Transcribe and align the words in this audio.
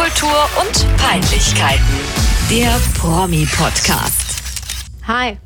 Popkultur 0.00 0.48
und 0.58 0.96
Peinlichkeiten. 0.96 1.84
Der 2.48 2.74
Promi-Podcast. 2.98 4.42
Hi, 5.06 5.36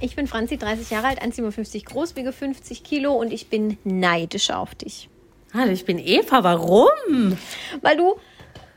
ich 0.00 0.14
bin 0.14 0.28
Franzi, 0.28 0.56
30 0.56 0.88
Jahre 0.90 1.08
alt, 1.08 1.20
1,57 1.20 1.84
groß, 1.84 2.14
wiege 2.14 2.32
50 2.32 2.84
Kilo 2.84 3.14
und 3.14 3.32
ich 3.32 3.48
bin 3.48 3.76
neidisch 3.82 4.50
auf 4.50 4.76
dich. 4.76 5.08
Hallo, 5.52 5.72
ich 5.72 5.84
bin 5.84 5.98
Eva. 5.98 6.44
Warum? 6.44 7.36
Weil 7.82 7.96
du, 7.96 8.14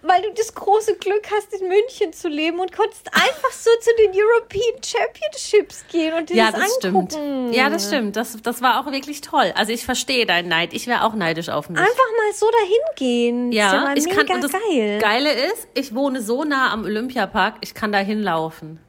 weil 0.08 0.22
du 0.22 0.34
das 0.36 0.54
große 0.54 0.96
Glück 0.96 1.28
hast, 1.36 1.54
in 1.60 1.68
München 1.68 2.14
zu 2.14 2.28
leben 2.28 2.60
und 2.60 2.72
konntest 2.72 3.08
einfach 3.14 3.52
so 3.52 3.70
zu 3.82 3.90
den 4.00 4.12
European 4.12 4.82
Championships 4.84 5.86
gehen 5.92 6.14
und 6.14 6.30
dir 6.30 6.36
Ja, 6.36 6.52
das, 6.52 6.62
das 6.62 6.86
angucken. 6.86 7.10
stimmt. 7.12 7.56
Ja, 7.56 7.70
das 7.70 7.88
stimmt. 7.88 8.16
Das, 8.16 8.38
das 8.42 8.62
war 8.62 8.80
auch 8.82 8.92
wirklich 8.92 9.22
toll. 9.22 9.54
Also 9.56 9.72
ich 9.72 9.86
verstehe 9.86 10.26
deinen 10.26 10.48
Neid. 10.50 10.74
Ich 10.74 10.88
wäre 10.88 11.04
auch 11.04 11.14
neidisch 11.14 11.50
auf 11.50 11.70
mich. 11.70 11.80
Einfach 11.80 11.90
mal 11.94 12.34
so 12.34 12.50
dahin 12.52 12.96
gehen. 12.96 13.52
ja, 13.52 13.92
ist 13.94 14.06
ja 14.08 14.12
ich 14.12 14.18
kann. 14.28 14.36
Und 14.36 14.44
das 14.44 14.52
geil. 14.52 15.00
Geile 15.00 15.32
ist, 15.32 15.68
ich 15.74 15.94
wohne 15.96 16.22
so 16.22 16.44
nah 16.44 16.72
am 16.72 16.84
Olympiapark, 16.86 17.56
ich 17.62 17.74
kann 17.74 17.92
da 17.92 18.00
hinlaufen. 18.00 18.80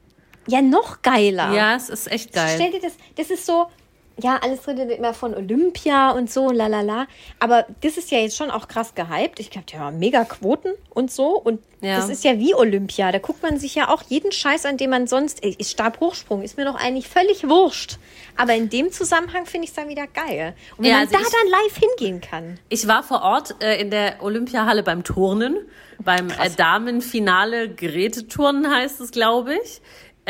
Ja, 0.47 0.61
noch 0.61 1.01
geiler. 1.01 1.53
Ja, 1.53 1.75
es 1.75 1.89
ist 1.89 2.11
echt 2.11 2.33
geil. 2.33 2.53
Stell 2.55 2.71
dir 2.71 2.79
das, 2.81 2.93
das 3.15 3.29
ist 3.29 3.45
so, 3.45 3.67
ja, 4.21 4.39
alles 4.41 4.67
redet 4.67 4.91
immer 4.91 5.13
von 5.13 5.33
Olympia 5.35 6.11
und 6.11 6.29
so, 6.31 6.51
lalala. 6.51 7.07
Aber 7.39 7.65
das 7.81 7.97
ist 7.97 8.11
ja 8.11 8.19
jetzt 8.19 8.37
schon 8.37 8.51
auch 8.51 8.67
krass 8.67 8.93
gehypt. 8.95 9.39
Ich 9.39 9.49
glaube, 9.49 9.65
die 9.71 9.77
haben 9.77 9.99
mega 9.99 10.23
Quoten 10.25 10.69
und 10.89 11.11
so. 11.11 11.37
Und 11.39 11.61
Ja. 11.81 11.95
das 11.97 12.09
ist 12.09 12.23
ja 12.23 12.37
wie 12.37 12.53
Olympia. 12.53 13.11
Da 13.11 13.19
guckt 13.19 13.41
man 13.41 13.57
sich 13.57 13.75
ja 13.75 13.87
auch 13.89 14.03
jeden 14.09 14.31
Scheiß 14.31 14.65
an, 14.65 14.77
den 14.77 14.89
man 14.89 15.07
sonst. 15.07 15.43
Ey, 15.43 15.55
Ist 15.57 15.71
Stabhochsprung, 15.71 16.41
ist 16.41 16.57
mir 16.57 16.65
doch 16.65 16.75
eigentlich 16.75 17.07
völlig 17.07 17.47
wurscht. 17.47 17.97
Aber 18.35 18.53
in 18.53 18.69
dem 18.69 18.91
Zusammenhang 18.91 19.45
finde 19.45 19.65
ich 19.65 19.69
es 19.71 19.75
dann 19.75 19.87
wieder 19.89 20.07
geil. 20.07 20.53
Und 20.77 20.83
wenn 20.85 20.91
Ja, 20.91 20.97
man 20.99 21.07
also 21.07 21.13
da 21.13 21.21
ich- 21.21 21.33
dann 21.33 21.47
live 21.49 21.77
hingehen 21.97 22.21
kann. 22.21 22.59
Ich 22.69 22.87
war 22.87 23.03
vor 23.03 23.21
Ort 23.21 23.55
äh, 23.61 23.79
in 23.81 23.89
der 23.91 24.21
Olympiahalle 24.21 24.83
beim 24.83 25.03
Turnen, 25.03 25.57
beim 26.03 26.29
äh, 26.29 26.49
Damenfinale 26.55 27.69
Geräteturnen 27.69 28.69
heißt 28.73 28.99
es, 29.01 29.11
glaube 29.11 29.55
ich. 29.63 29.81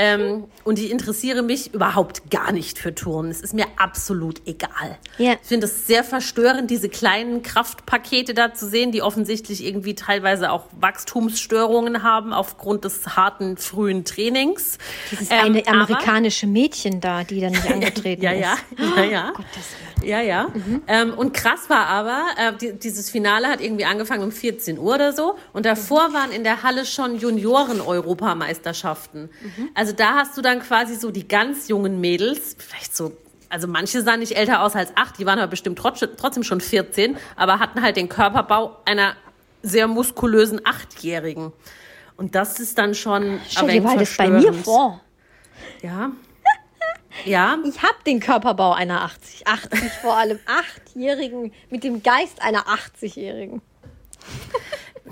Ähm, 0.01 0.45
und 0.63 0.79
ich 0.79 0.91
interessiere 0.91 1.41
mich 1.41 1.73
überhaupt 1.73 2.31
gar 2.31 2.53
nicht 2.53 2.79
für 2.79 2.95
Turnen. 2.95 3.31
Es 3.31 3.41
ist 3.41 3.53
mir 3.53 3.65
absolut 3.75 4.47
egal. 4.47 4.97
Ja. 5.17 5.33
Ich 5.33 5.49
finde 5.49 5.65
es 5.65 5.87
sehr 5.87 6.05
verstörend, 6.05 6.71
diese 6.71 6.87
kleinen 6.87 7.43
Kraftpakete 7.43 8.33
da 8.33 8.53
zu 8.53 8.69
sehen, 8.69 8.93
die 8.93 9.01
offensichtlich 9.01 9.61
irgendwie 9.61 9.95
teilweise 9.95 10.53
auch 10.53 10.67
Wachstumsstörungen 10.79 12.01
haben 12.01 12.31
aufgrund 12.31 12.85
des 12.85 13.17
harten 13.17 13.57
frühen 13.57 14.05
Trainings. 14.05 14.77
Dieses 15.11 15.29
Ähm, 15.31 15.37
eine 15.39 15.67
amerikanische 15.67 16.47
Mädchen 16.47 17.01
da, 17.01 17.25
die 17.25 17.41
dann 17.41 17.51
nicht 17.51 17.67
angetreten 17.69 18.23
ja, 18.23 18.31
ist. 18.31 18.39
ja, 18.77 18.95
ja, 18.95 19.03
ja. 19.03 19.31
Gottes 19.31 19.75
Ja, 20.01 20.21
ja. 20.21 20.47
Mhm. 20.53 20.81
Ähm, 20.87 21.13
und 21.13 21.33
krass 21.33 21.69
war 21.69 21.87
aber, 21.87 22.23
äh, 22.37 22.53
die, 22.55 22.71
dieses 22.79 23.09
Finale 23.09 23.49
hat 23.49 23.59
irgendwie 23.59 23.83
angefangen 23.83 24.23
um 24.23 24.31
14 24.31 24.79
Uhr 24.79 24.95
oder 24.95 25.11
so. 25.11 25.35
Und 25.51 25.65
davor 25.65 26.13
waren 26.13 26.31
in 26.31 26.45
der 26.45 26.63
Halle 26.63 26.85
schon 26.85 27.19
Junioren-Europameisterschaften. 27.19 29.29
Mhm. 29.41 29.69
Also 29.75 29.88
da 29.93 30.15
hast 30.15 30.37
du 30.37 30.41
dann 30.41 30.59
quasi 30.61 30.95
so 30.95 31.11
die 31.11 31.27
ganz 31.27 31.67
jungen 31.67 32.01
Mädels, 32.01 32.55
vielleicht 32.57 32.95
so, 32.95 33.13
also 33.49 33.67
manche 33.67 34.01
sahen 34.01 34.19
nicht 34.19 34.35
älter 34.35 34.61
aus 34.61 34.75
als 34.75 34.91
acht, 34.95 35.17
die 35.19 35.25
waren 35.25 35.39
aber 35.39 35.49
bestimmt 35.49 35.79
trotz, 35.79 35.99
trotzdem 36.17 36.43
schon 36.43 36.61
14, 36.61 37.17
aber 37.35 37.59
hatten 37.59 37.81
halt 37.81 37.97
den 37.97 38.09
Körperbau 38.09 38.77
einer 38.85 39.15
sehr 39.61 39.87
muskulösen 39.87 40.61
Achtjährigen. 40.65 41.51
Und 42.17 42.35
das 42.35 42.59
ist 42.59 42.77
dann 42.77 42.95
schon 42.95 43.39
Stell 43.47 43.67
dir 43.67 43.81
mal 43.81 43.97
das 43.97 44.15
bei 44.17 44.29
mir 44.29 44.53
vor. 44.53 45.01
Ja. 45.81 46.11
Ja, 47.25 47.57
Ich 47.65 47.81
habe 47.81 47.97
den 48.05 48.19
Körperbau 48.19 48.73
einer 48.73 49.01
80, 49.01 49.47
80 49.47 49.91
vor 50.01 50.15
allem 50.15 50.39
achtjährigen 50.45 51.51
mit 51.69 51.83
dem 51.83 52.01
Geist 52.01 52.41
einer 52.41 52.65
80-jährigen. 52.67 53.61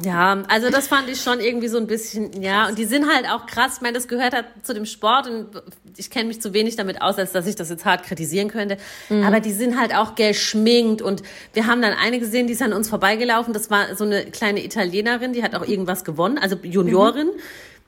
Ja, 0.03 0.44
also 0.48 0.70
das 0.70 0.88
fand 0.88 1.09
ich 1.09 1.22
schon 1.22 1.40
irgendwie 1.40 1.67
so 1.67 1.78
ein 1.78 1.88
bisschen, 1.88 2.42
ja, 2.42 2.67
und 2.67 2.78
die 2.78 2.86
sind 2.86 3.12
halt 3.12 3.28
auch 3.28 3.45
krass. 3.48 3.73
Ich 3.78 3.81
meine, 3.81 3.94
das 3.94 4.08
gehört 4.08 4.34
halt 4.34 4.45
zu 4.62 4.73
dem 4.73 4.86
Sport 4.86 5.28
und 5.28 5.48
ich 5.95 6.09
kenne 6.09 6.26
mich 6.26 6.42
zu 6.42 6.54
wenig 6.54 6.76
damit 6.76 7.02
aus, 7.02 7.17
als 7.17 7.31
dass 7.31 7.48
ich 7.48 7.56
das 7.56 7.70
jetzt 7.70 7.86
hart 7.86 8.04
kritisieren 8.04 8.49
könnte. 8.49 8.77
Aber 9.10 9.39
die 9.39 9.52
sind 9.52 9.80
halt 9.80 9.95
auch 9.95 10.16
geschminkt 10.16 11.02
und 11.02 11.23
wir 11.54 11.66
haben 11.66 11.82
dann 11.82 11.94
eine 11.94 12.20
gesehen, 12.20 12.48
die 12.48 12.54
ist 12.54 12.61
an 12.61 12.73
uns 12.73 12.89
vorbeigelaufen. 12.89 13.54
Das 13.54 13.72
war 13.72 13.95
so 13.95 14.04
eine 14.04 14.26
kleine 14.26 14.64
Italienerin, 14.64 15.33
die 15.33 15.44
hat 15.44 15.55
auch 15.55 15.66
irgendwas 15.66 16.04
gewonnen, 16.04 16.38
also 16.38 16.55
Juniorin. 16.61 17.30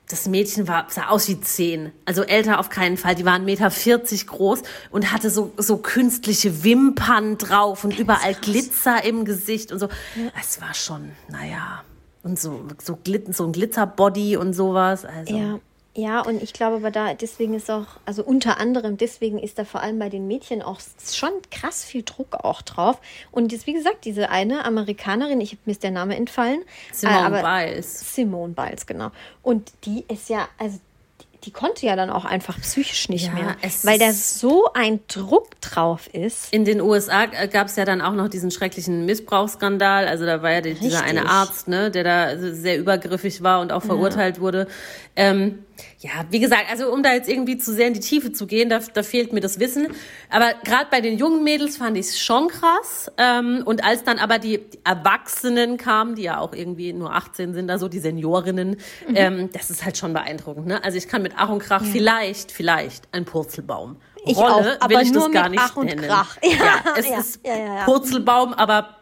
Das 0.08 0.26
Mädchen 0.26 0.66
war, 0.66 0.86
sah 0.88 1.06
aus 1.06 1.28
wie 1.28 1.40
zehn, 1.40 1.92
also 2.04 2.22
älter 2.24 2.58
auf 2.58 2.68
keinen 2.68 2.96
Fall. 2.96 3.14
Die 3.14 3.24
war 3.24 3.36
1,40 3.36 3.44
Meter 3.44 3.70
groß 4.26 4.62
und 4.90 5.12
hatte 5.12 5.30
so, 5.30 5.52
so 5.56 5.76
künstliche 5.76 6.64
Wimpern 6.64 7.38
drauf 7.38 7.84
und 7.84 7.96
überall 7.96 8.34
Glitzer 8.34 9.04
im 9.04 9.24
Gesicht 9.24 9.70
und 9.70 9.78
so. 9.78 9.88
Es 10.40 10.60
war 10.60 10.74
schon, 10.74 11.12
naja. 11.28 11.84
Und 12.22 12.38
so, 12.38 12.64
so, 12.82 12.96
Glit 12.96 13.34
so 13.34 13.44
ein 13.44 13.52
Glitzerbody 13.52 14.36
und 14.36 14.52
sowas. 14.52 15.04
Also. 15.04 15.36
Ja. 15.36 15.60
Ja, 15.92 16.20
und 16.20 16.40
ich 16.40 16.52
glaube 16.52 16.76
aber 16.76 16.92
da, 16.92 17.14
deswegen 17.14 17.52
ist 17.52 17.68
auch, 17.68 17.86
also 18.04 18.22
unter 18.22 18.60
anderem 18.60 18.96
deswegen 18.96 19.40
ist 19.40 19.58
da 19.58 19.64
vor 19.64 19.80
allem 19.82 19.98
bei 19.98 20.08
den 20.08 20.28
Mädchen 20.28 20.62
auch 20.62 20.80
schon 21.04 21.32
krass 21.50 21.84
viel 21.84 22.04
Druck 22.04 22.36
auch 22.44 22.62
drauf. 22.62 23.00
Und 23.32 23.50
jetzt, 23.50 23.66
wie 23.66 23.72
gesagt, 23.72 24.04
diese 24.04 24.30
eine 24.30 24.64
Amerikanerin, 24.64 25.40
ich 25.40 25.50
habe 25.50 25.62
mir 25.64 25.72
ist 25.72 25.82
der 25.82 25.90
Name 25.90 26.14
entfallen. 26.14 26.62
Simone 26.92 27.40
äh, 27.40 27.42
Biles. 27.42 28.14
Simone 28.14 28.54
Biles, 28.54 28.86
genau. 28.86 29.10
Und 29.42 29.72
die 29.84 30.04
ist 30.06 30.28
ja, 30.28 30.48
also 30.58 30.78
die, 31.44 31.50
konnte 31.50 31.86
ja 31.86 31.96
dann 31.96 32.10
auch 32.10 32.24
einfach 32.24 32.60
psychisch 32.60 33.08
nicht 33.08 33.26
Ja, 33.26 33.32
mehr, 33.32 33.56
weil 33.82 33.98
da 33.98 34.12
so 34.12 34.72
ein 34.74 35.00
Druck 35.08 35.60
drauf 35.60 36.08
ist. 36.12 36.52
In 36.52 36.64
den 36.64 36.80
USA 36.80 37.26
gab 37.26 37.68
es 37.68 37.76
ja 37.76 37.84
dann 37.84 38.00
auch 38.00 38.12
noch 38.12 38.28
diesen 38.28 38.50
schrecklichen 38.50 39.06
Missbrauchsskandal. 39.06 40.06
Also 40.06 40.26
da 40.26 40.42
war 40.42 40.52
ja 40.52 40.60
die, 40.60 40.74
dieser 40.74 41.00
Richtig. 41.02 41.18
eine 41.18 41.28
Arzt, 41.28 41.68
ne, 41.68 41.90
der 41.90 42.04
da 42.04 42.38
sehr 42.38 42.78
übergriffig 42.78 43.42
war 43.42 43.60
und 43.60 43.72
auch 43.72 43.82
verurteilt 43.82 44.40
wurde. 44.40 44.66
Ähm, 45.16 45.60
ja, 45.98 46.10
wie 46.30 46.40
gesagt, 46.40 46.64
also 46.70 46.92
um 46.92 47.02
da 47.02 47.12
jetzt 47.12 47.28
irgendwie 47.28 47.58
zu 47.58 47.72
sehr 47.72 47.86
in 47.88 47.94
die 47.94 48.00
Tiefe 48.00 48.32
zu 48.32 48.46
gehen, 48.46 48.68
da, 48.68 48.78
da 48.78 49.02
fehlt 49.02 49.32
mir 49.32 49.40
das 49.40 49.58
Wissen. 49.60 49.88
Aber 50.30 50.52
gerade 50.64 50.86
bei 50.90 51.00
den 51.00 51.18
jungen 51.18 51.44
Mädels 51.44 51.76
fand 51.76 51.96
ich 51.96 52.06
es 52.06 52.20
schon 52.20 52.48
krass. 52.48 53.10
Ähm, 53.18 53.62
und 53.64 53.84
als 53.84 54.04
dann 54.04 54.18
aber 54.18 54.38
die 54.38 54.60
Erwachsenen 54.84 55.76
kamen, 55.76 56.14
die 56.14 56.22
ja 56.22 56.38
auch 56.38 56.52
irgendwie 56.52 56.92
nur 56.92 57.14
18 57.14 57.54
sind, 57.54 57.70
also 57.70 57.88
die 57.88 57.98
Seniorinnen, 57.98 58.76
Mhm. 59.08 59.14
ähm, 59.16 59.50
das 59.52 59.70
ist 59.70 59.84
halt 59.84 59.96
schon 59.98 60.12
beeindruckend. 60.12 60.66
Ne? 60.66 60.82
Also 60.84 60.96
ich 60.98 61.08
kann 61.08 61.22
mit 61.22 61.32
Ach 61.36 61.48
und 61.48 61.58
Krach 61.60 61.84
vielleicht, 61.84 62.52
vielleicht 62.52 63.04
ein 63.12 63.24
Purzelbaum. 63.24 63.96
Ich 64.24 64.36
Rolle 64.36 64.54
auch, 64.54 64.64
will 64.64 64.76
aber 64.80 65.02
ich 65.02 65.12
nur 65.12 65.24
das 65.24 65.32
gar 65.32 65.48
mit 65.48 65.58
Ach 65.62 65.76
und 65.76 65.86
nennen. 65.86 66.02
Krach. 66.02 66.36
Ja, 66.42 66.50
Ja, 66.84 66.94
es 66.96 67.08
ja, 67.08 67.18
ist 67.20 67.40
ja, 67.44 67.56
ja, 67.56 67.74
ja. 67.76 67.84
Purzelbaum, 67.84 68.52
aber 68.52 68.96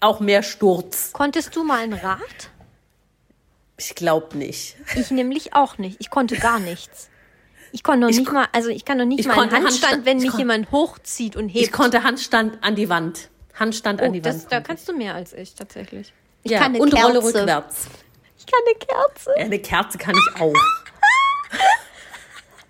auch 0.00 0.20
mehr 0.20 0.42
Sturz. 0.42 1.10
Konntest 1.12 1.54
du 1.56 1.64
mal 1.64 1.78
ein 1.80 1.92
Rad? 1.92 2.18
Ich 3.80 3.94
glaube 3.94 4.36
nicht. 4.36 4.76
Ich 4.94 5.10
nämlich 5.10 5.54
auch 5.54 5.78
nicht. 5.78 5.96
Ich 6.00 6.10
konnte 6.10 6.36
gar 6.36 6.58
nichts. 6.58 7.08
Ich 7.72 7.82
konnte 7.82 8.00
noch 8.00 8.10
Ich 8.10 8.18
nicht 8.18 8.30
mal, 8.30 8.46
also 8.52 8.68
ich 8.68 8.84
kann 8.84 8.98
noch 8.98 9.06
nicht 9.06 9.20
ich 9.20 9.26
mal 9.26 9.38
einen 9.40 9.52
Handstand, 9.52 9.64
Handstand- 9.64 10.04
wenn 10.04 10.18
ich 10.18 10.24
mich 10.24 10.34
jemand 10.34 10.70
hochzieht 10.70 11.34
und 11.34 11.48
hebt. 11.48 11.64
Ich 11.64 11.72
konnte 11.72 12.02
Handstand 12.02 12.62
an 12.62 12.76
die 12.76 12.90
Wand. 12.90 13.30
Handstand 13.54 14.02
an 14.02 14.10
oh, 14.10 14.12
die 14.12 14.20
das, 14.20 14.42
Wand. 14.42 14.52
da 14.52 14.60
kannst 14.60 14.86
du 14.86 14.92
mehr 14.92 15.14
als 15.14 15.32
ich 15.32 15.54
tatsächlich. 15.54 16.12
Ich 16.42 16.50
ja, 16.50 16.58
kann 16.58 16.74
eine 16.74 16.82
und 16.82 16.90
Kerze. 16.90 17.06
Rolle 17.06 17.24
rückwärts. 17.24 17.88
Ich 18.38 18.46
kann 18.46 18.60
eine 18.66 18.74
Kerze. 18.74 19.30
Ja, 19.38 19.44
eine 19.44 19.58
Kerze 19.58 19.98
kann 19.98 20.14
ich 20.14 20.40
auch. 20.40 20.54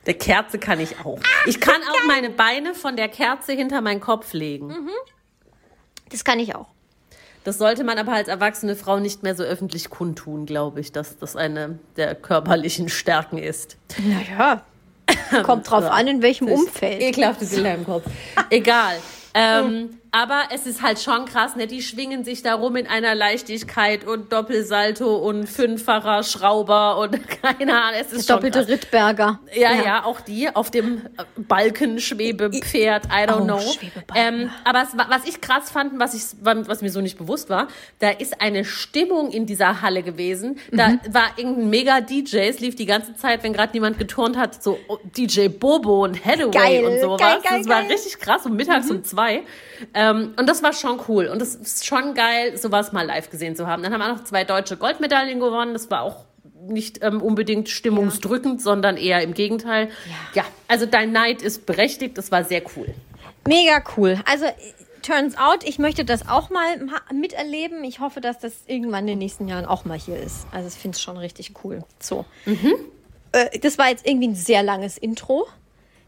Eine 0.06 0.14
Kerze 0.14 0.58
kann 0.58 0.80
ich 0.80 0.98
auch. 1.04 1.18
Ich 1.46 1.60
kann 1.60 1.80
auch 1.82 2.04
meine 2.06 2.30
Beine 2.30 2.74
von 2.74 2.96
der 2.96 3.08
Kerze 3.08 3.52
hinter 3.52 3.80
meinen 3.80 4.00
Kopf 4.00 4.32
legen. 4.32 4.68
Mhm. 4.68 4.90
Das 6.10 6.24
kann 6.24 6.38
ich 6.38 6.54
auch. 6.54 6.68
Das 7.44 7.58
sollte 7.58 7.84
man 7.84 7.98
aber 7.98 8.12
als 8.12 8.28
erwachsene 8.28 8.76
Frau 8.76 8.98
nicht 8.98 9.22
mehr 9.22 9.34
so 9.34 9.42
öffentlich 9.42 9.88
kundtun, 9.88 10.44
glaube 10.46 10.80
ich, 10.80 10.92
dass 10.92 11.16
das 11.18 11.36
eine 11.36 11.78
der 11.96 12.14
körperlichen 12.14 12.88
Stärken 12.88 13.38
ist. 13.38 13.78
Naja. 13.98 14.62
Kommt 15.42 15.68
drauf 15.70 15.84
an, 15.84 16.06
in 16.06 16.22
welchem 16.22 16.48
Umfeld. 16.48 17.00
Ekelhafte 17.00 17.46
Bilder 17.46 17.74
im 17.74 17.84
Kopf. 17.84 18.04
Egal. 18.50 18.96
Ähm, 19.32 20.00
aber 20.12 20.42
es 20.52 20.66
ist 20.66 20.82
halt 20.82 20.98
schon 21.00 21.24
krass, 21.24 21.56
ne? 21.56 21.66
Die 21.66 21.82
schwingen 21.82 22.24
sich 22.24 22.42
da 22.42 22.54
rum 22.54 22.76
in 22.76 22.86
einer 22.86 23.14
Leichtigkeit 23.14 24.04
und 24.04 24.32
Doppelsalto 24.32 25.16
und 25.16 25.48
fünffacher 25.48 26.22
Schrauber 26.24 26.98
und 26.98 27.18
keine 27.42 27.80
Ahnung. 27.80 28.00
Es 28.00 28.12
ist 28.12 28.28
doppelte. 28.28 28.66
Rittberger. 28.66 29.40
Ja, 29.54 29.72
ja, 29.74 30.04
auch 30.04 30.20
die 30.20 30.54
auf 30.54 30.70
dem 30.70 31.02
Balkenschwebepferd, 31.36 33.06
I 33.06 33.26
don't 33.28 33.40
Oh, 33.40 33.44
know. 33.44 33.60
Ähm, 34.14 34.50
aber 34.64 34.82
es, 34.82 34.96
wa- 34.96 35.06
was 35.08 35.24
ich 35.26 35.40
krass 35.40 35.70
fand, 35.70 35.98
was, 35.98 36.14
ich, 36.14 36.22
was 36.40 36.82
mir 36.82 36.90
so 36.90 37.00
nicht 37.00 37.18
bewusst 37.18 37.48
war, 37.50 37.68
da 37.98 38.10
ist 38.10 38.40
eine 38.40 38.64
Stimmung 38.64 39.30
in 39.30 39.46
dieser 39.46 39.82
Halle 39.82 40.02
gewesen. 40.02 40.58
Da 40.72 40.88
Mhm. 40.88 41.00
war 41.10 41.24
irgendein 41.36 41.70
mega 41.70 42.00
DJ, 42.00 42.38
es 42.48 42.60
lief 42.60 42.74
die 42.76 42.86
ganze 42.86 43.14
Zeit, 43.16 43.42
wenn 43.42 43.52
gerade 43.52 43.72
niemand 43.72 43.98
geturnt 43.98 44.36
hat, 44.36 44.62
so 44.62 44.78
oh, 44.88 44.98
DJ 45.16 45.48
Bobo 45.48 46.04
und 46.04 46.24
Hathaway 46.24 46.50
Geil, 46.50 46.84
und 46.84 47.00
sowas. 47.00 47.20
geil, 47.20 47.38
geil, 47.42 47.58
das 47.58 47.68
war. 47.68 47.82
Mhm. 47.82 47.88
richtig 47.90 48.18
krass, 48.18 48.44
um 48.46 48.56
mittags 48.56 48.90
um 48.90 49.04
zwei. 49.04 49.42
Ähm, 49.94 49.99
und 50.08 50.46
das 50.46 50.62
war 50.62 50.72
schon 50.72 51.00
cool. 51.08 51.26
Und 51.26 51.42
es 51.42 51.54
ist 51.54 51.84
schon 51.86 52.14
geil, 52.14 52.56
sowas 52.56 52.92
mal 52.92 53.04
live 53.06 53.28
gesehen 53.30 53.56
zu 53.56 53.66
haben. 53.66 53.82
Dann 53.82 53.92
haben 53.92 54.00
wir 54.00 54.12
auch 54.12 54.16
noch 54.18 54.24
zwei 54.24 54.44
deutsche 54.44 54.76
Goldmedaillen 54.76 55.40
gewonnen. 55.40 55.72
Das 55.74 55.90
war 55.90 56.02
auch 56.02 56.24
nicht 56.62 57.02
ähm, 57.02 57.20
unbedingt 57.20 57.68
stimmungsdrückend, 57.68 58.62
sondern 58.62 58.96
eher 58.96 59.22
im 59.22 59.34
Gegenteil. 59.34 59.88
Ja. 60.34 60.44
also 60.68 60.86
dein 60.86 61.10
Neid 61.12 61.42
ist 61.42 61.66
berechtigt. 61.66 62.16
Das 62.18 62.30
war 62.30 62.44
sehr 62.44 62.62
cool. 62.76 62.94
Mega 63.48 63.82
cool. 63.96 64.20
Also 64.26 64.44
turns 65.02 65.36
out, 65.38 65.64
ich 65.64 65.78
möchte 65.78 66.04
das 66.04 66.28
auch 66.28 66.50
mal 66.50 66.78
ma- 66.84 67.00
miterleben. 67.12 67.82
Ich 67.84 68.00
hoffe, 68.00 68.20
dass 68.20 68.38
das 68.38 68.52
irgendwann 68.66 69.00
in 69.00 69.06
den 69.08 69.18
nächsten 69.18 69.48
Jahren 69.48 69.64
auch 69.64 69.84
mal 69.84 69.98
hier 69.98 70.18
ist. 70.18 70.46
Also 70.52 70.68
ich 70.68 70.74
finde 70.74 70.96
es 70.96 71.02
schon 71.02 71.16
richtig 71.16 71.52
cool. 71.64 71.82
So. 71.98 72.24
Äh, 73.32 73.58
das 73.60 73.78
war 73.78 73.88
jetzt 73.88 74.06
irgendwie 74.06 74.28
ein 74.28 74.34
sehr 74.34 74.62
langes 74.62 74.98
Intro. 74.98 75.46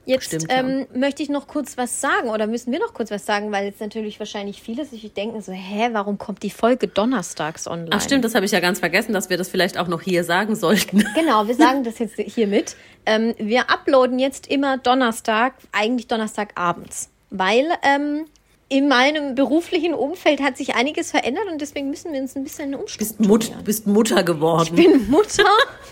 Jetzt 0.05 0.27
Stimmt, 0.27 0.51
ja. 0.51 0.59
ähm, 0.59 0.87
möchte 0.95 1.23
ich 1.23 1.29
noch 1.29 1.47
kurz 1.47 1.79
was 1.79 2.01
sagen 2.01 2.29
oder 2.29 2.49
müssen 2.49 2.73
wir 2.73 2.81
noch 2.81 2.93
kurz 2.93 3.11
was 3.11 3.25
sagen, 3.25 3.53
weil 3.53 3.67
jetzt 3.67 3.81
natürlich 3.81 4.19
wahrscheinlich 4.19 4.61
viele 4.61 4.85
sich 4.85 5.13
denken 5.13 5.41
so, 5.41 5.53
hä, 5.53 5.91
warum 5.93 6.19
kommt 6.19 6.43
die 6.43 6.51
Folge 6.51 6.89
donnerstags 6.89 7.69
online? 7.69 7.91
Ach 7.93 8.01
stimmt, 8.01 8.25
das 8.25 8.35
habe 8.35 8.45
ich 8.45 8.51
ja 8.53 8.61
ganz 8.61 8.81
vergessen, 8.81 9.13
dass 9.13 9.31
wir 9.31 9.37
das 9.37 9.49
vielleicht 9.49 9.79
auch 9.79 9.87
noch 9.87 10.03
hier 10.03 10.25
sagen 10.25 10.57
sollten. 10.57 11.05
Genau, 11.15 11.47
wir 11.47 11.55
sagen 11.55 11.85
das 11.85 11.99
jetzt 11.99 12.17
hiermit. 12.17 12.75
Ähm, 13.07 13.35
wir 13.39 13.71
uploaden 13.71 14.19
jetzt 14.19 14.49
immer 14.49 14.79
Donnerstag, 14.79 15.55
eigentlich 15.71 16.09
Donnerstagabends, 16.09 17.11
weil 17.31 17.67
ähm, 17.83 18.25
in 18.69 18.88
meinem 18.88 19.35
beruflichen 19.35 19.93
Umfeld 19.93 20.41
hat 20.41 20.56
sich 20.56 20.75
einiges 20.75 21.11
verändert 21.11 21.44
und 21.50 21.61
deswegen 21.61 21.91
müssen 21.91 22.12
wir 22.12 22.20
uns 22.20 22.35
ein 22.37 22.44
bisschen 22.44 22.70
Bist, 22.70 22.81
umstrukturieren. 22.81 23.29
Mut, 23.29 23.64
bist 23.64 23.87
Mutter 23.87 24.23
geworden. 24.23 24.70
Ich 24.76 24.87
bin 24.87 25.11
Mutter. 25.11 25.44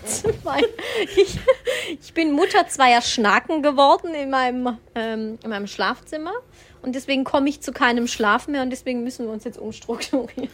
ich, 1.15 1.37
ich 2.01 2.13
bin 2.13 2.31
Mutter 2.31 2.67
zweier 2.67 3.01
Schnaken 3.01 3.61
geworden 3.61 4.15
in 4.15 4.31
meinem, 4.31 4.77
ähm, 4.95 5.37
in 5.43 5.49
meinem 5.49 5.67
Schlafzimmer. 5.67 6.33
Und 6.81 6.95
deswegen 6.95 7.23
komme 7.23 7.49
ich 7.49 7.61
zu 7.61 7.71
keinem 7.71 8.07
Schlaf 8.07 8.47
mehr 8.47 8.63
und 8.63 8.71
deswegen 8.71 9.03
müssen 9.03 9.27
wir 9.27 9.33
uns 9.33 9.43
jetzt 9.43 9.59
umstrukturieren. 9.59 10.49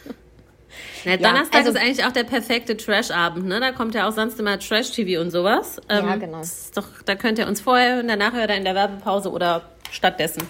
Ja, 1.04 1.16
Donnerstag 1.16 1.60
also- 1.64 1.70
ist 1.70 1.76
eigentlich 1.78 2.04
auch 2.04 2.12
der 2.12 2.24
perfekte 2.24 2.76
Trash-Abend, 2.76 3.46
ne? 3.46 3.58
Da 3.60 3.72
kommt 3.72 3.94
ja 3.94 4.06
auch 4.06 4.12
sonst 4.12 4.38
immer 4.38 4.58
Trash-TV 4.58 5.20
und 5.20 5.30
sowas. 5.30 5.80
Ähm, 5.88 6.06
Ja, 6.06 6.16
genau. 6.16 6.42
doch, 6.74 6.88
da 7.06 7.14
könnt 7.14 7.38
ihr 7.38 7.46
uns 7.46 7.62
vorher 7.62 7.96
hören, 7.96 8.08
danach 8.08 8.34
oder 8.34 8.54
in 8.54 8.64
der 8.64 8.74
Werbepause 8.74 9.30
oder 9.30 9.62
stattdessen. 9.90 10.42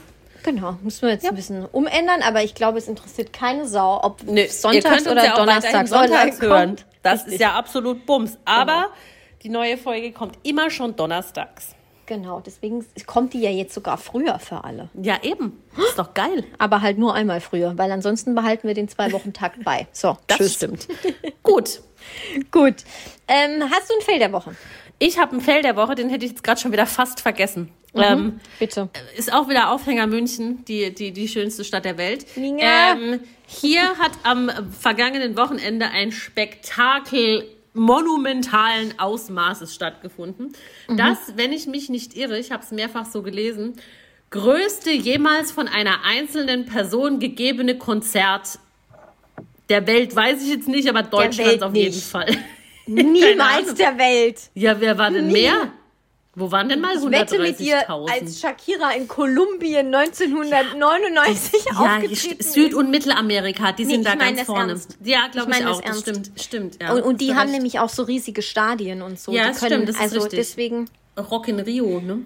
Genau, 0.48 0.76
müssen 0.82 1.02
wir 1.02 1.10
jetzt 1.10 1.26
ein 1.28 1.34
bisschen 1.34 1.66
umändern, 1.66 2.22
aber 2.22 2.42
ich 2.42 2.54
glaube, 2.54 2.78
es 2.78 2.88
interessiert 2.88 3.34
keine 3.34 3.68
Sau, 3.68 4.00
ob 4.02 4.22
Nö, 4.22 4.46
sonntags 4.48 5.06
oder 5.06 5.22
ja 5.22 5.36
donnerstags 5.36 5.90
sonntags 5.90 6.40
hören. 6.40 6.68
kommt. 6.70 6.86
Das 7.02 7.20
Richtig. 7.20 7.34
ist 7.34 7.40
ja 7.40 7.52
absolut 7.52 8.06
Bums. 8.06 8.38
Aber 8.46 8.86
die 9.42 9.50
neue 9.50 9.76
Folge 9.76 10.10
kommt 10.12 10.38
immer 10.44 10.70
schon 10.70 10.96
donnerstags. 10.96 11.74
Genau, 12.06 12.40
deswegen 12.40 12.86
kommt 13.06 13.34
die 13.34 13.40
ja 13.42 13.50
jetzt 13.50 13.74
sogar 13.74 13.98
früher 13.98 14.38
für 14.38 14.64
alle. 14.64 14.88
Ja, 14.94 15.18
eben. 15.22 15.62
Das 15.76 15.90
ist 15.90 15.98
doch 15.98 16.14
geil. 16.14 16.42
Aber 16.56 16.80
halt 16.80 16.96
nur 16.96 17.12
einmal 17.14 17.42
früher, 17.42 17.76
weil 17.76 17.92
ansonsten 17.92 18.34
behalten 18.34 18.66
wir 18.66 18.72
den 18.74 18.88
zwei 18.88 19.12
Wochen 19.12 19.34
Takt 19.34 19.62
bei. 19.64 19.86
So, 19.92 20.16
Das 20.28 20.38
tschüss. 20.38 20.54
stimmt. 20.54 20.88
Gut. 21.42 21.82
Gut. 22.50 22.76
Ähm, 23.28 23.62
hast 23.70 23.90
du 23.90 23.94
ein 23.96 24.00
Fail 24.00 24.18
der 24.18 24.32
Woche? 24.32 24.56
Ich 24.98 25.18
habe 25.18 25.32
einen 25.32 25.40
Fail 25.40 25.62
der 25.62 25.76
Woche, 25.76 25.94
den 25.94 26.10
hätte 26.10 26.24
ich 26.24 26.32
jetzt 26.32 26.42
gerade 26.42 26.60
schon 26.60 26.72
wieder 26.72 26.86
fast 26.86 27.20
vergessen. 27.20 27.70
Mhm. 27.94 28.02
Ähm, 28.02 28.40
Bitte. 28.58 28.88
ist 29.16 29.32
auch 29.32 29.48
wieder 29.48 29.70
Aufhänger 29.70 30.06
München, 30.06 30.64
die, 30.66 30.94
die, 30.94 31.12
die 31.12 31.28
schönste 31.28 31.64
Stadt 31.64 31.84
der 31.84 31.98
Welt. 31.98 32.26
Ja. 32.36 32.92
Ähm, 32.92 33.20
hier 33.46 33.82
hat 33.98 34.12
am 34.24 34.50
vergangenen 34.78 35.36
Wochenende 35.36 35.86
ein 35.86 36.12
Spektakel 36.12 37.48
monumentalen 37.74 38.98
Ausmaßes 38.98 39.74
stattgefunden. 39.74 40.52
Das, 40.88 41.18
wenn 41.36 41.52
ich 41.52 41.66
mich 41.66 41.88
nicht 41.88 42.16
irre, 42.16 42.38
ich 42.38 42.50
habe 42.50 42.62
es 42.62 42.72
mehrfach 42.72 43.06
so 43.06 43.22
gelesen, 43.22 43.74
größte 44.30 44.90
jemals 44.90 45.52
von 45.52 45.68
einer 45.68 46.04
einzelnen 46.04 46.66
Person 46.66 47.20
gegebene 47.20 47.78
Konzert 47.78 48.58
der 49.68 49.86
Welt, 49.86 50.14
weiß 50.14 50.42
ich 50.42 50.48
jetzt 50.48 50.68
nicht, 50.68 50.88
aber 50.88 51.02
Deutschlands 51.02 51.62
auf 51.62 51.74
jeden 51.74 52.00
Fall. 52.00 52.36
Niemals 52.88 53.74
der 53.74 53.98
Welt. 53.98 54.40
Ja, 54.54 54.80
wer 54.80 54.96
war 54.98 55.10
denn 55.10 55.26
Nie. 55.28 55.32
mehr? 55.32 55.72
Wo 56.34 56.52
waren 56.52 56.68
denn 56.68 56.80
mal 56.80 56.94
Ich 56.96 57.02
wette 57.10 57.38
mit 57.40 57.58
dir, 57.58 57.78
130.000? 57.88 58.10
als 58.12 58.40
Shakira 58.40 58.92
in 58.92 59.08
Kolumbien 59.08 59.90
1999 59.92 61.64
Ja, 61.64 61.72
aufgetreten 61.80 62.14
Süd- 62.14 62.38
ist. 62.40 62.52
Süd- 62.52 62.74
und 62.74 62.90
Mittelamerika, 62.90 63.72
die 63.72 63.84
Nee, 63.84 63.92
sind 63.92 64.00
ich 64.02 64.06
da 64.06 64.14
ganz 64.14 64.42
vorne. 64.42 64.72
ernst. 64.72 64.98
Ja, 65.02 65.22
Ich 65.26 65.32
glaube 65.32 65.50
ich, 65.50 65.58
das 65.58 65.66
auch. 65.66 65.80
Das 65.80 65.86
ernst. 65.90 66.00
stimmt, 66.02 66.30
stimmt. 66.40 66.78
Ja, 66.82 66.92
Und, 66.92 67.02
und 67.02 67.20
die 67.20 67.34
haben 67.34 67.50
nämlich 67.50 67.80
auch 67.80 67.88
so 67.88 68.04
riesige 68.04 68.42
Stadien 68.42 69.02
und 69.02 69.18
so. 69.18 69.32
Ja, 69.32 69.42
die 69.44 69.48
das 69.48 69.58
können, 69.58 69.72
stimmt, 69.72 69.88
das 69.88 69.96
ist 69.96 70.02
also 70.02 70.20
richtig. 70.20 70.38
deswegen. 70.38 70.88
Rock 71.30 71.48
in 71.48 71.58
Rio, 71.58 72.00
ne? 72.00 72.20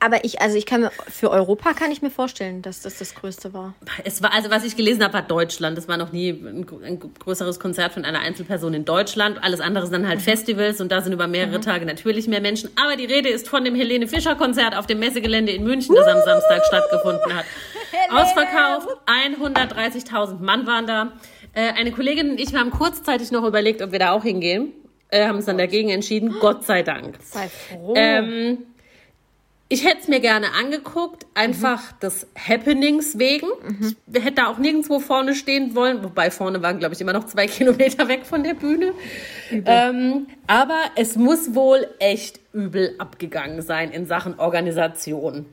Aber 0.00 0.24
ich, 0.24 0.40
also 0.40 0.56
ich 0.56 0.64
kann 0.64 0.82
mir, 0.82 0.92
für 1.08 1.30
Europa 1.30 1.72
kann 1.72 1.90
ich 1.90 2.02
mir 2.02 2.10
vorstellen, 2.10 2.62
dass 2.62 2.82
das 2.82 2.98
das 2.98 3.14
Größte 3.16 3.52
war. 3.52 3.74
Es 4.04 4.22
war, 4.22 4.32
also 4.32 4.48
was 4.48 4.64
ich 4.64 4.76
gelesen 4.76 5.02
habe, 5.02 5.14
war 5.14 5.22
Deutschland. 5.22 5.76
Das 5.76 5.88
war 5.88 5.96
noch 5.96 6.12
nie 6.12 6.30
ein, 6.30 6.66
ein 6.84 7.00
größeres 7.18 7.58
Konzert 7.58 7.92
von 7.94 8.04
einer 8.04 8.20
Einzelperson 8.20 8.74
in 8.74 8.84
Deutschland. 8.84 9.42
Alles 9.42 9.60
andere 9.60 9.86
sind 9.86 9.94
dann 9.94 10.02
Mhm. 10.02 10.08
halt 10.08 10.22
Festivals 10.22 10.80
und 10.80 10.92
da 10.92 11.00
sind 11.00 11.12
über 11.12 11.26
mehrere 11.26 11.60
Tage 11.60 11.84
natürlich 11.84 12.28
mehr 12.28 12.40
Menschen. 12.40 12.70
Aber 12.76 12.94
die 12.94 13.06
Rede 13.06 13.28
ist 13.28 13.48
von 13.48 13.64
dem 13.64 13.74
Helene 13.74 14.06
Fischer 14.06 14.36
Konzert 14.36 14.76
auf 14.76 14.86
dem 14.86 15.00
Messegelände 15.00 15.50
in 15.52 15.64
München, 15.64 15.94
das 15.96 16.06
am 16.06 16.22
Samstag 16.24 16.64
stattgefunden 16.66 17.34
hat. 17.36 17.44
Ausverkauft, 18.10 18.88
130.000 19.06 20.40
Mann 20.40 20.66
waren 20.66 20.86
da. 20.86 21.12
Äh, 21.54 21.72
eine 21.72 21.92
Kollegin 21.92 22.30
und 22.30 22.40
ich, 22.40 22.54
haben 22.54 22.70
kurzzeitig 22.70 23.30
noch 23.30 23.44
überlegt, 23.44 23.82
ob 23.82 23.92
wir 23.92 23.98
da 23.98 24.12
auch 24.12 24.22
hingehen. 24.22 24.72
Äh, 25.10 25.26
haben 25.26 25.36
uns 25.36 25.46
dann 25.46 25.58
dagegen 25.58 25.88
entschieden, 25.88 26.36
Gott 26.40 26.64
sei 26.64 26.82
Dank. 26.82 27.16
Sei 27.22 27.48
froh. 27.48 27.94
Ähm, 27.96 28.58
ich 29.70 29.84
hätte 29.84 29.98
es 30.02 30.08
mir 30.08 30.20
gerne 30.20 30.54
angeguckt, 30.54 31.26
einfach 31.34 31.92
des 31.92 32.26
Happenings 32.36 33.18
wegen. 33.18 33.48
Ich 34.12 34.22
hätte 34.22 34.36
da 34.36 34.46
auch 34.46 34.58
nirgendwo 34.58 34.98
vorne 34.98 35.34
stehen 35.34 35.74
wollen, 35.74 36.02
wobei 36.02 36.30
vorne 36.30 36.62
waren, 36.62 36.78
glaube 36.78 36.94
ich, 36.94 37.00
immer 37.00 37.12
noch 37.12 37.26
zwei 37.26 37.46
Kilometer 37.48 38.08
weg 38.08 38.24
von 38.24 38.42
der 38.42 38.54
Bühne. 38.54 38.94
Ähm, 39.50 40.26
aber 40.46 40.78
es 40.96 41.16
muss 41.16 41.54
wohl 41.54 41.86
echt 41.98 42.40
übel 42.58 42.96
abgegangen 42.98 43.62
sein 43.62 43.92
in 43.92 44.06
Sachen 44.06 44.38
Organisation. 44.38 45.46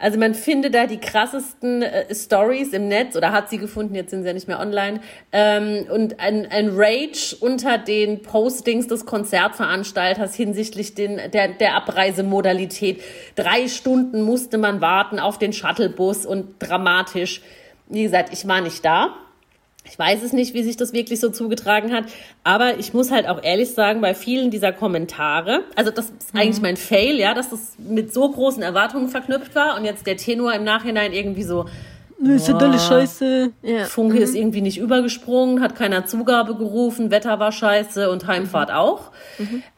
Also 0.00 0.18
man 0.18 0.34
findet 0.34 0.74
da 0.74 0.86
die 0.86 0.98
krassesten 0.98 1.82
äh, 1.82 2.12
Stories 2.12 2.72
im 2.72 2.88
Netz 2.88 3.16
oder 3.16 3.32
hat 3.32 3.48
sie 3.48 3.58
gefunden, 3.58 3.94
jetzt 3.94 4.10
sind 4.10 4.22
sie 4.22 4.28
ja 4.28 4.34
nicht 4.34 4.48
mehr 4.48 4.58
online. 4.58 5.00
Ähm, 5.30 5.86
und 5.90 6.18
ein, 6.18 6.46
ein 6.50 6.70
Rage 6.74 7.36
unter 7.38 7.78
den 7.78 8.22
Postings 8.22 8.88
des 8.88 9.06
Konzertveranstalters 9.06 10.34
hinsichtlich 10.34 10.94
den, 10.94 11.20
der, 11.32 11.48
der 11.48 11.76
Abreisemodalität. 11.76 13.02
Drei 13.36 13.68
Stunden 13.68 14.22
musste 14.22 14.58
man 14.58 14.80
warten 14.80 15.20
auf 15.20 15.38
den 15.38 15.52
Shuttlebus 15.52 16.26
und 16.26 16.56
dramatisch. 16.58 17.40
Wie 17.86 18.02
gesagt, 18.02 18.32
ich 18.32 18.46
war 18.48 18.60
nicht 18.60 18.84
da. 18.84 19.14
Ich 19.90 19.98
weiß 19.98 20.22
es 20.22 20.32
nicht, 20.32 20.54
wie 20.54 20.62
sich 20.62 20.76
das 20.76 20.92
wirklich 20.92 21.20
so 21.20 21.30
zugetragen 21.30 21.92
hat, 21.92 22.04
aber 22.44 22.78
ich 22.78 22.94
muss 22.94 23.10
halt 23.10 23.28
auch 23.28 23.42
ehrlich 23.42 23.72
sagen, 23.72 24.00
bei 24.00 24.14
vielen 24.14 24.50
dieser 24.50 24.72
Kommentare, 24.72 25.64
also 25.76 25.90
das 25.90 26.06
ist 26.06 26.34
eigentlich 26.34 26.60
mein 26.60 26.76
Fail, 26.76 27.16
ja, 27.16 27.34
dass 27.34 27.50
das 27.50 27.74
mit 27.78 28.12
so 28.12 28.30
großen 28.30 28.62
Erwartungen 28.62 29.08
verknüpft 29.08 29.54
war 29.54 29.76
und 29.76 29.84
jetzt 29.84 30.06
der 30.06 30.16
Tenor 30.16 30.52
im 30.54 30.64
Nachhinein 30.64 31.12
irgendwie 31.12 31.42
so, 31.42 31.66
ist 32.20 32.48
ja 32.48 32.56
alles 32.56 32.86
scheiße. 32.86 33.52
Ja. 33.62 33.84
Funke 33.84 34.18
ist 34.18 34.34
irgendwie 34.34 34.60
nicht 34.60 34.78
übergesprungen, 34.78 35.62
hat 35.62 35.76
keiner 35.76 36.04
Zugabe 36.04 36.56
gerufen, 36.56 37.10
Wetter 37.10 37.38
war 37.38 37.52
scheiße 37.52 38.10
und 38.10 38.26
Heimfahrt 38.26 38.72
auch. 38.72 39.12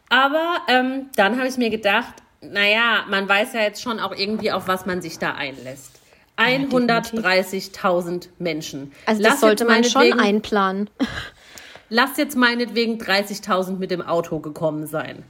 Aber 0.09 0.57
ähm, 0.69 1.07
dann 1.17 1.37
habe 1.37 1.49
ich 1.49 1.57
mir 1.59 1.71
gedacht, 1.71 2.15
naja, 2.41 3.05
man 3.09 3.29
weiß 3.29 3.53
ja 3.53 3.61
jetzt 3.61 3.83
schon 3.83 4.01
auch 4.01 4.17
irgendwie, 4.17 4.53
auf 4.53 4.69
was 4.69 4.87
man 4.87 5.03
sich 5.03 5.19
da 5.19 5.35
einlässt. 5.35 6.00
130.000 6.41 8.29
Menschen. 8.39 8.93
Also 9.07 9.23
Lass 9.23 9.33
das 9.33 9.41
sollte 9.41 9.65
jetzt 9.65 9.73
man 9.73 9.85
schon 9.85 10.19
einplanen. 10.19 10.91
Lass 11.89 12.17
jetzt 12.17 12.37
meinetwegen 12.37 12.99
30.000 13.01 13.79
mit 13.79 13.91
dem 13.91 14.01
Auto 14.01 14.39
gekommen 14.39 14.87
sein. 14.87 15.25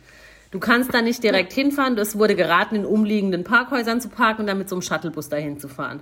Du 0.50 0.58
kannst 0.58 0.92
da 0.92 1.00
nicht 1.00 1.22
direkt 1.22 1.52
hinfahren. 1.52 1.96
Es 1.96 2.18
wurde 2.18 2.34
geraten, 2.34 2.74
in 2.74 2.84
umliegenden 2.84 3.44
Parkhäusern 3.44 4.00
zu 4.00 4.08
parken 4.08 4.42
und 4.42 4.46
dann 4.48 4.58
mit 4.58 4.68
so 4.68 4.74
einem 4.74 4.82
Shuttlebus 4.82 5.28
dahin 5.28 5.60
zu 5.60 5.68
fahren. 5.68 6.00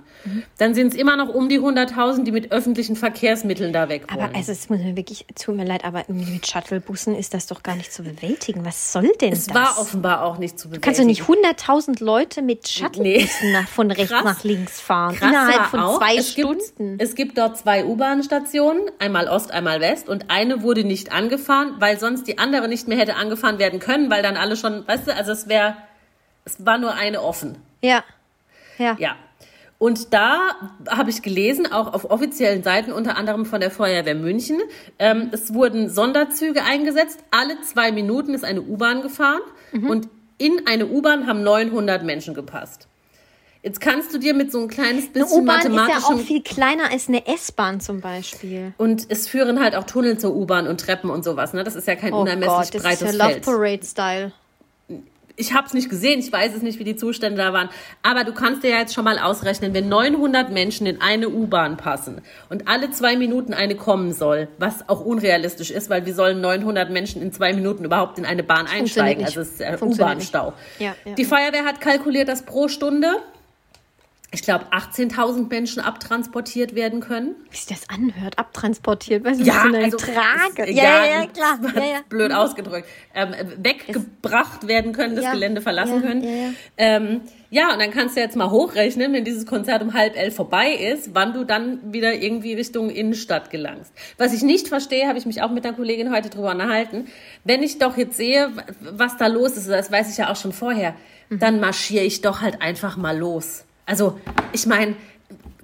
Dann 0.57 0.73
sind 0.73 0.93
es 0.93 0.95
immer 0.99 1.15
noch 1.17 1.29
um 1.29 1.49
die 1.49 1.59
100.000, 1.59 2.23
die 2.23 2.31
mit 2.31 2.51
öffentlichen 2.51 2.95
Verkehrsmitteln 2.95 3.73
da 3.73 3.89
weg 3.89 4.11
wollen. 4.11 4.23
Aber 4.23 4.35
also 4.35 4.51
es 4.51 4.67
muss 4.69 4.79
mir 4.79 4.95
wirklich, 4.95 5.27
tut 5.39 5.55
mir 5.55 5.65
leid, 5.65 5.85
aber 5.85 6.03
mit 6.07 6.47
Shuttlebussen 6.47 7.13
ist 7.15 7.35
das 7.35 7.45
doch 7.45 7.61
gar 7.61 7.75
nicht 7.75 7.93
zu 7.93 8.01
bewältigen. 8.01 8.65
Was 8.65 8.91
soll 8.91 9.11
denn 9.21 9.33
es 9.33 9.45
das? 9.45 9.55
war 9.55 9.79
offenbar 9.79 10.23
auch 10.23 10.39
nicht 10.39 10.57
zu 10.57 10.69
bewältigen. 10.69 10.83
Kannst 10.83 10.99
du 10.99 11.05
nicht 11.05 11.21
100.000 11.21 12.03
Leute 12.03 12.41
mit 12.41 12.67
Shuttlebussen 12.67 13.51
nach, 13.51 13.67
von 13.67 13.91
rechts 13.91 14.11
Krass. 14.11 14.23
nach 14.23 14.43
links 14.43 14.81
fahren? 14.81 15.15
Krass 15.15 15.29
Innerhalb 15.29 15.65
von 15.67 15.79
auch, 15.79 15.99
zwei 15.99 16.15
es 16.15 16.31
Stunden. 16.31 16.97
Gibt, 16.97 17.01
es 17.03 17.13
gibt 17.13 17.37
dort 17.37 17.55
zwei 17.59 17.85
U-Bahn-Stationen, 17.85 18.81
einmal 18.97 19.27
Ost, 19.27 19.51
einmal 19.51 19.79
West, 19.79 20.09
und 20.09 20.31
eine 20.31 20.63
wurde 20.63 20.83
nicht 20.83 21.11
angefahren, 21.11 21.75
weil 21.77 21.99
sonst 21.99 22.27
die 22.27 22.39
andere 22.39 22.67
nicht 22.67 22.87
mehr 22.87 22.97
hätte 22.97 23.15
angefahren 23.15 23.59
werden 23.59 23.79
können, 23.79 24.09
weil 24.09 24.23
dann 24.23 24.38
alle 24.39 24.55
schon, 24.55 24.87
weißt 24.87 25.07
du, 25.07 25.15
also 25.15 25.31
es 25.31 25.47
wäre, 25.47 25.75
es 26.45 26.65
war 26.65 26.77
nur 26.77 26.93
eine 26.93 27.21
offen. 27.21 27.57
ja. 27.81 28.03
Ja. 28.77 28.95
Ja. 28.97 29.15
Und 29.77 30.13
da 30.13 30.39
habe 30.89 31.09
ich 31.09 31.21
gelesen, 31.21 31.71
auch 31.71 31.93
auf 31.93 32.09
offiziellen 32.09 32.63
Seiten, 32.63 32.91
unter 32.91 33.15
anderem 33.15 33.45
von 33.45 33.61
der 33.61 33.71
Feuerwehr 33.71 34.13
München, 34.15 34.59
ähm, 34.99 35.29
es 35.31 35.53
wurden 35.53 35.89
Sonderzüge 35.89 36.63
eingesetzt. 36.63 37.23
Alle 37.31 37.61
zwei 37.61 37.93
Minuten 37.93 38.33
ist 38.33 38.43
eine 38.43 38.61
U-Bahn 38.61 39.01
gefahren 39.01 39.41
und 39.87 40.09
in 40.37 40.67
eine 40.67 40.87
U-Bahn 40.87 41.27
haben 41.27 41.43
900 41.43 42.03
Menschen 42.03 42.33
gepasst. 42.33 42.88
Jetzt 43.61 43.81
kannst 43.81 44.13
du 44.13 44.19
dir 44.19 44.33
mit 44.33 44.51
so 44.53 44.59
ein 44.61 44.69
kleines 44.69 45.05
Eine 45.05 45.25
bisschen 45.25 45.41
U-Bahn 45.41 45.57
ist 45.59 45.65
ja 45.65 45.69
auch 45.69 45.73
mathematischem 45.75 46.19
viel 46.19 46.41
kleiner 46.43 46.91
als 46.91 47.09
eine 47.09 47.27
S-Bahn 47.27 47.81
zum 47.81 47.99
Beispiel. 47.99 48.73
und 48.77 49.05
es 49.09 49.27
führen 49.27 49.59
halt 49.61 49.75
auch 49.75 49.83
Tunnel 49.83 50.17
zur 50.17 50.33
U-Bahn 50.33 50.65
und 50.67 50.79
Treppen 50.79 51.09
und 51.09 51.23
sowas. 51.25 51.53
Ne? 51.53 51.63
Das 51.65 51.75
ist 51.75 51.87
ja 51.87 51.95
kein 51.95 52.13
Oh 52.13 52.21
unermesslich 52.21 52.71
Gott, 52.71 52.75
das 52.75 52.75
ist 52.75 52.83
breites 52.83 53.01
ja 53.01 53.11
Love 53.11 53.31
Feld. 53.31 53.45
Parade-Style. 53.45 54.31
ich 55.35 55.53
habe 55.53 55.67
es 55.67 55.73
nicht 55.73 55.89
gesehen, 55.89 56.19
ich 56.19 56.31
weiß 56.31 56.55
es 56.55 56.61
nicht, 56.61 56.79
wie 56.79 56.85
die 56.85 56.95
Zustände 56.95 57.37
da 57.37 57.51
waren. 57.51 57.69
Aber 58.01 58.23
du 58.23 58.33
kannst 58.33 58.63
dir 58.63 58.69
ja 58.71 58.77
jetzt 58.77 58.93
schon 58.93 59.03
mal 59.03 59.19
ausrechnen, 59.19 59.73
wenn 59.73 59.89
900 59.89 60.51
Menschen 60.51 60.87
in 60.87 61.01
eine 61.01 61.27
U-Bahn 61.27 61.75
passen 61.75 62.21
und 62.49 62.69
alle 62.69 62.91
zwei 62.91 63.17
Minuten 63.17 63.53
eine 63.53 63.75
kommen 63.75 64.13
soll, 64.13 64.47
was 64.57 64.87
auch 64.87 65.03
unrealistisch 65.03 65.71
ist, 65.71 65.89
weil 65.89 66.05
wie 66.05 66.13
sollen 66.13 66.39
900 66.39 66.89
Menschen 66.91 67.21
in 67.21 67.33
zwei 67.33 67.51
Minuten 67.51 67.83
überhaupt 67.83 68.19
in 68.19 68.25
eine 68.25 68.43
Bahn 68.43 68.67
einsteigen? 68.67 69.25
Also 69.25 69.41
es 69.41 69.51
ist 69.51 69.61
äh, 69.61 69.77
U-Bahn-Stau. 69.81 70.53
Ja, 70.79 70.95
ja, 71.03 71.13
die 71.13 71.25
Feuerwehr 71.25 71.65
hat 71.65 71.81
kalkuliert, 71.81 72.29
dass 72.29 72.43
pro 72.43 72.69
Stunde 72.69 73.17
ich 74.31 74.43
glaube, 74.43 74.65
18.000 74.71 75.49
Menschen 75.49 75.79
abtransportiert 75.81 76.75
werden 76.75 76.99
können. 76.99 77.35
Wie 77.49 77.57
sich 77.57 77.65
das 77.65 77.89
anhört, 77.89 78.37
abtransportiert, 78.37 79.23
was 79.23 79.39
ja, 79.39 79.53
ist 79.55 79.59
eine 79.65 79.83
also, 79.85 79.97
Trage? 79.97 80.71
Ja, 80.71 80.83
ja, 80.83 81.05
ja, 81.21 81.25
klar. 81.27 81.59
Ja, 81.75 81.81
ja. 81.83 81.99
Blöd 82.09 82.31
ausgedrückt. 82.31 82.87
Ähm, 83.15 83.33
weggebracht 83.57 84.67
werden 84.67 84.93
können, 84.93 85.15
das 85.15 85.25
Ja, 85.25 85.31
Gelände 85.31 85.61
verlassen 85.61 85.95
ja, 85.95 86.07
können. 86.07 86.23
ja, 86.23 86.29
ja. 86.29 86.49
Ähm, 86.77 87.21
ja, 87.49 87.73
und 87.73 87.79
dann 87.79 87.89
kannst 87.89 88.15
du 88.15 88.21
jetzt 88.21 88.35
mal 88.35 88.51
hochrechnen, 88.51 89.11
wenn 89.13 89.25
dieses 89.25 89.47
Konzert 89.47 89.81
um 89.81 89.95
halb 89.95 90.15
elf 90.15 90.35
vorbei 90.35 90.73
ist, 90.73 91.15
wann 91.15 91.33
du 91.33 91.43
dann 91.43 91.79
wieder 91.91 92.13
irgendwie 92.13 92.53
Richtung 92.53 92.91
Innenstadt 92.91 93.49
gelangst. 93.49 93.91
Was 94.19 94.33
ich 94.33 94.43
nicht 94.43 94.67
verstehe, 94.67 95.07
habe 95.07 95.17
ich 95.17 95.25
mich 95.25 95.41
auch 95.41 95.49
mit 95.49 95.65
einer 95.65 95.75
Kollegin 95.75 96.13
heute 96.13 96.29
drüber 96.29 96.51
unterhalten. 96.51 97.07
Wenn 97.43 97.63
ich 97.63 97.79
doch 97.79 97.97
jetzt 97.97 98.17
sehe, 98.17 98.51
was 98.79 99.17
da 99.17 99.25
los 99.25 99.57
ist, 99.57 99.67
das 99.67 99.91
weiß 99.91 100.11
ich 100.11 100.17
ja 100.17 100.31
auch 100.31 100.35
schon 100.35 100.53
vorher, 100.53 100.93
Mhm. 101.31 101.39
dann 101.39 101.59
marschiere 101.59 102.03
ich 102.03 102.21
doch 102.21 102.41
halt 102.41 102.61
einfach 102.61 102.97
mal 102.97 103.15
los. 103.17 103.63
Also, 103.89 104.19
ich 104.53 104.65
meine, 104.67 104.95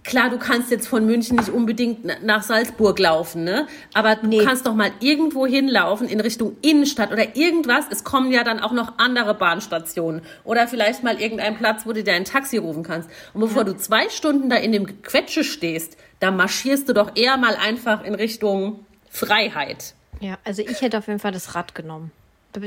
klar, 0.03 0.29
du 0.32 0.38
kannst 0.39 0.72
jetzt 0.72 0.88
von 0.88 1.05
München 1.05 1.38
nicht 1.38 1.50
unbedingt 1.50 2.03
na- 2.05 2.15
nach 2.24 2.41
Salzburg 2.44 2.98
laufen, 3.00 3.44
ne? 3.44 3.67
Aber 3.94 4.15
du 4.15 4.27
Nee. 4.27 4.44
kannst 4.44 4.65
doch 4.65 4.74
mal 4.74 4.91
irgendwo 5.00 5.46
hinlaufen 5.46 6.08
in 6.08 6.20
Richtung 6.20 6.58
Innenstadt 6.62 7.12
oder 7.12 7.36
irgendwas. 7.36 7.86
Es 7.91 8.03
kommen 8.03 8.32
ja 8.32 8.44
dann 8.44 8.60
auch 8.60 8.72
noch 8.72 8.98
andere 8.98 9.36
Bahnstationen 9.36 10.22
oder 10.44 10.67
vielleicht 10.67 11.03
mal 11.03 11.22
irgendein 11.22 11.55
Platz, 11.58 11.86
wo 11.86 11.94
du 11.94 12.03
dir 12.03 12.13
ein 12.13 12.25
Taxi 12.25 12.58
rufen 12.58 12.84
kannst. 12.84 13.10
Und 13.34 13.41
bevor 13.41 13.63
du 13.63 13.75
zwei 13.77 14.10
Stunden 14.10 14.50
da 14.50 14.55
in 14.58 14.72
dem 14.72 14.86
Gequetsche 14.88 15.44
stehst, 15.44 15.98
da 16.20 16.32
marschierst 16.32 16.89
du 16.89 16.94
doch 16.94 17.12
eher 17.15 17.38
mal 17.38 17.55
einfach 17.55 18.03
in 18.03 18.15
Richtung 18.15 18.86
Freiheit. 19.10 19.94
Ja, 20.20 20.38
also 20.44 20.62
ich 20.62 20.82
hätte 20.82 20.98
auf 20.98 21.08
jeden 21.08 21.20
Fall 21.20 21.32
das 21.32 21.55
Rad 21.55 21.75
genommen. 21.75 22.12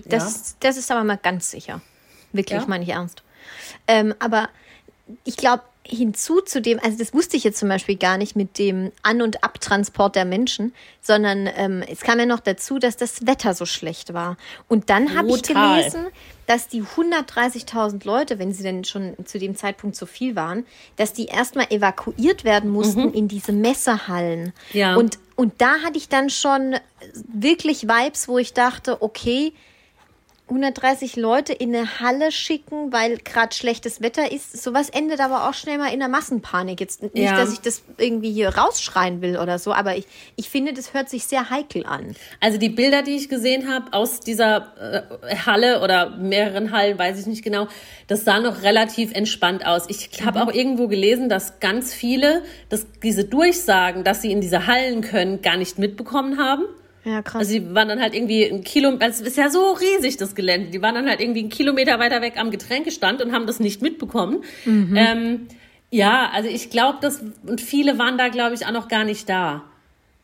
Das, 0.06 0.56
das 0.60 0.76
ist 0.76 0.90
aber 0.90 1.02
mal 1.02 1.18
ganz 1.20 1.50
sicher. 1.50 1.80
Wirklich, 2.32 2.60
Ja? 2.60 2.66
meine 2.68 2.84
ich 2.84 2.90
ernst. 2.90 3.22
Ähm, 3.86 4.14
aber 4.18 4.48
ich 5.24 5.36
glaube, 5.36 5.62
hinzu 5.90 6.42
zu 6.42 6.60
dem, 6.60 6.78
also 6.82 6.98
das 6.98 7.14
wusste 7.14 7.36
ich 7.36 7.44
jetzt 7.44 7.58
zum 7.58 7.68
Beispiel 7.68 7.96
gar 7.96 8.18
nicht 8.18 8.36
mit 8.36 8.58
dem 8.58 8.92
An- 9.02 9.22
und 9.22 9.42
Abtransport 9.42 10.16
der 10.16 10.26
Menschen, 10.26 10.74
sondern 11.00 11.48
ähm, 11.56 11.82
es 11.90 12.00
kam 12.00 12.18
ja 12.18 12.26
noch 12.26 12.40
dazu, 12.40 12.78
dass 12.78 12.96
das 12.96 13.26
Wetter 13.26 13.54
so 13.54 13.64
schlecht 13.64 14.12
war. 14.12 14.36
Und 14.68 14.90
dann 14.90 15.16
habe 15.16 15.30
ich 15.30 15.42
gelesen, 15.42 16.08
dass 16.46 16.68
die 16.68 16.82
130.000 16.82 18.04
Leute, 18.04 18.38
wenn 18.38 18.52
sie 18.52 18.62
denn 18.62 18.84
schon 18.84 19.14
zu 19.24 19.38
dem 19.38 19.56
Zeitpunkt 19.56 19.96
so 19.96 20.04
viel 20.04 20.36
waren, 20.36 20.66
dass 20.96 21.14
die 21.14 21.26
erstmal 21.26 21.66
evakuiert 21.70 22.44
werden 22.44 22.70
mussten 22.70 23.12
in 23.14 23.26
diese 23.26 23.52
Messehallen. 23.52 24.52
Ja. 24.74 24.94
Und, 24.96 25.18
und 25.36 25.54
da 25.58 25.80
hatte 25.84 25.96
ich 25.96 26.10
dann 26.10 26.28
schon 26.28 26.76
wirklich 27.12 27.84
Vibes, 27.84 28.28
wo 28.28 28.36
ich 28.36 28.52
dachte, 28.52 29.00
okay, 29.02 29.54
130 30.48 31.16
Leute 31.16 31.52
in 31.52 31.74
eine 31.74 32.00
Halle 32.00 32.32
schicken, 32.32 32.92
weil 32.92 33.18
gerade 33.18 33.54
schlechtes 33.54 34.00
Wetter 34.00 34.32
ist. 34.32 34.62
Sowas 34.62 34.88
endet 34.88 35.20
aber 35.20 35.48
auch 35.48 35.54
schnell 35.54 35.78
mal 35.78 35.92
in 35.92 35.98
der 36.00 36.08
Massenpanik. 36.08 36.80
Jetzt 36.80 37.02
nicht, 37.02 37.16
Ja. 37.16 37.36
dass 37.36 37.52
ich 37.52 37.60
das 37.60 37.82
irgendwie 37.98 38.32
hier 38.32 38.48
rausschreien 38.56 39.20
will 39.20 39.38
oder 39.38 39.58
so, 39.58 39.72
aber 39.72 39.96
ich, 39.96 40.06
ich 40.36 40.48
finde, 40.48 40.72
das 40.72 40.94
hört 40.94 41.08
sich 41.10 41.24
sehr 41.24 41.50
heikel 41.50 41.84
an. 41.86 42.14
Also 42.40 42.58
die 42.58 42.70
Bilder, 42.70 43.02
die 43.02 43.16
ich 43.16 43.28
gesehen 43.28 43.72
habe 43.72 43.92
aus 43.92 44.20
dieser 44.20 45.06
äh, 45.28 45.36
Halle 45.36 45.82
oder 45.82 46.10
mehreren 46.10 46.72
Hallen, 46.72 46.98
weiß 46.98 47.20
ich 47.20 47.26
nicht 47.26 47.42
genau, 47.44 47.68
das 48.06 48.24
sah 48.24 48.40
noch 48.40 48.62
relativ 48.62 49.12
entspannt 49.12 49.66
aus. 49.66 49.84
Ich 49.88 50.10
habe 50.24 50.42
auch 50.42 50.52
irgendwo 50.52 50.88
gelesen, 50.88 51.28
dass 51.28 51.60
ganz 51.60 51.92
viele 51.94 52.42
dass 52.68 52.86
diese 53.02 53.24
Durchsagen, 53.24 54.04
dass 54.04 54.22
sie 54.22 54.32
in 54.32 54.40
diese 54.40 54.66
Hallen 54.66 55.00
können, 55.00 55.42
gar 55.42 55.56
nicht 55.56 55.78
mitbekommen 55.78 56.38
haben. 56.38 56.64
Ja, 57.04 57.22
krass. 57.22 57.40
Also 57.40 57.52
die 57.52 57.74
waren 57.74 57.88
dann 57.88 58.00
halt 58.00 58.14
irgendwie 58.14 58.44
ein 58.44 58.64
Kilometer, 58.64 59.04
also 59.06 59.22
es 59.22 59.30
ist 59.30 59.36
ja 59.36 59.48
so 59.50 59.72
riesig, 59.72 60.16
das 60.16 60.34
Gelände. 60.34 60.70
Die 60.70 60.82
waren 60.82 60.94
dann 60.94 61.08
halt 61.08 61.20
irgendwie 61.20 61.40
einen 61.40 61.48
Kilometer 61.48 61.98
weiter 61.98 62.20
weg 62.20 62.34
am 62.36 62.50
Getränkestand 62.50 63.22
und 63.22 63.32
haben 63.32 63.46
das 63.46 63.60
nicht 63.60 63.80
mitbekommen. 63.82 64.44
Mhm. 64.64 64.96
Ähm, 64.96 65.48
ja, 65.90 66.28
also 66.32 66.48
ich 66.48 66.70
glaube, 66.70 66.98
das, 67.00 67.22
und 67.46 67.60
viele 67.60 67.98
waren 67.98 68.18
da, 68.18 68.28
glaube 68.28 68.54
ich, 68.54 68.66
auch 68.66 68.72
noch 68.72 68.88
gar 68.88 69.04
nicht 69.04 69.28
da. 69.28 69.64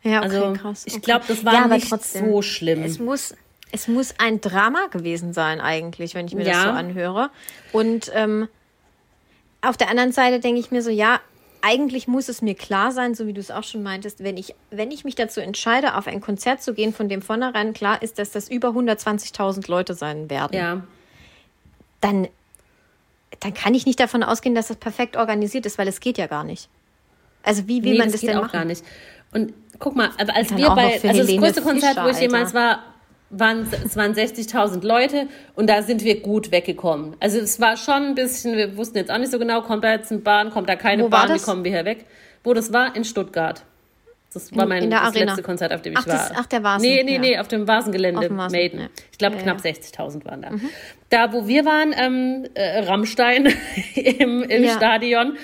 ja, 0.02 0.18
okay, 0.22 0.36
Also 0.36 0.52
krass. 0.60 0.82
ich 0.86 0.94
okay. 0.94 1.02
glaube, 1.02 1.24
das 1.28 1.44
war 1.44 1.54
ja, 1.54 1.66
nicht 1.68 1.88
trotzdem, 1.88 2.30
so 2.30 2.42
schlimm. 2.42 2.82
Es 2.82 2.98
muss, 2.98 3.34
es 3.72 3.88
muss 3.88 4.14
ein 4.18 4.40
Drama 4.42 4.88
gewesen 4.90 5.32
sein, 5.32 5.60
eigentlich, 5.60 6.14
wenn 6.14 6.26
ich 6.26 6.34
mir 6.34 6.44
das 6.44 6.54
Ja. 6.54 6.62
so 6.64 6.68
anhöre. 6.70 7.30
Und 7.72 8.10
ähm, 8.14 8.48
auf 9.62 9.76
der 9.78 9.88
anderen 9.88 10.12
Seite 10.12 10.40
denke 10.40 10.60
ich 10.60 10.70
mir 10.70 10.82
so, 10.82 10.90
ja, 10.90 11.20
eigentlich 11.64 12.06
muss 12.06 12.28
es 12.28 12.42
mir 12.42 12.54
klar 12.54 12.92
sein, 12.92 13.14
so 13.14 13.26
wie 13.26 13.32
du 13.32 13.40
es 13.40 13.50
auch 13.50 13.64
schon 13.64 13.82
meintest, 13.82 14.22
wenn 14.22 14.36
ich, 14.36 14.54
wenn 14.70 14.90
ich 14.90 15.04
mich 15.04 15.14
dazu 15.14 15.40
entscheide, 15.40 15.96
auf 15.96 16.06
ein 16.06 16.20
Konzert 16.20 16.62
zu 16.62 16.74
gehen, 16.74 16.92
von 16.92 17.08
dem 17.08 17.22
vornherein 17.22 17.72
klar 17.72 18.02
ist, 18.02 18.18
dass 18.18 18.30
das 18.32 18.50
über 18.50 18.68
120.000 18.68 19.70
Leute 19.70 19.94
sein 19.94 20.28
werden, 20.28 20.54
ja. 20.54 20.82
dann, 22.02 22.28
dann 23.40 23.54
kann 23.54 23.72
ich 23.74 23.86
nicht 23.86 23.98
davon 23.98 24.22
ausgehen, 24.22 24.54
dass 24.54 24.68
das 24.68 24.76
perfekt 24.76 25.16
organisiert 25.16 25.64
ist, 25.64 25.78
weil 25.78 25.88
es 25.88 26.00
geht 26.00 26.18
ja 26.18 26.26
gar 26.26 26.44
nicht. 26.44 26.68
Also 27.42 27.66
wie 27.66 27.82
will 27.82 27.92
nee, 27.92 27.98
man 27.98 28.08
das, 28.08 28.12
das 28.12 28.20
geht 28.20 28.30
denn 28.30 28.36
auch 28.36 28.42
machen? 28.42 28.52
gar 28.52 28.64
nicht. 28.66 28.84
Und 29.32 29.54
guck 29.78 29.96
mal, 29.96 30.10
aber 30.18 30.36
als 30.36 30.54
wir 30.54 30.68
bei, 30.70 31.00
also 31.02 31.22
das 31.22 31.36
größte 31.36 31.62
Konzert, 31.62 31.96
wo 31.96 32.08
ich 32.08 32.16
Fischer, 32.16 32.22
jemals 32.22 32.54
Alter. 32.54 32.58
war, 32.58 32.93
waren, 33.38 33.66
es 33.84 33.96
waren 33.96 34.12
60.000 34.14 34.84
Leute 34.86 35.26
und 35.54 35.68
da 35.68 35.82
sind 35.82 36.04
wir 36.04 36.20
gut 36.20 36.50
weggekommen. 36.52 37.16
Also 37.20 37.38
es 37.38 37.60
war 37.60 37.76
schon 37.76 38.02
ein 38.08 38.14
bisschen, 38.14 38.56
wir 38.56 38.76
wussten 38.76 38.96
jetzt 38.98 39.10
auch 39.10 39.18
nicht 39.18 39.30
so 39.32 39.38
genau, 39.38 39.62
kommt 39.62 39.84
da 39.84 39.92
jetzt 39.92 40.10
eine 40.12 40.20
Bahn, 40.20 40.50
kommt 40.50 40.68
da 40.68 40.76
keine 40.76 41.04
Wo 41.04 41.08
Bahn, 41.08 41.34
wie 41.34 41.38
kommen 41.40 41.64
wir 41.64 41.70
hier 41.72 41.84
weg? 41.84 42.04
Wo 42.42 42.52
das 42.54 42.72
war? 42.72 42.94
In 42.96 43.04
Stuttgart. 43.04 43.62
Das 44.32 44.54
war 44.56 44.64
In- 44.64 44.68
mein 44.68 44.90
das 44.90 45.14
letzte 45.14 45.42
Konzert, 45.42 45.72
auf 45.72 45.82
dem 45.82 45.92
ich 45.92 45.98
Ach, 46.00 46.04
das- 46.04 46.30
war. 46.30 46.38
ach, 46.40 46.46
der 46.46 46.62
Vasen, 46.64 46.82
Nee, 46.88 47.02
nee, 47.04 47.14
ja. 47.14 47.20
nee, 47.20 47.38
auf 47.38 47.46
dem 47.46 47.68
Vasengelände, 47.68 48.18
Auf 48.18 48.26
dem 48.26 48.36
Vasen, 48.36 48.58
Maiden. 48.58 48.80
ja. 48.80 48.86
Ich 49.12 49.18
glaube, 49.18 49.36
Ja, 49.36 49.42
knapp 49.42 49.58
ja. 49.64 49.70
60.000 49.70 50.24
waren 50.24 50.42
da. 50.42 50.50
Da, 51.08 51.32
wo 51.32 51.46
wir 51.46 51.64
waren, 51.64 51.94
ähm, 51.96 52.44
äh, 52.54 52.80
Rammstein 52.80 53.46
im, 53.94 54.42
im. 54.42 54.68
Stadion, 54.70 55.36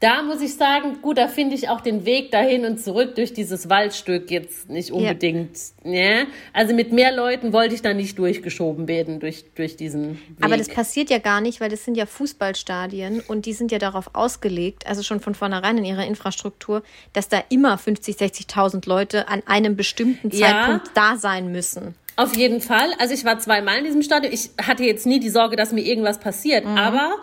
da 0.00 0.22
muss 0.22 0.40
ich 0.40 0.54
sagen, 0.54 1.02
gut, 1.02 1.18
da 1.18 1.28
finde 1.28 1.54
ich 1.54 1.68
auch 1.68 1.82
den 1.82 2.06
Weg 2.06 2.30
dahin 2.30 2.64
und 2.64 2.82
zurück 2.82 3.16
durch 3.16 3.34
dieses 3.34 3.68
Waldstück 3.68 4.30
jetzt 4.30 4.70
nicht 4.70 4.92
unbedingt. 4.92 5.58
Ne? 5.84 6.26
Also 6.54 6.74
mit 6.74 6.90
mehr 6.90 7.12
Leuten 7.14 7.52
wollte 7.52 7.74
ich 7.74 7.82
da 7.82 7.92
nicht 7.92 8.18
durchgeschoben 8.18 8.88
werden 8.88 9.20
durch, 9.20 9.44
durch 9.54 9.76
diesen 9.76 10.14
Weg. 10.14 10.20
Aber 10.40 10.56
das 10.56 10.68
passiert 10.68 11.10
ja 11.10 11.18
gar 11.18 11.42
nicht, 11.42 11.60
weil 11.60 11.68
das 11.68 11.84
sind 11.84 11.98
ja 11.98 12.06
Fußballstadien 12.06 13.20
und 13.20 13.44
die 13.44 13.52
sind 13.52 13.72
ja 13.72 13.78
darauf 13.78 14.14
ausgelegt, 14.14 14.86
also 14.86 15.02
schon 15.02 15.20
von 15.20 15.34
vornherein 15.34 15.76
in 15.76 15.84
ihrer 15.84 16.06
Infrastruktur, 16.06 16.82
dass 17.12 17.28
da 17.28 17.44
immer 17.50 17.76
50, 17.76 18.16
60.000 18.16 18.88
Leute 18.88 19.28
an 19.28 19.42
einem 19.44 19.76
bestimmten 19.76 20.30
Ja. 20.30 20.48
Zeitpunkt 20.48 20.90
da 20.94 21.18
sein 21.18 21.52
müssen. 21.52 21.94
Auf 22.16 22.34
jeden 22.36 22.62
Fall. 22.62 22.88
Also 22.98 23.12
ich 23.12 23.26
war 23.26 23.38
zweimal 23.38 23.76
in 23.76 23.84
diesem 23.84 24.02
Stadion. 24.02 24.32
Ich 24.32 24.48
hatte 24.62 24.82
jetzt 24.82 25.04
nie 25.04 25.20
die 25.20 25.30
Sorge, 25.30 25.56
dass 25.56 25.72
mir 25.72 25.82
irgendwas 25.82 26.18
passiert. 26.20 26.64
Mhm. 26.64 26.76
Aber 26.78 27.16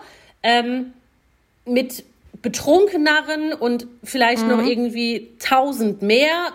ähm, 0.44 0.94
mit 1.66 2.04
Betrunkeneren 2.52 3.54
und 3.54 3.88
vielleicht 4.04 4.48
noch 4.48 4.58
Mhm. 4.62 4.68
irgendwie 4.68 5.32
tausend 5.40 6.02
mehr 6.02 6.52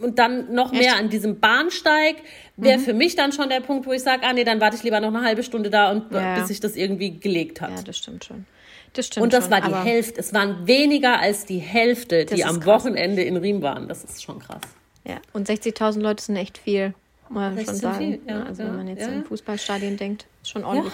und 0.00 0.18
dann 0.18 0.52
noch 0.54 0.72
mehr 0.72 0.96
an 0.96 1.08
diesem 1.08 1.40
Bahnsteig 1.40 2.16
Mhm. 2.56 2.64
wäre 2.64 2.78
für 2.78 2.94
mich 2.94 3.16
dann 3.16 3.32
schon 3.32 3.48
der 3.48 3.60
Punkt, 3.60 3.86
wo 3.86 3.92
ich 3.92 4.02
sage, 4.02 4.22
ah 4.24 4.32
nee, 4.32 4.44
dann 4.44 4.60
warte 4.60 4.76
ich 4.76 4.82
lieber 4.82 5.00
noch 5.00 5.08
eine 5.08 5.22
halbe 5.22 5.42
Stunde 5.42 5.68
da 5.70 5.90
und 5.90 6.12
Ja, 6.12 6.34
bis 6.36 6.48
sich 6.48 6.60
das 6.60 6.76
irgendwie 6.76 7.18
gelegt 7.18 7.60
hat. 7.60 7.70
Ja, 7.70 7.82
das 7.82 7.98
stimmt 7.98 8.24
schon. 8.24 8.46
Das 8.92 9.06
stimmt 9.08 9.24
und 9.24 9.32
das 9.32 9.44
schon, 9.44 9.50
war 9.52 9.60
die 9.60 9.74
Hälfte. 9.90 10.20
Es 10.20 10.32
waren 10.32 10.66
weniger 10.66 11.18
als 11.20 11.44
die 11.44 11.58
Hälfte, 11.58 12.24
die 12.24 12.44
am 12.44 12.60
krass. 12.60 12.84
Wochenende 12.84 13.22
in 13.22 13.36
Riem 13.36 13.60
waren. 13.62 13.88
Das 13.88 14.04
ist 14.04 14.22
schon 14.22 14.38
krass. 14.38 14.62
Ja, 15.04 15.16
und 15.32 15.48
60.000 15.48 16.00
Leute 16.00 16.22
sind 16.24 16.36
echt 16.36 16.58
viel, 16.58 16.94
muss 17.28 17.42
man 17.42 17.64
schon 17.64 17.74
sagen. 17.76 17.98
viel, 17.98 18.20
ja, 18.28 18.42
also 18.44 18.62
ja, 18.62 18.68
wenn 18.68 18.76
man 18.76 18.88
jetzt 18.88 19.02
ja. 19.02 19.08
an 19.08 19.24
Fußballstadien 19.24 19.96
denkt, 19.96 20.26
ist 20.42 20.50
schon 20.50 20.64
ordentlich. 20.64 20.92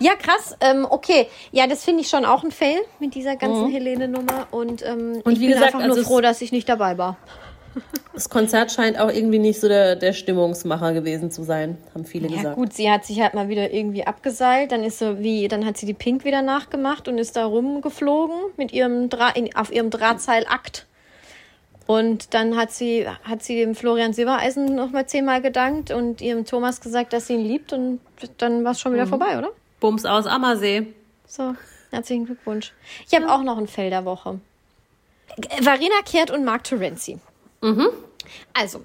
Ja, 0.00 0.14
krass. 0.14 0.56
Ähm, 0.60 0.86
okay, 0.88 1.28
ja, 1.52 1.66
das 1.66 1.84
finde 1.84 2.02
ich 2.02 2.08
schon 2.08 2.24
auch 2.24 2.42
ein 2.44 2.50
Fail 2.50 2.78
mit 3.00 3.14
dieser 3.14 3.36
ganzen 3.36 3.70
Helene-Nummer. 3.70 4.48
Und, 4.50 4.82
ähm. 4.82 5.20
Und 5.24 5.32
ich 5.32 5.40
wie 5.40 5.46
bin 5.46 5.54
gesagt, 5.54 5.74
einfach 5.74 5.80
also 5.80 5.94
nur 5.94 6.02
es- 6.02 6.06
froh, 6.06 6.20
dass 6.20 6.40
ich 6.40 6.52
nicht 6.52 6.68
dabei 6.68 6.98
war. 6.98 7.16
Das 8.12 8.30
Konzert 8.30 8.70
scheint 8.70 8.96
auch 9.00 9.10
irgendwie 9.10 9.40
nicht 9.40 9.58
so 9.60 9.66
der, 9.66 9.96
der 9.96 10.12
Stimmungsmacher 10.12 10.92
gewesen 10.92 11.32
zu 11.32 11.42
sein, 11.42 11.78
haben 11.94 12.04
viele 12.04 12.28
Ja 12.28 12.36
gesagt. 12.36 12.54
gut, 12.54 12.72
sie 12.72 12.88
hat 12.88 13.04
sich 13.04 13.20
halt 13.20 13.34
mal 13.34 13.48
wieder 13.48 13.72
irgendwie 13.72 14.06
abgeseilt, 14.06 14.70
dann 14.70 14.84
ist 14.84 15.00
so 15.00 15.18
wie, 15.18 15.48
dann 15.48 15.66
hat 15.66 15.76
sie 15.76 15.86
die 15.86 15.94
Pink 15.94 16.24
wieder 16.24 16.40
nachgemacht 16.40 17.08
und 17.08 17.18
ist 17.18 17.34
da 17.34 17.44
rumgeflogen 17.44 18.36
mit 18.56 18.72
ihrem 18.72 19.08
Dra 19.08 19.30
in, 19.30 19.56
auf 19.56 19.72
ihrem 19.72 19.90
Drahtseilakt. 19.90 20.86
Und 21.86 22.32
dann 22.32 22.56
hat 22.56 22.72
sie, 22.72 23.06
hat 23.24 23.42
sie 23.42 23.56
dem 23.56 23.74
Florian 23.74 24.14
Silbereisen 24.14 24.74
noch 24.74 24.90
mal 24.90 25.06
zehnmal 25.06 25.42
gedankt 25.42 25.90
und 25.90 26.22
ihrem 26.22 26.46
Thomas 26.46 26.80
gesagt, 26.80 27.12
dass 27.12 27.26
sie 27.26 27.34
ihn 27.34 27.44
liebt 27.44 27.72
und 27.72 28.00
dann 28.38 28.64
war 28.64 28.72
es 28.72 28.80
schon 28.80 28.94
wieder 28.94 29.06
vorbei, 29.06 29.38
oder? 29.38 29.50
Bums 29.80 30.06
aus 30.06 30.26
Ammersee. 30.26 30.86
So, 31.26 31.54
herzlichen 31.90 32.24
Glückwunsch. 32.24 32.72
Ich 33.06 33.14
habe 33.14 33.30
auch 33.30 33.42
noch 33.42 33.58
ein 33.58 33.68
Fell 33.68 33.90
der 33.90 34.04
Woche. 34.06 34.40
Varina 35.60 36.00
Kehrt 36.06 36.30
und 36.30 36.44
Mark 36.44 36.64
Terenzi. 36.64 37.18
Also, 38.54 38.82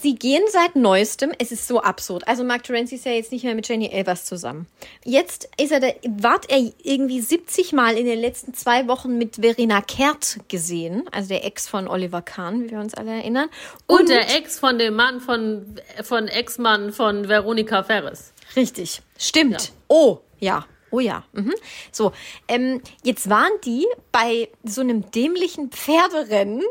Sie 0.00 0.16
gehen 0.16 0.42
seit 0.50 0.74
neuestem, 0.76 1.32
es 1.38 1.52
ist 1.52 1.68
so 1.68 1.80
absurd. 1.80 2.26
Also 2.26 2.42
Mark 2.42 2.64
Terenzi 2.64 2.96
ist 2.96 3.06
ja 3.06 3.12
jetzt 3.12 3.30
nicht 3.30 3.44
mehr 3.44 3.54
mit 3.54 3.68
Jenny 3.68 3.86
Elvers 3.86 4.24
zusammen. 4.24 4.66
Jetzt 5.04 5.48
ist 5.60 5.72
er 5.72 5.80
da, 5.80 5.88
wart 6.08 6.50
er 6.50 6.58
irgendwie 6.82 7.20
70 7.20 7.72
Mal 7.72 7.96
in 7.96 8.04
den 8.04 8.18
letzten 8.18 8.54
zwei 8.54 8.88
Wochen 8.88 9.16
mit 9.18 9.36
Verena 9.36 9.80
Kehrt 9.80 10.40
gesehen, 10.48 11.04
also 11.12 11.28
der 11.28 11.44
Ex 11.44 11.68
von 11.68 11.86
Oliver 11.86 12.22
Kahn, 12.22 12.64
wie 12.64 12.70
wir 12.70 12.80
uns 12.80 12.94
alle 12.94 13.12
erinnern. 13.12 13.48
Und, 13.86 14.08
der 14.08 14.36
Ex 14.36 14.58
von 14.58 14.78
dem 14.78 14.94
Mann 14.94 15.20
von, 15.20 15.76
von 16.02 16.28
Ex-Mann 16.28 16.92
von 16.92 17.28
Veronika 17.28 17.82
Ferres. 17.82 18.32
Richtig, 18.56 19.00
stimmt. 19.16 19.72
Oh, 19.88 20.18
ja. 20.38 20.66
Oh 20.90 21.00
ja. 21.00 21.24
Mhm. 21.32 21.54
So, 21.90 22.12
ähm, 22.46 22.80
jetzt 23.02 23.28
waren 23.28 23.50
die 23.64 23.84
bei 24.12 24.48
so 24.62 24.80
einem 24.80 25.10
dämlichen 25.10 25.70
Pferderennen 25.70 26.62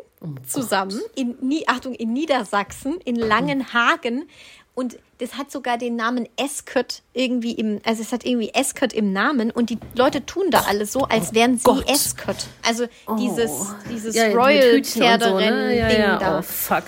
zusammen 0.48 1.00
in 1.16 1.38
Achtung 1.68 1.94
in 1.94 2.14
Niedersachsen 2.14 3.00
in 3.06 3.16
Langenhagen 3.16 4.26
und 4.76 4.98
das 5.20 5.38
hat 5.38 5.52
sogar 5.52 5.78
den 5.78 5.96
Namen 5.96 6.28
Eskert 6.36 7.04
irgendwie 7.14 7.52
im 7.54 7.80
also 7.86 8.02
es 8.02 8.12
hat 8.12 8.26
irgendwie 8.26 8.50
Eskert 8.54 8.94
im 8.94 9.14
Namen 9.14 9.52
und 9.52 9.70
die 9.70 9.78
Leute 9.96 10.26
tun 10.26 10.46
da 10.50 10.62
alles 10.62 10.92
so 10.92 11.02
als 11.02 11.34
wären 11.34 11.58
sie 11.58 11.64
Gott. 11.64 11.90
Eskert. 11.90 12.48
Also 12.66 12.88
dieses 13.20 13.52
dieses 13.90 14.16
Ja, 14.16 14.28
Royal 14.34 14.78
und 14.78 14.86
so, 14.86 15.40
ne? 15.40 15.78
ja, 15.78 15.90
ja. 15.90 16.18
da. 16.18 16.40
Oh, 16.40 16.42
fuck. 16.42 16.84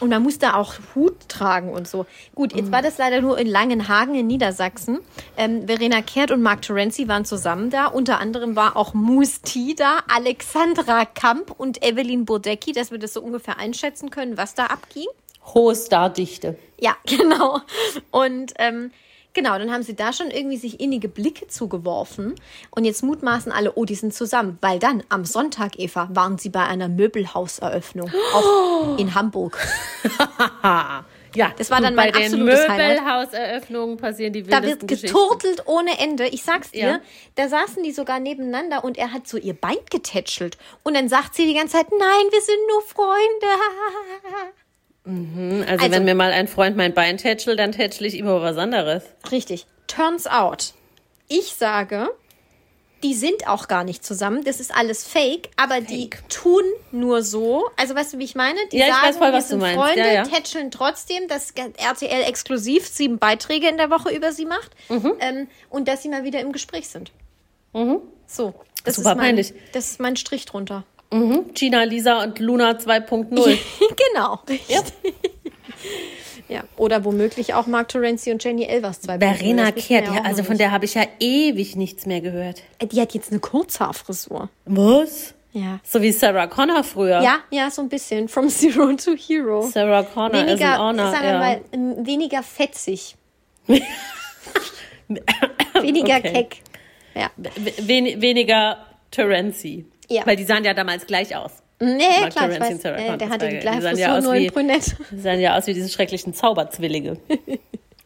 Und 0.00 0.08
man 0.08 0.22
muss 0.22 0.38
da 0.38 0.54
auch 0.54 0.74
Hut 0.94 1.28
tragen 1.28 1.72
und 1.72 1.86
so. 1.86 2.06
Gut, 2.34 2.54
jetzt 2.54 2.72
war 2.72 2.82
das 2.82 2.98
leider 2.98 3.20
nur 3.20 3.38
in 3.38 3.46
Langenhagen 3.46 4.14
in 4.14 4.26
Niedersachsen. 4.26 5.00
Ähm, 5.36 5.66
Verena 5.66 6.00
Kehrt 6.00 6.30
und 6.30 6.42
Mark 6.42 6.62
Terenzi 6.62 7.06
waren 7.06 7.24
zusammen 7.24 7.70
da. 7.70 7.86
Unter 7.86 8.18
anderem 8.18 8.56
war 8.56 8.76
auch 8.76 8.94
Musti 8.94 9.74
da, 9.76 10.00
Alexandra 10.08 11.04
Kamp 11.04 11.52
und 11.56 11.84
Evelyn 11.84 12.24
Bodecki, 12.24 12.72
dass 12.72 12.90
wir 12.90 12.98
das 12.98 13.12
so 13.12 13.20
ungefähr 13.20 13.58
einschätzen 13.58 14.10
können, 14.10 14.36
was 14.36 14.54
da 14.54 14.66
abging. 14.66 15.06
Hohe 15.54 15.76
Stardichte. 15.76 16.56
Ja, 16.78 16.96
genau. 17.06 17.60
Und 18.10 18.54
ähm, 18.58 18.90
genau, 19.34 19.58
dann 19.58 19.72
haben 19.72 19.82
sie 19.82 19.94
da 19.96 20.12
schon 20.12 20.30
irgendwie 20.30 20.56
sich 20.56 20.80
innige 20.80 21.08
Blicke 21.08 21.46
zugeworfen. 21.48 22.34
Und 22.70 22.84
jetzt 22.84 23.02
mutmaßen 23.02 23.52
alle, 23.52 23.72
oh, 23.74 23.84
die 23.84 23.94
sind 23.94 24.12
zusammen. 24.14 24.58
Weil 24.60 24.78
dann 24.78 25.02
am 25.08 25.24
Sonntag, 25.24 25.78
Eva, 25.78 26.08
waren 26.12 26.38
sie 26.38 26.48
bei 26.48 26.64
einer 26.64 26.88
Möbelhauseröffnung. 26.88 28.10
Auch 28.34 28.98
in 28.98 29.14
Hamburg. 29.14 29.58
Ja, 31.32 31.52
Das 31.56 31.70
war 31.70 31.80
dann 31.80 31.94
mein 31.94 32.10
bei 32.10 32.18
den 32.18 32.24
absolutes 32.32 32.68
Highlight. 32.68 32.98
Möbelhauseröffnungen 32.98 33.96
passieren 33.98 34.32
die 34.32 34.42
Da 34.42 34.56
wildesten 34.62 34.80
wird 34.80 34.88
Geschichten. 34.88 35.16
geturtelt 35.16 35.62
ohne 35.66 35.96
Ende. 36.00 36.26
Ich 36.26 36.42
sag's 36.42 36.72
dir, 36.72 36.80
Ja. 36.88 37.00
da 37.36 37.48
saßen 37.48 37.84
die 37.84 37.92
sogar 37.92 38.18
nebeneinander 38.18 38.82
und 38.82 38.98
er 38.98 39.12
hat 39.12 39.28
so 39.28 39.36
ihr 39.36 39.54
Bein 39.54 39.76
getätschelt. 39.90 40.58
Und 40.82 40.94
dann 40.94 41.08
sagt 41.08 41.36
sie 41.36 41.46
die 41.46 41.54
ganze 41.54 41.76
Zeit, 41.76 41.86
nein, 41.92 42.26
wir 42.32 42.40
sind 42.40 42.58
nur 42.68 42.82
Freunde. 42.82 43.46
Also, 45.04 45.64
Also- 45.68 45.90
wenn 45.90 46.04
mir 46.04 46.14
mal 46.14 46.32
ein 46.32 46.46
Freund 46.48 46.76
mein 46.76 46.94
Bein 46.94 47.16
tätschelt, 47.16 47.58
dann 47.58 47.72
tätschel 47.72 48.06
ich 48.06 48.16
immer 48.16 48.40
was 48.42 48.56
anderes. 48.58 49.02
Richtig. 49.30 49.66
Turns 49.86 50.26
out. 50.26 50.74
Ich 51.28 51.54
sage, 51.54 52.08
die 53.02 53.14
sind 53.14 53.48
auch 53.48 53.66
gar 53.66 53.82
nicht 53.82 54.04
zusammen. 54.04 54.44
Das 54.44 54.60
ist 54.60 54.74
alles 54.74 55.06
fake, 55.08 55.48
aber 55.56 55.80
die 55.80 56.10
tun 56.28 56.62
nur 56.92 57.22
so. 57.22 57.64
Also 57.76 57.94
weißt 57.94 58.12
du, 58.12 58.18
wie 58.18 58.24
ich 58.24 58.34
meine? 58.34 58.58
Die 58.72 58.76
Ja, 58.76 58.86
ich 58.86 58.92
sagen, 58.92 59.06
weiß 59.06 59.16
voll, 59.16 59.28
wir 59.28 59.32
was 59.38 59.44
du 59.44 59.50
sind 59.50 59.60
meinst. 59.60 59.76
Freunde, 59.78 60.00
Ja, 60.00 60.12
ja. 60.12 60.22
tätscheln 60.24 60.70
trotzdem, 60.70 61.26
dass 61.28 61.52
RTL 61.52 62.22
exklusiv 62.28 62.86
sieben 62.86 63.18
Beiträge 63.18 63.68
in 63.68 63.78
der 63.78 63.90
Woche 63.90 64.10
über 64.14 64.32
sie 64.32 64.44
macht 64.44 64.70
Mhm. 64.90 65.12
ähm, 65.20 65.48
und 65.70 65.88
dass 65.88 66.02
sie 66.02 66.08
mal 66.10 66.24
wieder 66.24 66.40
im 66.40 66.52
Gespräch 66.52 66.88
sind. 66.88 67.10
So. 68.26 68.54
Das 68.84 68.96
Super 68.96 69.10
ist 69.10 69.16
mein, 69.16 69.26
peinlich. 69.26 69.54
Das 69.72 69.90
ist 69.90 70.00
mein 70.00 70.16
Strich 70.16 70.44
drunter. 70.46 70.84
Mhm. 71.12 71.52
Gina, 71.54 71.82
Lisa 71.84 72.22
und 72.22 72.38
Luna 72.38 72.70
2.0. 72.78 73.58
genau. 74.14 74.40
Ja. 74.68 74.80
ja. 76.48 76.64
Oder 76.76 77.04
womöglich 77.04 77.54
auch 77.54 77.66
Mark 77.66 77.88
Terenzi 77.88 78.30
und 78.30 78.42
Jenny 78.44 78.64
Elvers 78.64 79.00
zwei 79.00 79.18
Verena 79.18 79.72
Kehrt, 79.72 80.06
ja 80.06 80.22
also 80.22 80.42
von 80.44 80.56
der 80.58 80.70
habe 80.70 80.84
ich 80.84 80.94
ja 80.94 81.04
ewig 81.18 81.76
nichts 81.76 82.06
mehr 82.06 82.20
gehört. 82.20 82.62
Die 82.82 83.00
hat 83.00 83.12
jetzt 83.14 83.30
eine 83.30 83.40
Kurzhaarfrisur. 83.40 84.48
Was? 84.66 85.34
Ja. 85.52 85.80
So 85.82 86.00
wie 86.00 86.12
Sarah 86.12 86.46
Connor 86.46 86.84
früher. 86.84 87.20
Ja, 87.22 87.38
ja, 87.50 87.70
so 87.72 87.82
ein 87.82 87.88
bisschen. 87.88 88.28
From 88.28 88.48
Zero 88.50 88.92
to 88.94 89.16
Hero. 89.16 89.62
Sarah 89.62 90.04
Connor 90.04 90.44
is 90.44 90.50
Weniger, 90.60 90.78
an 90.78 90.96
honor. 90.96 91.10
sagen 91.10 91.24
wir 91.24 91.32
ja. 91.32 91.38
mal, 91.38 91.60
ähm, 91.72 92.06
weniger 92.06 92.42
fetzig. 92.44 93.16
weniger 95.80 96.16
Okay. 96.18 96.32
keck. 96.32 96.56
Ja. 97.14 97.30
Wen 97.36 98.20
weniger 98.22 98.86
Terenzi. 99.10 99.86
Ja. 100.10 100.26
Weil 100.26 100.36
die 100.36 100.44
sahen 100.44 100.64
ja 100.64 100.74
damals 100.74 101.06
gleich 101.06 101.34
aus. 101.36 101.52
Nee, 101.82 102.02
Mark 102.20 102.30
klar, 102.32 102.50
ich 102.50 102.60
weiß. 102.60 102.82
Sarah 102.82 102.98
Äh, 102.98 103.16
der 103.16 103.28
hatte 103.30 103.48
die 103.48 103.56
gleiche 103.58 103.82
ja 103.82 103.90
Frisur, 103.90 104.18
aus 104.18 104.24
nur 104.24 104.34
wie- 104.34 104.46
in 104.46 104.52
brünett. 104.52 104.96
Die 105.10 105.18
sahen 105.20 105.40
ja 105.40 105.56
aus 105.56 105.66
wie 105.66 105.72
diese 105.72 105.88
schrecklichen 105.88 106.34
Zauberzwillinge. 106.34 107.16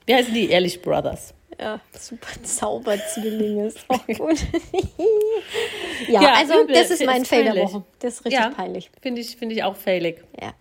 Wie 0.06 0.14
heißen 0.14 0.32
die? 0.32 0.48
Ehrlich 0.50 0.80
Brothers. 0.82 1.34
Ja, 1.60 1.80
super 1.98 2.28
Zauberzwillinge. 2.42 3.66
Ist 3.66 3.78
auch 3.88 4.06
gut. 4.18 4.38
ja, 6.08 6.34
also 6.34 6.62
übel. 6.62 6.74
das 6.74 6.90
ist 6.90 7.04
mein 7.04 7.22
Ist 7.22 7.28
Fail 7.28 7.44
der. 7.44 7.56
Woche. 7.56 7.82
Das 8.00 8.14
ist 8.14 8.24
richtig 8.24 8.40
ja, 8.40 8.50
peinlich. 8.50 8.90
Finde 9.00 9.20
ich, 9.20 9.36
finde 9.36 9.54
ich 9.54 9.62
auch 9.64 9.76
failig. 9.76 10.22
Ja. 10.40 10.52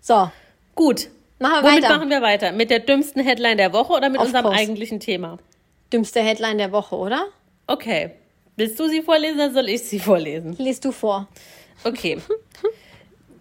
So, 0.00 0.30
Gut. 0.74 1.08
machen 1.38 1.62
wir 1.64 1.70
Womit 1.70 1.84
weiter. 1.84 1.96
machen 1.96 2.10
wir 2.10 2.22
weiter? 2.22 2.52
Mit 2.52 2.70
der 2.70 2.80
dümmsten 2.80 3.22
Headline 3.22 3.56
der 3.56 3.72
Woche 3.72 3.92
oder 3.92 4.08
mit 4.08 4.20
Of 4.20 4.26
unserem 4.26 4.44
course. 4.46 4.58
eigentlichen 4.58 5.00
Thema? 5.00 5.38
Dümmste 5.92 6.20
Headline 6.20 6.58
der 6.58 6.72
Woche, 6.72 6.96
oder? 6.96 7.26
Okay. 7.66 8.10
Willst 8.56 8.78
du 8.78 8.88
sie 8.88 9.02
vorlesen 9.02 9.36
oder 9.36 9.52
soll 9.52 9.68
ich 9.68 9.82
sie 9.82 9.98
vorlesen? 9.98 10.56
Lies 10.58 10.80
du 10.80 10.92
vor. 10.92 11.28
Okay. 11.84 12.18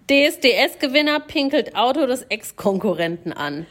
DSDS-Gewinner 0.09 1.19
pinkelt 1.19 1.75
Auto 1.75 2.05
des 2.05 2.23
Ex-Konkurrenten 2.23 3.33
an. 3.33 3.65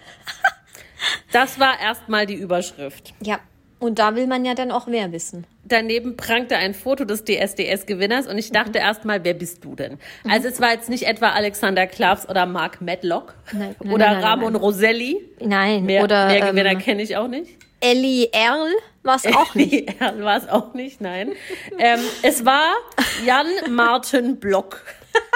Das 1.33 1.59
war 1.59 1.81
erstmal 1.81 2.27
die 2.27 2.35
Überschrift. 2.35 3.15
Ja, 3.23 3.41
und 3.79 3.99
da 3.99 4.15
will 4.15 4.27
man 4.27 4.45
ja 4.45 4.55
dann 4.55 4.71
auch 4.71 4.87
wer 4.87 5.11
wissen. 5.11 5.47
Daneben 5.65 6.17
prangte 6.17 6.57
ein 6.57 6.75
Foto 6.75 7.05
des 7.07 7.25
DSDS-Gewinners 7.25 8.27
und 8.27 8.37
ich 8.37 8.53
dachte 8.53 8.79
erstmal, 8.79 9.25
wer 9.25 9.33
bist 9.33 9.65
du 9.65 9.75
denn? 9.75 9.99
Also 10.29 10.49
es 10.49 10.61
war 10.61 10.73
jetzt 10.73 10.91
nicht 10.91 11.07
etwa 11.07 11.31
Alexander 11.31 11.87
Klavs 11.87 12.29
oder 12.29 12.45
Mark 12.45 12.83
Medlock 12.83 13.35
Nein, 13.53 13.75
nein, 13.83 13.93
oder 13.93 14.11
nein, 14.11 14.23
Ramon. 14.23 14.57
Roselli. 14.57 15.17
Nein, 15.41 15.85
Mehr, 15.85 16.05
oder 16.05 16.27
mehr 16.27 16.51
Gewinner 16.51 16.73
ähm, 16.73 16.79
kenne 16.79 17.03
ich 17.03 17.17
auch 17.17 17.29
nicht. 17.29 17.51
Ellie 17.81 18.29
Erl 18.33 18.69
war 19.03 19.17
es 19.17 19.27
auch 19.37 19.55
nicht. 19.55 20.01
Ja, 20.01 20.19
war 20.23 20.37
es 20.37 20.49
auch 20.49 20.75
nicht, 20.75 21.01
nein. 21.01 21.33
ähm, 21.79 22.01
es 22.23 22.45
war 22.45 22.73
Jan 23.25 23.47
Martin 23.71 24.39
Block. 24.39 24.83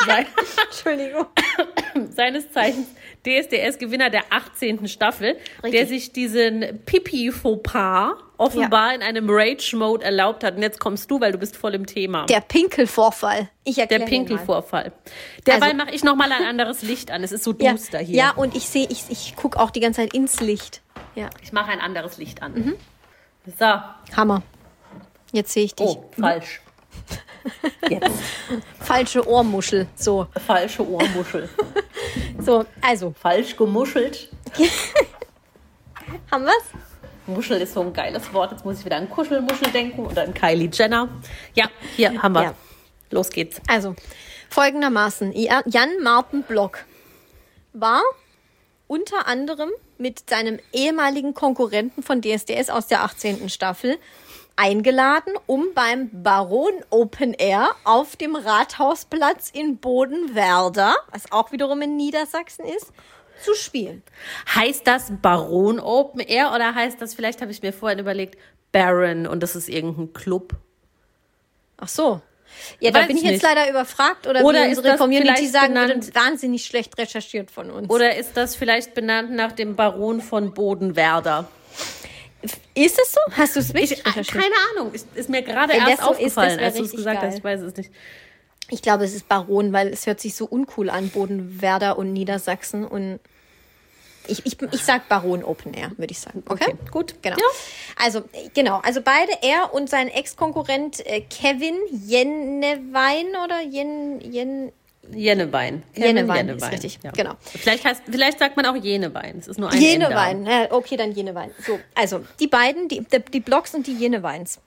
Sein- 0.06 0.26
Entschuldigung. 0.70 1.26
seines 2.10 2.50
Zeichens 2.52 2.86
DSDS-Gewinner 3.26 4.10
der 4.10 4.22
18. 4.30 4.86
Staffel, 4.86 5.36
der 5.62 5.72
Richtig. 5.72 5.88
sich 5.88 6.12
diesen 6.12 6.80
Pipi-Fauxpas 6.84 8.12
offenbar 8.36 8.94
in 8.94 9.02
einem 9.02 9.26
Rage-Mode 9.30 10.04
erlaubt 10.04 10.44
hat. 10.44 10.56
Und 10.56 10.62
jetzt 10.62 10.78
kommst 10.78 11.10
du, 11.10 11.20
weil 11.20 11.32
du 11.32 11.38
bist 11.38 11.56
voll 11.56 11.74
im 11.74 11.86
Thema. 11.86 12.26
Der 12.26 12.40
Pinkelvorfall. 12.40 13.48
Ich 13.64 13.76
Der 13.76 13.84
erkläre 13.84 14.02
mal. 14.02 14.08
Pinkelvorfall. 14.08 14.92
Derweil 15.46 15.62
Also- 15.72 15.76
mache 15.76 15.90
ich 15.94 16.04
nochmal 16.04 16.30
ein 16.32 16.44
anderes 16.44 16.82
Licht 16.82 17.10
an. 17.10 17.24
Es 17.24 17.32
ist 17.32 17.44
so 17.44 17.54
Ja, 17.58 17.72
duster 17.72 17.98
hier. 17.98 18.16
ja, 18.16 18.30
und 18.32 18.54
ich 18.54 18.68
sehe, 18.68 18.86
ich, 18.90 19.04
ich 19.08 19.34
gucke 19.36 19.58
auch 19.58 19.70
die 19.70 19.80
ganze 19.80 20.02
Zeit 20.02 20.12
ins 20.14 20.40
Licht. 20.40 20.82
Ja, 21.14 21.30
Ich 21.42 21.52
mache 21.52 21.70
ein 21.70 21.80
anderes 21.80 22.18
Licht 22.18 22.42
an. 22.42 22.52
Mhm. 22.54 22.74
So. 23.46 23.64
Hammer. 24.16 24.42
Jetzt 25.32 25.52
sehe 25.52 25.64
ich 25.64 25.74
dich. 25.74 25.86
Oh, 25.86 26.04
falsch. 26.18 26.60
Jetzt. 27.90 28.10
Falsche 28.80 29.26
Ohrmuschel. 29.28 29.86
So, 29.96 30.26
Falsche 30.46 30.86
Ohrmuschel. 30.88 31.48
so, 32.38 32.64
also, 32.80 33.12
Falsch 33.20 33.56
gemuschelt. 33.56 34.30
haben 36.30 36.44
wir's? 36.44 36.64
Muschel 37.26 37.60
ist 37.60 37.74
so 37.74 37.80
ein 37.80 37.92
geiles 37.92 38.32
Wort. 38.32 38.52
Jetzt 38.52 38.64
muss 38.64 38.78
ich 38.78 38.84
wieder 38.84 38.96
an 38.96 39.08
Kuschelmuschel 39.10 39.70
denken 39.72 40.06
oder 40.06 40.22
an 40.22 40.34
Kylie 40.34 40.70
Jenner. 40.72 41.08
Ja, 41.54 41.68
hier 41.96 42.22
haben 42.22 42.34
wir. 42.34 42.42
Ja. 42.42 42.54
Los 43.10 43.30
geht's. 43.30 43.60
Also, 43.66 43.94
folgendermaßen. 44.50 45.32
Ja- 45.32 45.62
Jan 45.66 45.90
Martin 46.02 46.42
Block 46.42 46.84
war 47.72 48.02
unter 48.86 49.26
anderem 49.26 49.70
mit 50.04 50.28
seinem 50.28 50.58
ehemaligen 50.74 51.32
Konkurrenten 51.32 52.02
von 52.02 52.20
DSDS 52.20 52.68
aus 52.68 52.88
der 52.88 53.04
18. 53.04 53.48
Staffel 53.48 53.96
eingeladen, 54.54 55.32
um 55.46 55.68
beim 55.74 56.10
Baron 56.12 56.74
Open 56.90 57.32
Air 57.32 57.70
auf 57.84 58.14
dem 58.14 58.36
Rathausplatz 58.36 59.48
in 59.48 59.78
Bodenwerder, 59.78 60.94
was 61.10 61.32
auch 61.32 61.52
wiederum 61.52 61.80
in 61.80 61.96
Niedersachsen 61.96 62.66
ist, 62.66 62.92
zu 63.42 63.54
spielen. 63.54 64.02
Heißt 64.54 64.86
das 64.86 65.10
Baron 65.22 65.80
Open 65.80 66.20
Air 66.20 66.52
oder 66.54 66.74
heißt 66.74 67.00
das, 67.00 67.14
vielleicht 67.14 67.40
habe 67.40 67.50
ich 67.50 67.62
mir 67.62 67.72
vorhin 67.72 67.98
überlegt, 67.98 68.36
Baron 68.72 69.26
und 69.26 69.42
das 69.42 69.56
ist 69.56 69.70
irgendein 69.70 70.12
Club? 70.12 70.52
Ach 71.78 71.88
so. 71.88 72.20
Ja, 72.80 72.90
da 72.90 73.00
Weiß 73.00 73.06
bin 73.08 73.16
ich 73.16 73.22
nicht. 73.22 73.32
jetzt 73.32 73.42
leider 73.42 73.68
überfragt 73.70 74.26
oder, 74.26 74.44
Oder 74.44 74.64
wie 74.66 74.70
ist 74.72 74.78
unsere 74.78 74.96
Community 74.96 75.46
sagen 75.48 75.74
benannt- 75.74 76.06
würde, 76.06 76.14
wahnsinnig 76.14 76.64
schlecht 76.64 76.96
recherchiert 76.98 77.50
von 77.50 77.70
uns. 77.70 77.88
Oder 77.90 78.16
ist 78.16 78.36
das 78.36 78.56
vielleicht 78.56 78.94
benannt 78.94 79.32
nach 79.32 79.52
dem 79.52 79.76
Baron 79.76 80.20
von 80.20 80.52
Bodenwerder? 80.54 81.48
ist 82.74 82.98
es 82.98 83.12
so? 83.12 83.20
Hast 83.36 83.56
du 83.56 83.60
es 83.60 83.68
wirklich 83.72 83.92
Ich, 83.92 84.06
recherchiert? 84.06 84.42
keine 84.42 84.54
Ahnung, 84.76 84.92
ist, 84.92 85.06
ist 85.14 85.30
mir 85.30 85.42
gerade 85.42 85.72
Wenn 85.72 85.80
erst 85.86 86.02
so 86.02 86.10
ist, 86.10 86.16
aufgefallen, 86.18 86.58
wär 86.58 86.66
als 86.66 86.74
du 86.74 86.80
es 86.80 86.84
richtig 86.84 86.98
gesagt 86.98 87.20
geil. 87.20 87.30
hast. 87.30 87.38
Ich 87.38 87.44
weiß 87.44 87.60
es 87.62 87.76
nicht. 87.76 87.90
Ich 88.70 88.82
glaube, 88.82 89.04
es 89.04 89.14
ist 89.14 89.28
Baron, 89.28 89.72
weil 89.72 89.88
es 89.88 90.06
hört 90.06 90.20
sich 90.20 90.34
so 90.34 90.44
uncool 90.46 90.90
an, 90.90 91.08
Bodenwerder 91.10 91.96
und 91.98 92.12
Niedersachsen. 92.12 92.84
Und 92.84 93.20
Ich, 94.26 94.44
ich, 94.46 94.60
ich 94.60 94.84
sag 94.84 95.08
Baron 95.08 95.44
Open 95.44 95.74
Air, 95.74 95.92
würde 95.96 96.12
ich 96.12 96.18
sagen. 96.18 96.42
Okay, 96.48 96.64
Okay, 96.70 96.76
gut. 96.90 97.14
Genau. 97.22 97.36
Ja. 97.36 97.44
Also, 98.02 98.22
genau. 98.54 98.80
Also 98.82 99.00
beide, 99.02 99.32
er 99.42 99.74
und 99.74 99.90
sein 99.90 100.08
Ex-Konkurrent 100.08 101.04
äh, 101.06 101.20
Kevin 101.20 101.76
Jennewein 101.90 103.26
oder 103.44 103.60
Jen, 103.60 104.20
Jen, 104.20 104.72
Jennewein. 105.12 105.82
Kevin 105.92 106.16
Jennewein 106.16 106.48
ist 106.48 106.70
richtig, 106.70 106.98
genau. 107.14 107.34
Vielleicht, 107.40 107.84
heißt, 107.84 108.02
vielleicht 108.10 108.38
sagt 108.38 108.56
man 108.56 108.66
auch 108.66 108.76
Jenewein. 108.76 109.38
Es 109.38 109.48
ist 109.48 109.58
nur 109.58 109.70
ein 109.70 109.80
Jenewein. 109.80 110.46
Ja, 110.46 110.72
okay, 110.72 110.96
dann 110.96 111.12
Jenewein. 111.12 111.50
So, 111.66 111.78
also 111.94 112.24
die 112.40 112.46
beiden, 112.46 112.88
die, 112.88 113.00
die, 113.00 113.18
die 113.20 113.40
Blocks 113.40 113.74
und 113.74 113.86
die 113.86 113.94
Jeneweins. 113.94 114.60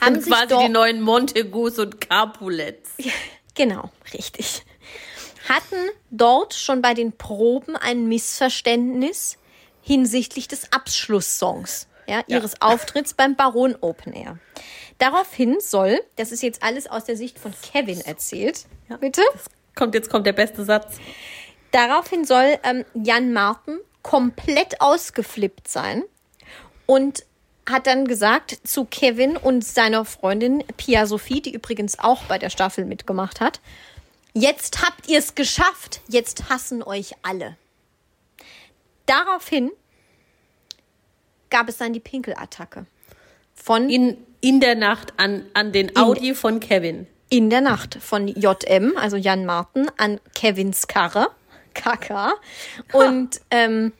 Haben 0.00 0.16
haben 0.16 0.22
quasi 0.24 0.54
die 0.66 0.68
neuen 0.68 1.00
Montegus 1.00 1.78
und 1.78 2.00
Capulets. 2.00 2.90
Genau, 3.58 3.90
richtig. 4.12 4.64
Hatten 5.48 5.90
dort 6.10 6.54
schon 6.54 6.82
bei 6.82 6.94
den 6.94 7.12
Proben 7.12 7.76
ein 7.76 8.08
Missverständnis 8.08 9.38
hinsichtlich 9.82 10.48
des 10.48 10.72
Abschlusssongs, 10.72 11.86
ja, 12.08 12.22
ihres 12.26 12.60
Auftritts 12.60 13.14
beim 13.14 13.36
Baron 13.36 13.76
Open 13.80 14.12
Air. 14.12 14.38
Daraufhin 14.98 15.58
soll, 15.60 16.00
das 16.16 16.32
ist 16.32 16.42
jetzt 16.42 16.62
alles 16.62 16.86
aus 16.86 17.04
der 17.04 17.16
Sicht 17.16 17.38
von 17.38 17.52
Kevin 17.72 18.00
erzählt, 18.00 18.66
bitte. 19.00 19.22
Kommt, 19.74 19.94
jetzt 19.94 20.10
kommt 20.10 20.26
der 20.26 20.32
beste 20.32 20.64
Satz. 20.64 20.96
Daraufhin 21.70 22.24
soll 22.24 22.58
ähm, 22.62 22.84
Jan 22.94 23.32
Marten 23.32 23.78
komplett 24.02 24.80
ausgeflippt 24.80 25.68
sein 25.68 26.02
und 26.86 27.24
hat 27.68 27.86
dann 27.86 28.06
gesagt 28.06 28.58
zu 28.64 28.84
Kevin 28.84 29.36
und 29.36 29.64
seiner 29.64 30.04
Freundin 30.04 30.64
Pia 30.76 31.06
Sophie, 31.06 31.42
die 31.42 31.52
übrigens 31.52 31.98
auch 31.98 32.22
bei 32.24 32.38
der 32.38 32.50
Staffel 32.50 32.84
mitgemacht 32.84 33.40
hat, 33.40 33.60
jetzt 34.36 34.82
habt 34.82 35.08
ihr 35.08 35.18
es 35.18 35.34
geschafft, 35.34 36.00
jetzt 36.08 36.48
hassen 36.50 36.82
euch 36.82 37.12
alle. 37.22 37.56
Daraufhin 39.06 39.70
gab 41.50 41.68
es 41.68 41.78
dann 41.78 41.92
die 41.92 42.00
Pinkelattacke 42.00 42.86
von 43.54 43.88
In, 43.88 44.18
in 44.40 44.60
der 44.60 44.74
Nacht 44.74 45.14
an, 45.16 45.46
an 45.54 45.72
den 45.72 45.96
Audi 45.96 46.34
von 46.34 46.60
Kevin. 46.60 47.06
in 47.30 47.50
der 47.50 47.60
Nacht 47.62 47.98
von 48.00 48.28
JM, 48.28 48.96
also 48.96 49.16
Jan 49.16 49.46
Marten, 49.46 49.86
an 49.96 50.20
Kevins 50.34 50.86
Karre, 50.86 51.28
KK. 51.74 52.34
Und 52.92 53.40
ähm, 53.50 53.92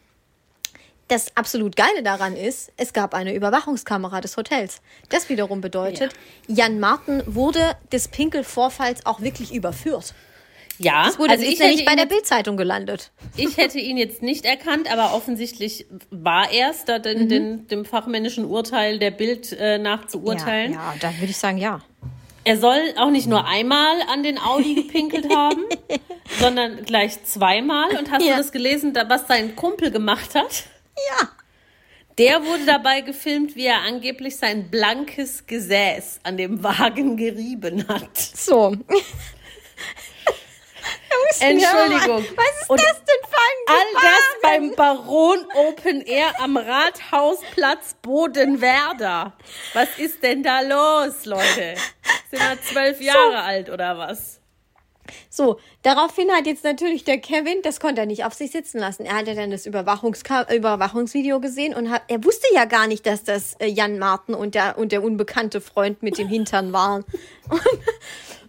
das 1.08 1.36
absolut 1.36 1.76
Geile 1.76 2.02
daran 2.02 2.34
ist, 2.36 2.72
es 2.76 2.92
gab 2.92 3.14
eine 3.14 3.32
Überwachungskamera 3.32 4.20
des 4.20 4.36
Hotels. 4.36 4.80
Das 5.08 5.28
wiederum 5.28 5.60
bedeutet, 5.60 6.12
Jan 6.48 6.80
Marten 6.80 7.22
wurde 7.26 7.76
des 7.92 8.08
Pinkelvorfalls 8.08 9.06
auch 9.06 9.20
wirklich 9.20 9.54
überführt. 9.54 10.14
Ja, 10.78 11.08
Es 11.08 11.18
wurde 11.18 11.32
also 11.32 11.44
ist 11.44 11.52
ich 11.52 11.58
ja 11.58 11.66
hätte, 11.66 11.76
nicht 11.76 11.86
bei 11.86 11.94
der 11.96 12.06
Bildzeitung 12.06 12.56
gelandet. 12.56 13.10
ich 13.36 13.56
hätte 13.56 13.78
ihn 13.78 13.96
jetzt 13.96 14.22
nicht 14.22 14.44
erkannt, 14.44 14.90
aber 14.92 15.14
offensichtlich 15.14 15.86
war 16.10 16.50
er 16.52 16.70
es, 16.70 16.84
da 16.84 16.98
Mhm. 16.98 17.02
den, 17.02 17.28
den, 17.28 17.68
dem 17.68 17.84
fachmännischen 17.84 18.44
Urteil 18.44 18.98
der 18.98 19.10
Bild 19.10 19.52
äh, 19.52 19.78
nach 19.78 20.06
zu 20.06 20.22
urteilen. 20.22 20.72
Ja, 20.72 20.92
ja, 20.92 20.94
da 21.00 21.14
würde 21.18 21.30
ich 21.30 21.36
sagen, 21.38 21.58
ja. 21.58 21.80
Er 22.44 22.58
soll 22.58 22.78
auch 22.96 23.10
nicht 23.10 23.26
nur 23.26 23.46
einmal 23.46 23.96
an 24.12 24.22
den 24.22 24.38
Audi 24.38 24.74
gepinkelt 24.76 25.34
haben, 25.34 25.64
sondern 26.38 26.84
gleich 26.84 27.24
zweimal. 27.24 27.96
Und 27.96 28.10
hast 28.10 28.22
Ja. 28.24 28.32
du 28.32 28.38
das 28.38 28.52
gelesen, 28.52 28.94
was 29.08 29.26
sein 29.26 29.56
Kumpel 29.56 29.90
gemacht 29.90 30.34
hat? 30.34 30.64
Ja. 31.10 31.28
Der 32.18 32.44
wurde 32.46 32.64
dabei 32.64 33.00
gefilmt, 33.02 33.56
wie 33.56 33.66
er 33.66 33.80
angeblich 33.82 34.36
sein 34.36 34.70
blankes 34.70 35.46
Gesäß 35.46 36.20
an 36.22 36.36
dem 36.36 36.62
Wagen 36.62 37.16
gerieben 37.16 37.86
hat. 37.88 38.16
So. 38.16 38.74
Entschuldigung. 41.40 42.24
Was 42.36 42.62
ist 42.62 42.70
Und 42.70 42.80
das 42.80 43.02
denn 43.04 43.28
für 43.28 43.36
ein 43.36 43.76
All 43.76 44.02
das 44.02 44.40
beim 44.42 44.74
Baron 44.76 45.46
Open 45.54 46.00
Air 46.02 46.40
am 46.40 46.56
Rathausplatz 46.56 47.94
Bodenwerder. 48.02 49.32
Was 49.74 49.98
ist 49.98 50.22
denn 50.22 50.42
da 50.42 50.60
los, 50.60 51.24
Leute? 51.24 51.74
Sind 52.30 52.40
wir 52.40 52.62
zwölf 52.62 53.00
Jahre 53.00 53.42
alt 53.42 53.70
oder 53.70 53.98
was? 53.98 54.40
So, 55.30 55.58
daraufhin 55.82 56.30
hat 56.30 56.46
jetzt 56.46 56.64
natürlich 56.64 57.04
der 57.04 57.18
Kevin, 57.18 57.62
das 57.62 57.80
konnte 57.80 58.00
er 58.00 58.06
nicht 58.06 58.24
auf 58.24 58.34
sich 58.34 58.50
sitzen 58.50 58.78
lassen. 58.78 59.04
Er 59.04 59.16
hatte 59.16 59.34
dann 59.34 59.50
das 59.50 59.66
Überwachungska 59.66 60.52
Überwachungsvideo 60.52 61.40
gesehen 61.40 61.74
und 61.74 61.90
hat, 61.90 62.02
er 62.08 62.24
wusste 62.24 62.46
ja 62.54 62.64
gar 62.64 62.86
nicht, 62.86 63.06
dass 63.06 63.24
das 63.24 63.54
äh, 63.54 63.66
Jan 63.66 63.98
Marten 63.98 64.34
und 64.34 64.54
der, 64.54 64.78
und 64.78 64.92
der 64.92 65.02
unbekannte 65.02 65.60
Freund 65.60 66.02
mit 66.02 66.18
dem 66.18 66.28
Hintern 66.28 66.72
waren. 66.72 67.04
Und, 67.48 67.60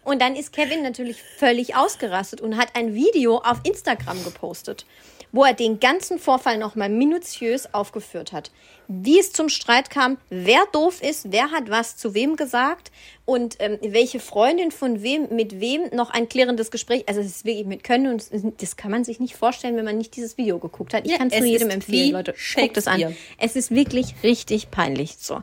und 0.08 0.22
dann 0.22 0.38
ist 0.38 0.54
Kevin 0.54 0.84
natürlich 0.84 1.22
völlig 1.22 1.76
ausgerastet 1.76 2.40
und 2.40 2.56
hat 2.56 2.78
ein 2.78 2.96
Video 2.96 3.40
auf 3.40 3.58
Instagram 3.64 4.24
gepostet, 4.24 4.86
wo 5.34 5.44
er 5.44 5.54
den 5.54 5.82
ganzen 5.82 6.18
Vorfall 6.18 6.58
nochmal 6.58 6.88
minutiös 6.88 7.74
aufgeführt 7.74 8.32
hat. 8.32 8.50
Wie 8.88 9.20
es 9.20 9.34
zum 9.34 9.50
Streit 9.50 9.90
kam, 9.90 10.18
wer 10.30 10.62
doof 10.72 11.02
ist, 11.04 11.34
wer 11.34 11.52
hat 11.52 11.70
was 11.70 11.98
zu 11.98 12.14
wem 12.14 12.38
gesagt 12.38 12.90
und 13.26 13.58
ähm, 13.60 13.80
welche 13.82 14.22
Freundin 14.22 14.72
von 14.72 15.04
wem 15.04 15.28
mit 15.36 15.60
wem 15.60 15.90
noch 15.92 16.10
ein 16.10 16.30
klärendes 16.30 16.72
Gespräch. 16.72 17.04
Also 17.10 17.20
es 17.20 17.28
ist 17.28 17.46
wirklich 17.46 17.68
mit 17.68 17.84
Können 17.84 18.08
und 18.08 18.24
das 18.62 18.78
kann 18.78 18.92
man 18.92 19.04
sich 19.04 19.20
nicht 19.20 19.36
vorstellen, 19.36 19.76
wenn 19.76 19.84
man 19.84 19.98
nicht 19.98 20.16
dieses 20.16 20.38
Video 20.38 20.58
geguckt 20.58 20.94
hat. 20.94 21.06
Ich 21.06 21.12
Ja, 21.12 21.18
kann 21.18 21.28
es 21.28 21.38
nur 21.38 21.50
jedem 21.50 21.70
empfehlen, 21.70 22.14
Leute. 22.14 22.34
Guckt 22.56 22.78
es 22.78 22.88
an. 22.88 23.14
Es 23.38 23.58
ist 23.58 23.72
wirklich 23.72 24.16
richtig 24.24 24.72
peinlich. 24.72 25.18
So. 25.20 25.42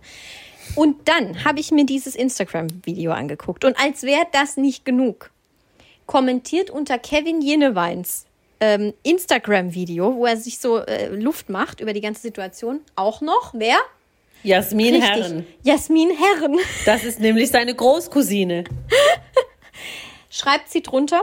Und 0.76 1.08
dann 1.08 1.44
habe 1.44 1.60
ich 1.60 1.70
mir 1.70 1.86
dieses 1.86 2.16
Instagram-Video 2.16 3.12
angeguckt. 3.12 3.64
Und 3.64 3.78
als 3.78 4.02
wäre 4.02 4.26
das 4.32 4.56
nicht 4.56 4.84
genug, 4.84 5.30
kommentiert 6.06 6.70
unter 6.70 6.98
Kevin 6.98 7.40
Jeneweins 7.40 8.26
ähm, 8.60 8.92
Instagram-Video, 9.02 10.14
wo 10.14 10.26
er 10.26 10.36
sich 10.36 10.58
so 10.58 10.78
äh, 10.78 11.08
Luft 11.08 11.48
macht 11.48 11.80
über 11.80 11.92
die 11.92 12.00
ganze 12.00 12.22
Situation, 12.22 12.80
auch 12.96 13.20
noch, 13.20 13.54
wer? 13.54 13.76
Jasmin 14.42 15.00
Herren. 15.00 15.46
Jasmin 15.62 16.10
Herren. 16.10 16.58
Das 16.84 17.04
ist 17.04 17.18
nämlich 17.20 17.50
seine 17.50 17.74
Großcousine. 17.74 18.64
Schreibt 20.30 20.70
sie 20.70 20.82
drunter, 20.82 21.22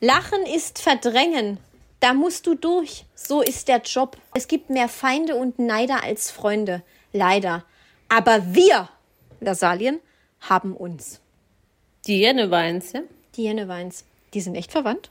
Lachen 0.00 0.46
ist 0.46 0.78
Verdrängen. 0.78 1.58
Da 2.00 2.14
musst 2.14 2.46
du 2.46 2.54
durch. 2.54 3.04
So 3.14 3.42
ist 3.42 3.68
der 3.68 3.80
Job. 3.82 4.16
Es 4.34 4.48
gibt 4.48 4.70
mehr 4.70 4.88
Feinde 4.88 5.34
und 5.34 5.58
Neider 5.58 6.02
als 6.02 6.30
Freunde. 6.30 6.82
Leider. 7.12 7.64
Aber 8.08 8.54
wir, 8.54 8.88
Lasalien, 9.40 10.00
haben 10.40 10.76
uns. 10.76 11.20
Die 12.06 12.20
Jenneweins, 12.20 12.92
ja? 12.92 13.00
Die 13.36 13.42
Jenneweins. 13.42 14.04
Die 14.34 14.40
sind 14.40 14.54
echt 14.54 14.72
verwandt? 14.72 15.10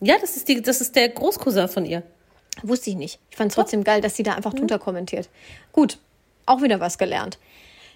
Ja, 0.00 0.16
das 0.20 0.36
ist, 0.36 0.48
die, 0.48 0.60
das 0.60 0.80
ist 0.80 0.96
der 0.96 1.08
Großcousin 1.08 1.68
von 1.68 1.84
ihr. 1.84 2.02
Wusste 2.62 2.90
ich 2.90 2.96
nicht. 2.96 3.20
Ich 3.30 3.36
fand 3.36 3.50
es 3.50 3.54
trotzdem 3.54 3.84
geil, 3.84 4.00
dass 4.00 4.16
sie 4.16 4.22
da 4.22 4.34
einfach 4.34 4.52
drunter 4.52 4.78
kommentiert. 4.78 5.28
Gut, 5.72 5.98
auch 6.44 6.62
wieder 6.62 6.80
was 6.80 6.98
gelernt. 6.98 7.38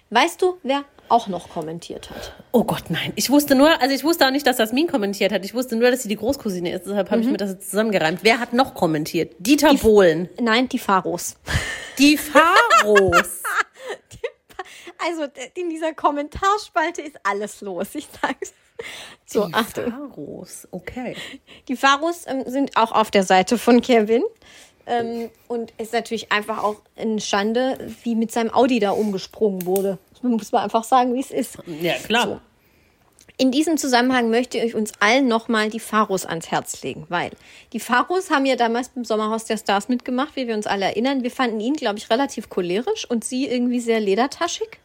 Weißt 0.09 0.41
du, 0.41 0.57
wer 0.63 0.85
auch 1.09 1.27
noch 1.27 1.49
kommentiert 1.49 2.09
hat? 2.09 2.33
Oh 2.51 2.63
Gott, 2.63 2.89
nein. 2.89 3.11
Ich 3.15 3.29
wusste 3.29 3.55
nur, 3.55 3.81
also 3.81 3.93
ich 3.93 4.03
wusste 4.03 4.25
auch 4.25 4.31
nicht, 4.31 4.47
dass 4.47 4.57
Jasmin 4.57 4.87
kommentiert 4.87 5.31
hat. 5.31 5.43
Ich 5.45 5.53
wusste 5.53 5.75
nur, 5.75 5.91
dass 5.91 6.03
sie 6.03 6.09
die 6.09 6.15
Großcousine 6.15 6.71
ist. 6.71 6.85
Deshalb 6.85 7.11
habe 7.11 7.21
ich 7.21 7.27
mir 7.27 7.37
das 7.37 7.51
jetzt 7.51 7.69
zusammengereimt. 7.69 8.19
Wer 8.23 8.39
hat 8.39 8.53
noch 8.53 8.73
kommentiert? 8.73 9.33
Dieter 9.39 9.73
Bohlen. 9.75 10.29
Nein, 10.39 10.69
die 10.69 10.79
Pharos. 10.79 11.35
Die 11.97 12.17
Pharos. 12.17 13.41
Also 15.05 15.27
in 15.55 15.69
dieser 15.69 15.93
Kommentarspalte 15.93 17.01
ist 17.01 17.17
alles 17.23 17.61
los, 17.61 17.93
ich 17.93 18.07
sag's. 18.21 18.53
So, 19.25 19.47
Die 19.47 19.53
Achtung. 19.53 19.91
Pharos, 19.91 20.67
okay. 20.71 21.15
Die 21.67 21.75
Pharos 21.75 22.25
ähm, 22.27 22.43
sind 22.45 22.77
auch 22.77 22.91
auf 22.91 23.11
der 23.11 23.23
Seite 23.23 23.57
von 23.57 23.81
Kevin. 23.81 24.23
Ähm, 24.89 25.29
und 25.49 25.73
ist 25.77 25.91
natürlich 25.91 26.31
einfach 26.31 26.63
auch 26.63 26.77
eine 26.95 27.19
Schande, 27.19 27.77
wie 28.03 28.15
mit 28.15 28.31
seinem 28.31 28.53
Audi 28.53 28.79
da 28.79 28.91
umgesprungen 28.91 29.65
wurde. 29.65 29.97
Das 30.13 30.23
muss 30.23 30.51
man 30.53 30.63
einfach 30.63 30.85
sagen, 30.85 31.13
wie 31.13 31.19
es 31.19 31.31
ist. 31.31 31.57
Ja, 31.81 31.95
klar. 31.95 32.41
In 33.39 33.51
diesem 33.51 33.77
Zusammenhang 33.77 34.29
möchte 34.29 34.57
ich 34.57 34.73
uns 34.73 34.93
allen 34.99 35.27
nochmal 35.27 35.69
die 35.69 35.79
Pharos 35.79 36.25
ans 36.25 36.49
Herz 36.49 36.81
legen, 36.81 37.05
weil 37.09 37.31
die 37.73 37.79
Pharos 37.79 38.31
haben 38.31 38.45
ja 38.45 38.55
damals 38.55 38.89
beim 38.89 39.03
Sommerhaus 39.03 39.45
der 39.45 39.57
Stars 39.57 39.89
mitgemacht, 39.89 40.35
wie 40.35 40.47
wir 40.47 40.55
uns 40.55 40.65
alle 40.65 40.85
erinnern. 40.85 41.21
Wir 41.21 41.31
fanden 41.31 41.59
ihn, 41.59 41.75
glaube 41.75 41.99
ich, 41.99 42.09
relativ 42.09 42.49
cholerisch 42.49 43.07
und 43.07 43.25
sie 43.25 43.45
irgendwie 43.45 43.79
sehr 43.79 43.99
ledertaschig. 43.99 44.79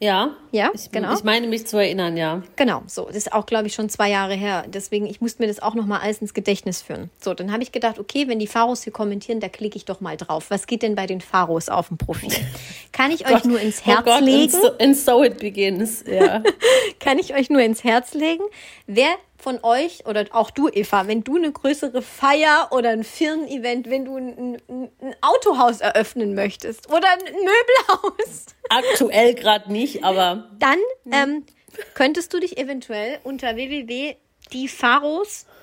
Ja. 0.00 0.36
Ja, 0.52 0.70
ich, 0.72 0.90
genau. 0.90 1.14
Ich 1.14 1.24
meine 1.24 1.46
mich 1.48 1.66
zu 1.66 1.76
erinnern, 1.76 2.16
ja. 2.16 2.42
Genau, 2.56 2.82
so. 2.86 3.06
Das 3.06 3.16
ist 3.16 3.32
auch, 3.32 3.46
glaube 3.46 3.66
ich, 3.66 3.74
schon 3.74 3.88
zwei 3.88 4.08
Jahre 4.08 4.34
her. 4.34 4.64
Deswegen, 4.68 5.06
ich 5.06 5.20
musste 5.20 5.42
mir 5.42 5.48
das 5.48 5.60
auch 5.60 5.74
nochmal 5.74 6.00
alles 6.00 6.18
ins 6.18 6.34
Gedächtnis 6.34 6.80
führen. 6.80 7.10
So, 7.20 7.34
dann 7.34 7.52
habe 7.52 7.62
ich 7.62 7.72
gedacht, 7.72 7.98
okay, 7.98 8.28
wenn 8.28 8.38
die 8.38 8.46
Pharos 8.46 8.84
hier 8.84 8.92
kommentieren, 8.92 9.40
da 9.40 9.48
klicke 9.48 9.76
ich 9.76 9.84
doch 9.84 10.00
mal 10.00 10.16
drauf. 10.16 10.46
Was 10.50 10.66
geht 10.66 10.82
denn 10.82 10.94
bei 10.94 11.06
den 11.06 11.20
Pharos 11.20 11.68
auf 11.68 11.88
dem 11.88 11.98
Profil? 11.98 12.32
Kann 12.92 13.10
ich 13.10 13.28
euch 13.28 13.44
nur 13.44 13.60
ins 13.60 13.84
Herz 13.84 14.00
oh 14.00 14.04
Gott, 14.04 14.20
legen? 14.22 14.54
And 14.54 14.62
so, 14.62 14.78
and 14.78 14.96
so 14.96 15.24
it 15.24 15.38
begins. 15.38 16.04
Ja. 16.06 16.42
kann 16.98 17.18
ich 17.18 17.34
euch 17.34 17.50
nur 17.50 17.60
ins 17.60 17.84
Herz 17.84 18.14
legen. 18.14 18.44
Wer 18.86 19.10
von 19.48 19.60
euch 19.62 20.04
oder 20.04 20.26
auch 20.32 20.50
du, 20.50 20.68
Eva, 20.68 21.06
wenn 21.06 21.24
du 21.24 21.36
eine 21.36 21.50
größere 21.50 22.02
Feier 22.02 22.68
oder 22.70 22.90
ein 22.90 23.02
Firmen-Event, 23.02 23.88
wenn 23.88 24.04
du 24.04 24.18
ein, 24.18 24.60
ein, 24.68 24.90
ein 25.00 25.16
Autohaus 25.22 25.80
eröffnen 25.80 26.34
möchtest 26.34 26.90
oder 26.90 27.08
ein 27.10 27.24
Möbelhaus, 27.24 28.44
Aktuell 28.68 29.32
gerade 29.34 29.72
nicht, 29.72 30.04
aber 30.04 30.50
dann 30.58 30.76
ähm, 31.10 31.46
könntest 31.94 32.34
du 32.34 32.40
dich 32.40 32.58
eventuell 32.58 33.20
unter 33.24 33.56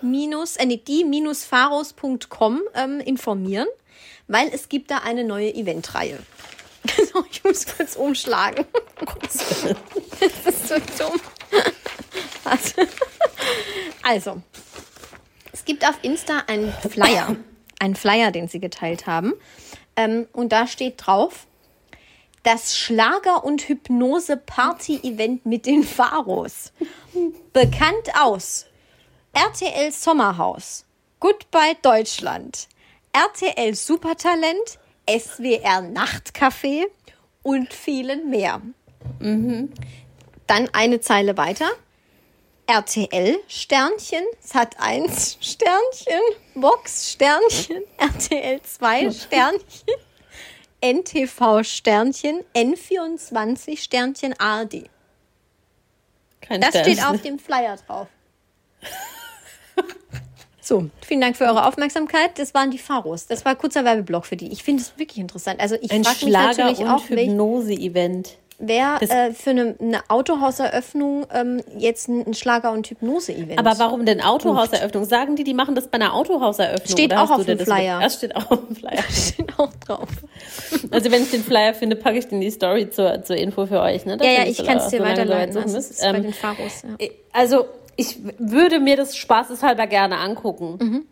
minus, 0.01 0.55
äh, 0.55 0.65
nee, 0.65 0.81
ähm, 2.73 2.99
informieren, 3.01 3.67
weil 4.27 4.49
es 4.51 4.67
gibt 4.67 4.89
da 4.89 4.97
eine 5.05 5.23
neue 5.23 5.53
Eventreihe. 5.53 6.17
Ich 7.29 7.43
muss 7.43 7.67
kurz 7.67 7.95
umschlagen. 7.95 8.65
das 9.21 9.35
ist 10.45 10.67
so 10.67 10.75
dumm. 10.97 11.19
Also, 12.45 12.81
also, 14.03 14.41
es 15.51 15.65
gibt 15.65 15.87
auf 15.87 15.97
Insta 16.03 16.43
einen 16.47 16.71
Flyer, 16.73 17.35
einen 17.79 17.95
Flyer, 17.95 18.31
den 18.31 18.47
sie 18.47 18.59
geteilt 18.59 19.07
haben. 19.07 19.33
Ähm, 19.95 20.27
und 20.31 20.51
da 20.51 20.67
steht 20.67 21.05
drauf, 21.05 21.47
das 22.43 22.77
Schlager- 22.77 23.43
und 23.43 23.67
Hypnose-Party-Event 23.67 25.45
mit 25.45 25.65
den 25.65 25.83
Pharos. 25.83 26.71
Bekannt 27.53 28.11
aus 28.19 28.67
RTL 29.33 29.91
Sommerhaus, 29.91 30.85
Goodbye 31.19 31.75
Deutschland, 31.81 32.67
RTL 33.11 33.73
Supertalent, 33.73 34.77
SWR 35.09 35.81
Nachtcafé 35.81 36.83
und 37.41 37.73
vielen 37.73 38.29
mehr. 38.29 38.61
Dann 40.47 40.69
eine 40.73 40.99
Zeile 41.01 41.37
weiter. 41.37 41.67
RTL 42.67 43.37
Sternchen, 43.47 44.23
Sat 44.39 44.79
1 44.79 45.37
Sternchen, 45.39 46.19
Vox 46.55 47.11
Sternchen, 47.11 47.83
RTL 47.97 48.61
2 48.61 49.11
Sternchen, 49.11 49.95
NTV 50.81 51.63
Sternchen, 51.63 52.43
N24 52.55 53.77
Sternchen 53.77 54.33
ARD. 54.39 54.89
Kein 56.41 56.61
Das 56.61 56.69
steht 56.69 56.83
Sternchen. 56.97 57.03
auf 57.05 57.21
dem 57.21 57.39
Flyer 57.39 57.77
drauf. 57.87 58.07
So, 60.61 60.89
vielen 61.05 61.21
Dank 61.21 61.37
für 61.37 61.43
eure 61.45 61.67
Aufmerksamkeit. 61.67 62.39
Das 62.39 62.55
waren 62.55 62.71
die 62.71 62.79
Pharos. 62.79 63.27
Das 63.27 63.45
war 63.45 63.51
ein 63.51 63.57
kurzer 63.59 63.85
Werbeblock 63.85 64.25
für 64.25 64.35
die. 64.35 64.51
Ich 64.51 64.63
finde 64.63 64.81
es 64.81 64.97
wirklich 64.97 65.19
interessant. 65.19 65.59
Also 65.59 65.75
ich 65.79 65.91
Ein 65.91 66.03
frage 66.03 66.25
mich 66.25 66.33
Schlager- 66.33 66.47
natürlich 66.63 66.79
und 66.79 66.87
auch, 66.89 67.09
welch- 67.11 67.29
Hypnose-Event. 67.29 68.37
Wer 68.59 68.97
Das- 68.99 69.09
äh, 69.09 69.33
für 69.33 69.49
eine, 69.51 69.75
eine 69.79 70.01
Autohauseröffnung 70.09 71.25
ähm, 71.33 71.61
jetzt 71.77 72.07
ein, 72.07 72.33
Schlager- 72.33 72.71
und 72.71 72.87
Hypnose-Event. 72.87 73.59
Aber 73.59 73.77
warum 73.79 74.05
denn 74.05 74.21
Autohauseröffnung? 74.21 75.05
Sagen 75.05 75.35
die, 75.35 75.43
die 75.43 75.53
machen 75.53 75.75
das 75.75 75.87
bei 75.87 75.95
einer 75.95 76.13
Autohauseröffnung? 76.13 76.87
Steht 76.91 77.13
auch 77.13 77.29
auf 77.31 77.45
dem 77.45 77.57
das 77.57 77.67
Flyer. 77.67 77.99
Das 77.99 78.15
steht 78.15 78.35
auch 78.35 78.51
auf 78.51 78.65
dem 78.67 78.75
Flyer. 78.75 79.03
steht 79.09 79.59
auch 79.59 79.71
drauf. 79.85 80.07
Also 80.91 81.11
wenn 81.11 81.23
ich 81.23 81.31
den 81.31 81.43
Flyer 81.43 81.73
finde, 81.73 81.95
packe 81.95 82.17
ich 82.17 82.25
den 82.27 82.35
in 82.35 82.41
die 82.41 82.51
Story 82.51 82.89
zur, 82.89 83.23
zur 83.23 83.35
Info 83.35 83.65
für 83.65 83.81
euch. 83.81 84.05
Ne? 84.05 84.17
Ja, 84.21 84.29
ja, 84.31 84.45
ich 84.45 84.63
kann 84.65 84.77
es 84.77 84.87
dir 84.89 84.97
so 84.99 85.03
weiterleiten. 85.03 85.57
Also, 85.57 85.77
es 85.77 85.91
ist 85.91 86.01
bei 86.01 86.07
Ähm, 86.09 86.23
den 86.23 86.33
Pharos. 86.33 86.83
Ja. 86.99 87.07
Also 87.33 87.65
ich 87.97 88.17
würde 88.37 88.79
mir 88.79 88.95
das 88.97 89.15
spaßeshalber 89.15 89.87
gerne 89.87 90.17
angucken. 90.17 90.77
Mhm. 90.81 91.05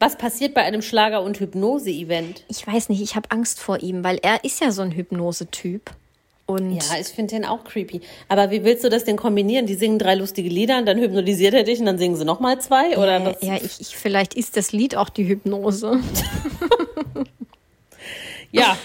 Was 0.00 0.16
passiert 0.16 0.54
bei 0.54 0.62
einem 0.62 0.80
Schlager- 0.82 1.22
und 1.22 1.40
Hypnose-Event? 1.40 2.44
Ich 2.48 2.64
weiß 2.66 2.88
nicht, 2.88 3.00
ich 3.02 3.16
habe 3.16 3.30
Angst 3.32 3.58
vor 3.60 3.82
ihm, 3.82 4.04
weil 4.04 4.18
er 4.22 4.44
ist 4.44 4.60
ja 4.60 4.70
so 4.70 4.82
ein 4.82 4.92
Hypnose-Typ. 4.92 5.90
Und 6.50 6.72
Ja, 6.72 6.98
ich 6.98 7.08
finde 7.08 7.34
den 7.34 7.44
auch 7.44 7.62
creepy. 7.62 8.00
Aber 8.28 8.50
wie 8.50 8.64
willst 8.64 8.82
du 8.82 8.88
das 8.88 9.04
denn 9.04 9.16
kombinieren? 9.16 9.66
Die 9.66 9.74
singen 9.74 9.98
drei 9.98 10.14
lustige 10.14 10.48
Lieder 10.48 10.78
und 10.78 10.86
dann 10.86 10.96
hypnotisiert 10.98 11.52
er 11.52 11.62
dich 11.62 11.78
und 11.78 11.84
dann 11.84 11.98
singen 11.98 12.16
sie 12.16 12.24
nochmal 12.24 12.58
zwei? 12.58 12.96
Oder 12.96 13.16
äh, 13.18 13.24
was? 13.26 13.36
ja 13.42 13.56
ich, 13.56 13.80
ich, 13.82 13.94
vielleicht 13.96 14.32
ist 14.32 14.56
das 14.56 14.72
Lied 14.72 14.96
auch 14.96 15.10
die 15.10 15.28
Hypnose. 15.28 16.00
Ja, 18.50 18.78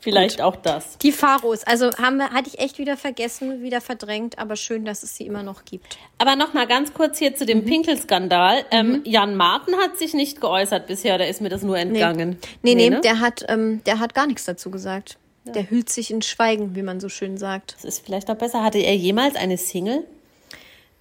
vielleicht 0.00 0.40
auch 0.42 0.56
das. 0.56 0.98
Die 0.98 1.12
Pharos, 1.12 1.62
also 1.62 1.90
haben 1.96 2.16
wir, 2.16 2.30
hatte 2.30 2.48
ich 2.52 2.58
echt 2.58 2.78
wieder 2.78 2.96
vergessen, 2.96 3.62
wieder 3.62 3.80
verdrängt, 3.80 4.38
aber 4.38 4.56
schön, 4.56 4.84
dass 4.84 5.04
es 5.04 5.14
sie 5.14 5.26
immer 5.26 5.44
noch 5.44 5.64
gibt. 5.64 5.96
Aber 6.18 6.34
noch 6.34 6.54
mal 6.54 6.66
ganz 6.66 6.92
kurz 6.92 7.18
hier 7.18 7.34
zu 7.36 7.44
Mhm. 7.44 7.48
dem 7.48 7.64
Pinkelskandal. 7.66 8.64
Ähm, 8.72 9.02
Jan 9.04 9.36
Martin 9.36 9.76
hat 9.76 9.96
sich 9.96 10.12
nicht 10.12 10.40
geäußert 10.40 10.88
bisher, 10.88 11.18
da 11.18 11.24
ist 11.24 11.40
mir 11.40 11.50
das 11.50 11.62
nur 11.62 11.78
entgangen. 11.78 12.38
Nee, 12.62 12.74
nee, 12.74 12.90
ne? 12.90 13.00
der, 13.00 13.20
hat, 13.20 13.44
ähm, 13.48 13.80
der 13.86 14.00
hat 14.00 14.12
gar 14.14 14.26
nichts 14.26 14.44
dazu 14.44 14.72
gesagt. 14.72 15.18
Der 15.54 15.70
hüllt 15.70 15.88
sich 15.88 16.10
in 16.10 16.22
Schweigen, 16.22 16.74
wie 16.74 16.82
man 16.82 17.00
so 17.00 17.08
schön 17.08 17.36
sagt. 17.38 17.74
das 17.76 17.84
ist 17.84 18.04
vielleicht 18.04 18.30
auch 18.30 18.36
besser. 18.36 18.62
Hatte 18.62 18.78
er 18.78 18.94
jemals 18.96 19.36
eine 19.36 19.56
Single? 19.58 20.04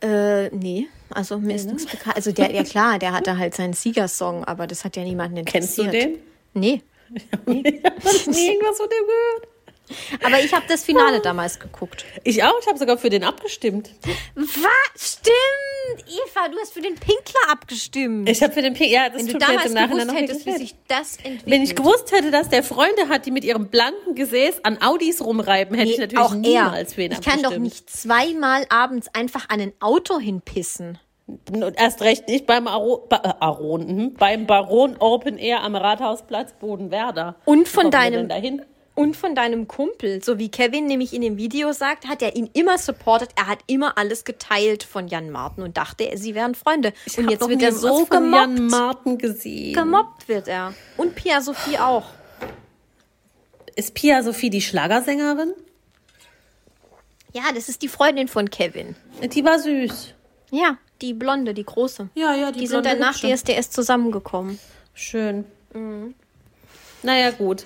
Äh, 0.02 0.50
nee, 0.50 0.88
also 1.10 1.38
mir 1.40 1.56
ist 1.56 1.66
nichts 1.66 1.86
bekannt. 1.86 2.16
Also 2.16 2.32
der, 2.32 2.52
ja 2.52 2.64
klar, 2.64 3.00
der 3.00 3.14
hatte 3.14 3.38
halt 3.38 3.56
seinen 3.56 3.74
Siegersong, 3.74 4.44
aber 4.44 4.68
das 4.68 4.84
hat 4.84 4.98
ja 4.98 5.04
niemanden 5.04 5.46
Kennst 5.46 5.80
interessiert. 5.80 5.94
du 5.94 6.10
den? 6.10 6.20
Nee. 6.54 6.82
Ich 7.16 7.24
habe 7.32 7.52
nie 7.52 8.48
irgendwas 8.48 8.78
von 8.78 8.90
dem 8.90 9.06
gehört. 9.06 9.48
Aber 10.24 10.40
ich 10.40 10.54
habe 10.54 10.66
das 10.68 10.84
Finale 10.84 11.20
damals 11.22 11.60
geguckt. 11.60 12.06
Ich 12.24 12.44
auch, 12.44 12.60
ich 12.60 12.68
habe 12.68 12.78
sogar 12.78 12.98
für 12.98 13.10
den 13.10 13.24
abgestimmt. 13.24 13.92
Was? 14.36 15.20
Stimmt! 15.20 16.06
Eva, 16.08 16.48
du 16.50 16.58
hast 16.60 16.74
für 16.74 16.82
den 16.82 16.96
Pinkler 16.96 17.50
abgestimmt. 17.52 18.28
Ich 18.28 18.42
habe 18.42 18.52
für 18.54 18.62
den 18.62 18.74
Pink, 18.74 18.92
ja, 18.92 19.10
das 19.10 19.20
Wenn 19.20 19.28
du 19.28 19.34
tut 19.34 19.48
mir 19.48 19.54
jetzt 19.54 19.66
damals 19.76 19.90
im 19.92 20.06
Nachhinein 20.08 20.08
gewusst 20.28 20.46
hättest, 20.46 20.46
wie 20.48 20.58
sich 20.58 20.76
das 20.88 21.18
entwickelt. 21.18 21.44
Wenn 21.46 21.62
ich 21.62 21.76
gewusst 21.76 22.12
hätte, 22.12 22.32
dass 22.32 22.50
der 22.50 22.64
Freunde 22.64 23.08
hat, 23.10 23.26
die 23.26 23.32
mit 23.32 23.44
ihrem 23.44 23.68
blanken 23.68 24.16
Gesäß 24.16 24.64
an 24.64 24.82
Audis 24.82 25.22
rumreiben, 25.22 25.78
hätte 25.78 25.92
ich 25.92 26.00
natürlich 26.00 26.26
auch 26.26 26.32
er. 26.34 26.38
niemals 26.38 26.94
für 26.96 27.04
ihn 27.04 27.12
Ich 27.12 27.22
kann 27.22 27.38
doch 27.40 27.52
abgestimmt. 27.52 27.64
nicht 27.64 27.90
zweimal 27.90 28.66
abends 28.70 29.08
einfach 29.14 29.50
an 29.50 29.62
ein 29.62 29.74
Auto 29.80 30.20
hinpissen. 30.20 30.98
Und 31.28 31.80
erst 31.80 32.02
recht 32.02 32.28
nicht 32.28 32.46
beim 32.46 32.68
Aro, 32.68 33.06
ba, 33.10 33.18
äh, 33.24 33.34
Aron, 33.44 33.88
mhm, 33.88 34.14
beim 34.14 34.46
Baron 34.46 34.96
Open 35.00 35.38
Air 35.38 35.64
am 35.64 35.76
Rathausplatz 35.76 36.54
Bodenwerder. 36.54 37.36
Und 37.46 37.68
von 37.68 37.90
deinem-? 37.90 38.30
Und 38.96 39.18
von 39.18 39.36
deinem 39.36 39.68
Kumpel, 39.68 40.24
so 40.24 40.40
wie 40.40 40.50
Kevin 40.50 40.86
nämlich 40.86 41.14
in 41.14 41.22
dem 41.22 41.36
Video 41.36 41.74
sagt, 41.74 42.08
hat 42.08 42.22
er 42.22 42.38
ihn 42.38 42.50
immer 42.54 42.78
supportet. 42.78 43.32
Er 43.36 43.48
hat 43.48 43.60
immer 43.68 43.98
alles 43.98 44.24
geteilt 44.24 44.84
von 44.84 45.10
Jan 45.10 45.30
Martin 45.32 45.64
und 45.64 45.76
dachte, 45.76 46.10
sie 46.16 46.34
wären 46.34 46.56
Freunde. 46.56 46.94
und 47.18 47.26
hab 47.26 47.32
jetzt 47.32 47.50
wird 47.50 47.62
er 47.62 47.74
so 47.74 48.06
von 48.06 48.34
Jan 48.34 48.56
gemobbt. 48.56 48.72
Martin 48.72 49.18
gesehen. 49.18 49.74
Gemobbt 49.74 50.30
wird 50.30 50.48
er. 50.48 50.74
Und 50.96 51.14
Pia 51.14 51.42
Sophie 51.42 51.78
auch. 51.78 52.06
Ist 53.76 53.94
Pia 53.94 54.24
Sophie 54.24 54.50
die 54.50 54.62
Schlagersängerin? 54.62 55.54
Ja, 57.34 57.44
das 57.54 57.68
ist 57.68 57.82
die 57.82 57.90
Freundin 57.90 58.30
von 58.30 58.50
Kevin. 58.50 58.96
Die 59.22 59.44
war 59.44 59.60
süß. 59.60 60.14
Ja, 60.52 60.78
die 61.02 61.14
Blonde, 61.14 61.54
die 61.54 61.66
große. 61.66 62.08
Ja, 62.16 62.34
ja, 62.34 62.54
Die 62.54 62.66
sind 62.66 62.86
dann 62.86 63.00
nach 63.00 63.20
DSDS 63.20 63.72
zusammengekommen. 63.72 64.58
Schön. 64.94 65.44
Mhm. 65.74 66.16
Naja, 67.04 67.32
gut. 67.32 67.66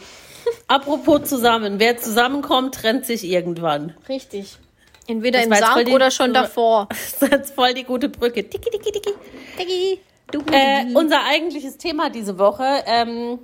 Apropos 0.68 1.24
zusammen. 1.30 1.80
Wer 1.80 1.98
zusammenkommt, 1.98 2.76
trennt 2.76 3.06
sich 3.06 3.24
irgendwann. 3.24 3.96
Richtig. 4.08 4.58
Entweder 5.08 5.40
Das 5.40 5.48
im 5.48 5.54
Sarg 5.56 5.86
die- 5.86 5.92
oder 5.92 6.12
schon 6.12 6.34
davor. 6.34 6.88
Das 7.20 7.22
ist 7.24 7.32
jetzt 7.32 7.56
voll 7.56 7.74
die 7.74 7.84
gute 7.84 8.10
Brücke. 8.10 8.48
Tiki, 8.48 8.70
tiki, 8.70 8.92
tiki. 8.92 10.00
Du 10.32 10.40
Äh, 10.52 10.86
unser 10.94 11.24
eigentliches 11.26 11.78
Thema 11.78 12.12
diese 12.12 12.38
Woche, 12.38 12.84
ähm, 12.86 13.40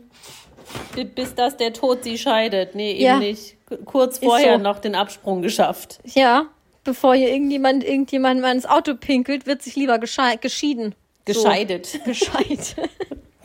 bi- 0.93 1.05
bis 1.05 1.33
dass 1.33 1.57
der 1.57 1.73
Tod 1.73 2.03
sie 2.03 2.17
scheidet. 2.19 2.75
Nee, 2.75 2.91
eben 2.91 3.01
Ja. 3.01 3.17
nicht. 3.19 3.55
Kurz 3.85 4.19
vorher 4.19 4.57
so. 4.57 4.63
noch 4.63 4.77
den 4.77 4.93
Absprung 4.93 5.41
geschafft. 5.41 5.99
Ja, 6.03 6.45
bevor 6.83 7.15
hier 7.15 7.29
irgendjemand 7.29 7.83
irgendjemand 7.83 8.41
mal 8.41 8.53
ins 8.53 8.67
Auto 8.67 8.93
pinkelt, 8.93 9.47
wird 9.47 9.63
sich 9.63 9.75
lieber 9.75 9.97
geschieden. 9.97 10.93
Gescheidet. 11.25 11.87
So. 11.87 11.99
Gescheit. 12.05 12.75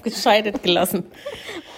Gescheidet 0.02 0.62
gelassen. 0.62 1.10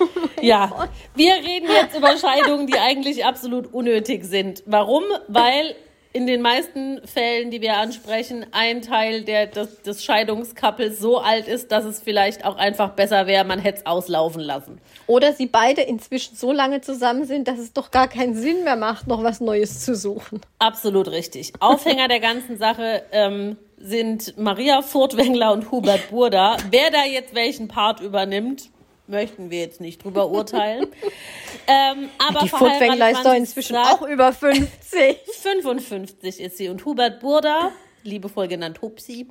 Oh 0.00 0.44
ja, 0.44 0.88
wir 1.14 1.35
reden 1.35 1.68
jetzt 1.70 1.96
über 1.96 2.16
Scheidungen, 2.16 2.66
die 2.66 2.76
eigentlich 2.76 3.24
absolut 3.24 3.72
unnötig 3.72 4.24
sind. 4.24 4.64
Warum? 4.66 5.04
Weil 5.28 5.76
in 6.12 6.27
den 6.27 6.42
meisten 6.42 7.01
Fällen, 7.07 7.51
die 7.51 7.61
wir 7.61 7.77
ansprechen, 7.77 8.46
ein 8.53 8.83
Teil 8.83 9.22
der, 9.22 9.46
des, 9.46 9.83
des 9.83 10.05
Scheidungskappels 10.05 10.98
so 10.98 11.18
alt 11.18 11.48
ist, 11.48 11.72
dass 11.72 11.85
es 11.85 12.01
vielleicht 12.01 12.44
auch 12.44 12.57
einfach 12.57 12.90
besser 12.90 13.27
wäre, 13.27 13.44
man 13.44 13.59
hätte 13.59 13.79
es 13.79 13.87
auslaufen 13.87 14.42
lassen. 14.42 14.81
Oder 15.07 15.33
sie 15.33 15.46
beide 15.46 15.83
inzwischen 15.83 16.37
so 16.37 16.53
lange 16.53 16.81
zusammen 16.81 17.25
sind, 17.25 17.48
dass 17.48 17.59
es 17.59 17.72
doch 17.72 17.90
gar 17.90 18.09
keinen 18.09 18.35
Sinn 18.35 18.64
mehr 18.64 18.77
macht, 18.77 19.07
noch 19.07 19.22
was 19.22 19.40
Neues 19.40 19.85
zu 19.85 19.94
suchen. 19.94 20.40
Absolut 20.59 21.11
richtig. 21.11 21.53
Aufhänger 21.61 22.09
der 22.09 22.20
ganzen 22.20 22.59
Sache 22.59 23.03
ähm, 23.12 23.57
sind 23.79 24.38
Maria 24.38 24.83
Furtwängler 24.83 25.53
und 25.53 25.70
Hubert 25.70 26.11
Burda. 26.11 26.57
Wer 26.70 26.90
da 26.90 27.05
jetzt 27.05 27.35
welchen 27.35 27.68
Part 27.68 28.01
übernimmt, 28.01 28.70
möchten 29.12 29.51
wir 29.51 29.61
jetzt 29.61 29.81
nicht 29.81 30.03
drüber 30.03 30.29
urteilen. 30.29 30.88
ähm, 31.68 32.09
aber 32.18 32.40
Die 32.40 32.48
Furtwängler 32.48 33.12
ist 33.12 33.25
doch 33.25 33.35
inzwischen 33.35 33.77
auch 33.77 34.03
über 34.03 34.33
50. 34.33 35.18
55 35.40 36.40
ist 36.40 36.57
sie. 36.57 36.68
Und 36.68 36.85
Hubert 36.85 37.20
Burda, 37.20 37.70
liebevoll 38.03 38.48
genannt 38.48 38.83
Hupsi, 38.83 39.29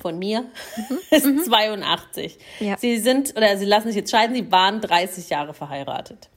von 0.00 0.18
mir, 0.18 0.44
ist 1.10 1.44
82. 1.44 2.38
Mhm. 2.60 2.66
Ja. 2.66 2.78
Sie 2.78 2.96
sind, 2.98 3.36
oder 3.36 3.58
sie 3.58 3.66
lassen 3.66 3.88
sich 3.88 3.96
jetzt 3.96 4.10
scheiden, 4.10 4.34
sie 4.34 4.50
waren 4.50 4.80
30 4.80 5.28
Jahre 5.28 5.52
verheiratet. 5.52 6.30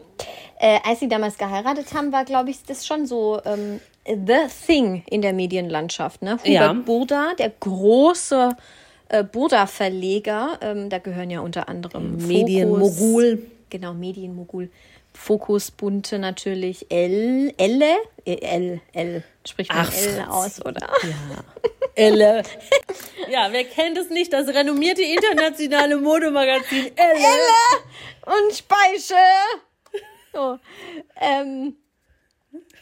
Äh, 0.62 0.80
als 0.86 1.00
sie 1.00 1.08
damals 1.08 1.38
geheiratet 1.38 1.94
haben, 1.94 2.12
war, 2.12 2.26
glaube 2.26 2.50
ich, 2.50 2.62
das 2.66 2.86
schon 2.86 3.06
so, 3.06 3.40
ähm, 3.46 3.80
the 4.06 4.48
thing 4.66 5.04
in 5.10 5.22
der 5.22 5.32
Medienlandschaft. 5.34 6.22
Ne? 6.22 6.34
Hubert 6.34 6.48
Ja. 6.48 6.74
Burda, 6.74 7.32
der 7.38 7.52
große 7.58 8.58
äh, 9.10 9.24
Burda-Verleger, 9.24 10.58
ähm, 10.62 10.90
da 10.90 10.98
gehören 11.00 11.30
ja 11.30 11.40
unter 11.40 11.70
anderem 11.70 12.18
Medienmogul. 12.28 13.42
Genau, 13.70 13.94
Medienmogul. 13.94 14.70
Fokus, 15.14 15.72
Bunte 15.72 16.20
natürlich, 16.20 16.90
L, 16.92 17.54
Elle, 17.58 17.98
äh, 18.26 18.36
L, 18.42 18.82
L, 18.94 19.24
spricht 19.48 19.74
man 19.74 19.88
Ach, 19.88 19.94
L 19.94 20.26
aus, 20.30 20.66
oder? 20.66 20.88
Elle. 21.96 22.44
Ja, 23.30 23.50
wer 23.52 23.64
kennt 23.64 23.96
es 23.96 24.10
nicht? 24.10 24.34
Das 24.34 24.48
renommierte 24.48 25.04
internationale 25.04 25.98
Modemagazin 25.98 26.92
Elle. 26.96 27.28
und 28.26 28.56
Speiche. 28.56 29.14
So. 30.34 30.58
Ähm, 31.22 31.76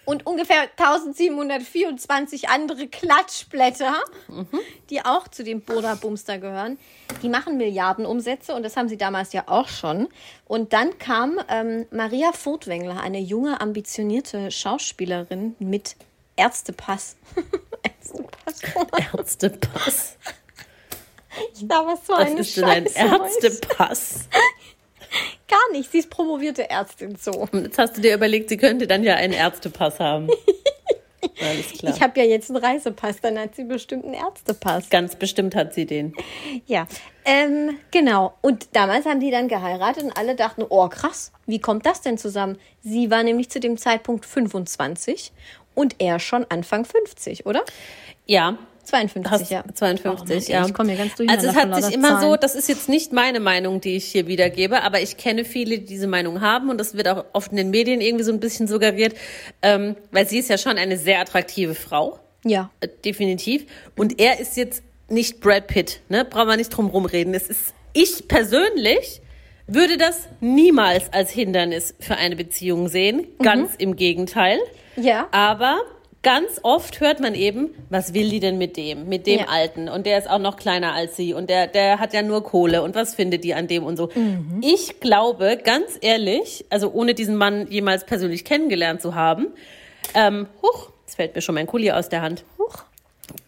und 0.07 0.25
ungefähr 0.25 0.61
1724 0.77 2.47
andere 2.47 2.87
Klatschblätter, 2.87 3.93
die 4.89 5.03
auch 5.03 5.27
zu 5.27 5.43
dem 5.43 5.59
Boda 5.59 5.95
Bumster 5.95 6.37
gehören. 6.37 6.79
Die 7.21 7.27
machen 7.27 7.57
Milliardenumsätze 7.57 8.55
und 8.55 8.63
das 8.63 8.77
haben 8.77 8.87
sie 8.87 8.95
damals 8.95 9.33
ja 9.33 9.43
auch 9.47 9.67
schon. 9.67 10.07
Und 10.45 10.71
dann 10.71 10.97
kam 10.97 11.41
ähm, 11.49 11.87
Maria 11.91 12.31
Furtwängler, 12.31 13.01
eine 13.01 13.19
junge, 13.19 13.59
ambitionierte 13.59 14.49
Schauspielerin 14.49 15.57
mit 15.59 15.97
Ärztepass. 16.37 17.17
Ärztepass. 17.83 18.61
Ärztepass. 19.13 20.17
Ich 21.53 21.67
glaube, 21.67 21.91
was 21.91 22.07
so 22.07 22.13
Was 22.13 22.19
eine 22.19 22.39
ist 22.39 22.55
denn 22.55 22.63
ein. 22.63 22.85
Ärztepass? 22.85 24.29
Gar 25.47 25.71
nicht. 25.71 25.91
Sie 25.91 25.99
ist 25.99 26.09
promovierte 26.09 26.69
Ärztin 26.69 27.15
so. 27.15 27.31
Und 27.31 27.63
jetzt 27.63 27.77
hast 27.77 27.97
du 27.97 28.01
dir 28.01 28.13
überlegt, 28.13 28.49
sie 28.49 28.57
könnte 28.57 28.87
dann 28.87 29.03
ja 29.03 29.15
einen 29.15 29.33
Ärztepass 29.33 29.99
haben. 29.99 30.27
Alles 31.41 31.73
klar. 31.73 31.93
Ich 31.95 32.01
habe 32.01 32.19
ja 32.19 32.25
jetzt 32.25 32.49
einen 32.49 32.63
Reisepass, 32.63 33.21
dann 33.21 33.37
hat 33.37 33.55
sie 33.55 33.63
bestimmt 33.63 34.05
einen 34.05 34.13
Ärztepass. 34.13 34.89
Ganz 34.89 35.15
bestimmt 35.15 35.55
hat 35.55 35.73
sie 35.73 35.85
den. 35.85 36.13
Ja, 36.65 36.87
ähm, 37.25 37.77
genau. 37.91 38.33
Und 38.41 38.75
damals 38.75 39.05
haben 39.05 39.19
die 39.19 39.31
dann 39.31 39.47
geheiratet 39.47 40.03
und 40.03 40.17
alle 40.17 40.35
dachten, 40.35 40.63
oh 40.67 40.87
krass, 40.89 41.31
wie 41.45 41.59
kommt 41.59 41.85
das 41.85 42.01
denn 42.01 42.17
zusammen? 42.17 42.57
Sie 42.81 43.11
war 43.11 43.23
nämlich 43.23 43.49
zu 43.49 43.59
dem 43.59 43.77
Zeitpunkt 43.77 44.25
25 44.25 45.31
und 45.75 45.95
er 45.99 46.19
schon 46.19 46.45
Anfang 46.49 46.85
50, 46.85 47.45
oder? 47.45 47.63
Ja. 48.25 48.57
52, 48.87 49.31
Hast 49.31 49.51
ja. 49.51 49.63
52, 49.73 50.49
Oh, 50.49 50.51
ja. 50.51 50.65
Ich 50.65 50.73
komme 50.73 50.89
hier 50.89 50.97
ganz 50.97 51.15
durcheinander 51.15 51.47
Also 51.49 51.59
es 51.59 51.65
hat 51.75 51.83
sich 51.83 51.93
immer 51.93 52.19
so, 52.21 52.27
Zahlen. 52.27 52.39
das 52.41 52.55
ist 52.55 52.69
jetzt 52.69 52.89
nicht 52.89 53.11
meine 53.13 53.39
Meinung, 53.39 53.81
die 53.81 53.95
ich 53.97 54.05
hier 54.05 54.27
wiedergebe, 54.27 54.81
aber 54.83 55.01
ich 55.01 55.17
kenne 55.17 55.45
viele, 55.45 55.79
die 55.79 55.85
diese 55.85 56.07
Meinung 56.07 56.41
haben 56.41 56.69
und 56.69 56.77
das 56.79 56.95
wird 56.95 57.07
auch 57.07 57.25
oft 57.33 57.51
in 57.51 57.57
den 57.57 57.69
Medien 57.69 58.01
irgendwie 58.01 58.23
so 58.23 58.31
ein 58.31 58.39
bisschen 58.39 58.67
suggeriert, 58.67 59.15
ähm, 59.61 59.95
weil 60.11 60.27
sie 60.27 60.39
ist 60.39 60.49
ja 60.49 60.57
schon 60.57 60.77
eine 60.77 60.97
sehr 60.97 61.19
attraktive 61.19 61.75
Frau, 61.75 62.19
Ja, 62.45 62.69
äh, 62.79 62.87
definitiv. 63.05 63.65
Und 63.95 64.19
er 64.19 64.39
ist 64.39 64.57
jetzt 64.57 64.83
nicht 65.09 65.39
Brad 65.41 65.67
Pitt, 65.67 66.01
ne? 66.09 66.25
Brauchen 66.25 66.47
wir 66.49 66.57
nicht 66.57 66.69
drum 66.69 66.87
rumreden. 66.87 67.33
Es 67.33 67.47
ist, 67.47 67.73
ich 67.93 68.27
persönlich 68.27 69.21
würde 69.67 69.97
das 69.97 70.27
niemals 70.39 71.11
als 71.11 71.29
Hindernis 71.31 71.93
für 71.99 72.15
eine 72.15 72.35
Beziehung 72.35 72.87
sehen. 72.87 73.27
Ganz 73.41 73.71
im 73.77 73.95
Gegenteil. 73.95 74.59
ja. 74.95 75.27
Aber 75.31 75.79
ganz 76.23 76.59
oft 76.63 76.99
hört 76.99 77.19
man 77.19 77.35
eben, 77.35 77.69
was 77.89 78.13
will 78.13 78.29
die 78.29 78.39
denn 78.39 78.57
mit 78.57 78.75
dem, 78.77 79.07
mit 79.07 79.27
dem 79.27 79.39
Ja. 79.39 79.45
Alten? 79.47 79.87
Und 79.87 80.05
der 80.05 80.17
ist 80.17 80.29
auch 80.29 80.39
noch 80.39 80.57
kleiner 80.57 80.93
als 80.93 81.15
sie 81.15 81.33
und 81.33 81.49
der, 81.49 81.67
der 81.67 81.99
hat 81.99 82.13
ja 82.13 82.21
nur 82.21 82.43
Kohle 82.43 82.81
und 82.83 82.95
was 82.95 83.15
findet 83.15 83.43
die 83.43 83.53
an 83.53 83.67
dem 83.67 83.83
und 83.85 83.97
so. 83.97 84.09
Mhm. 84.13 84.61
Ich 84.63 84.99
glaube, 84.99 85.57
ganz 85.63 85.97
ehrlich, 86.01 86.65
also 86.69 86.91
ohne 86.91 87.13
diesen 87.13 87.35
Mann 87.35 87.67
jemals 87.69 88.05
persönlich 88.05 88.43
kennengelernt 88.45 89.01
zu 89.01 89.15
haben, 89.15 89.47
ähm, 90.13 90.47
huch, 90.61 90.89
jetzt 91.05 91.15
fällt 91.15 91.35
mir 91.35 91.41
schon 91.41 91.55
mein 91.55 91.67
Kuli 91.67 91.91
aus 91.91 92.09
der 92.09 92.21
Hand, 92.21 92.43
Huch. 92.57 92.83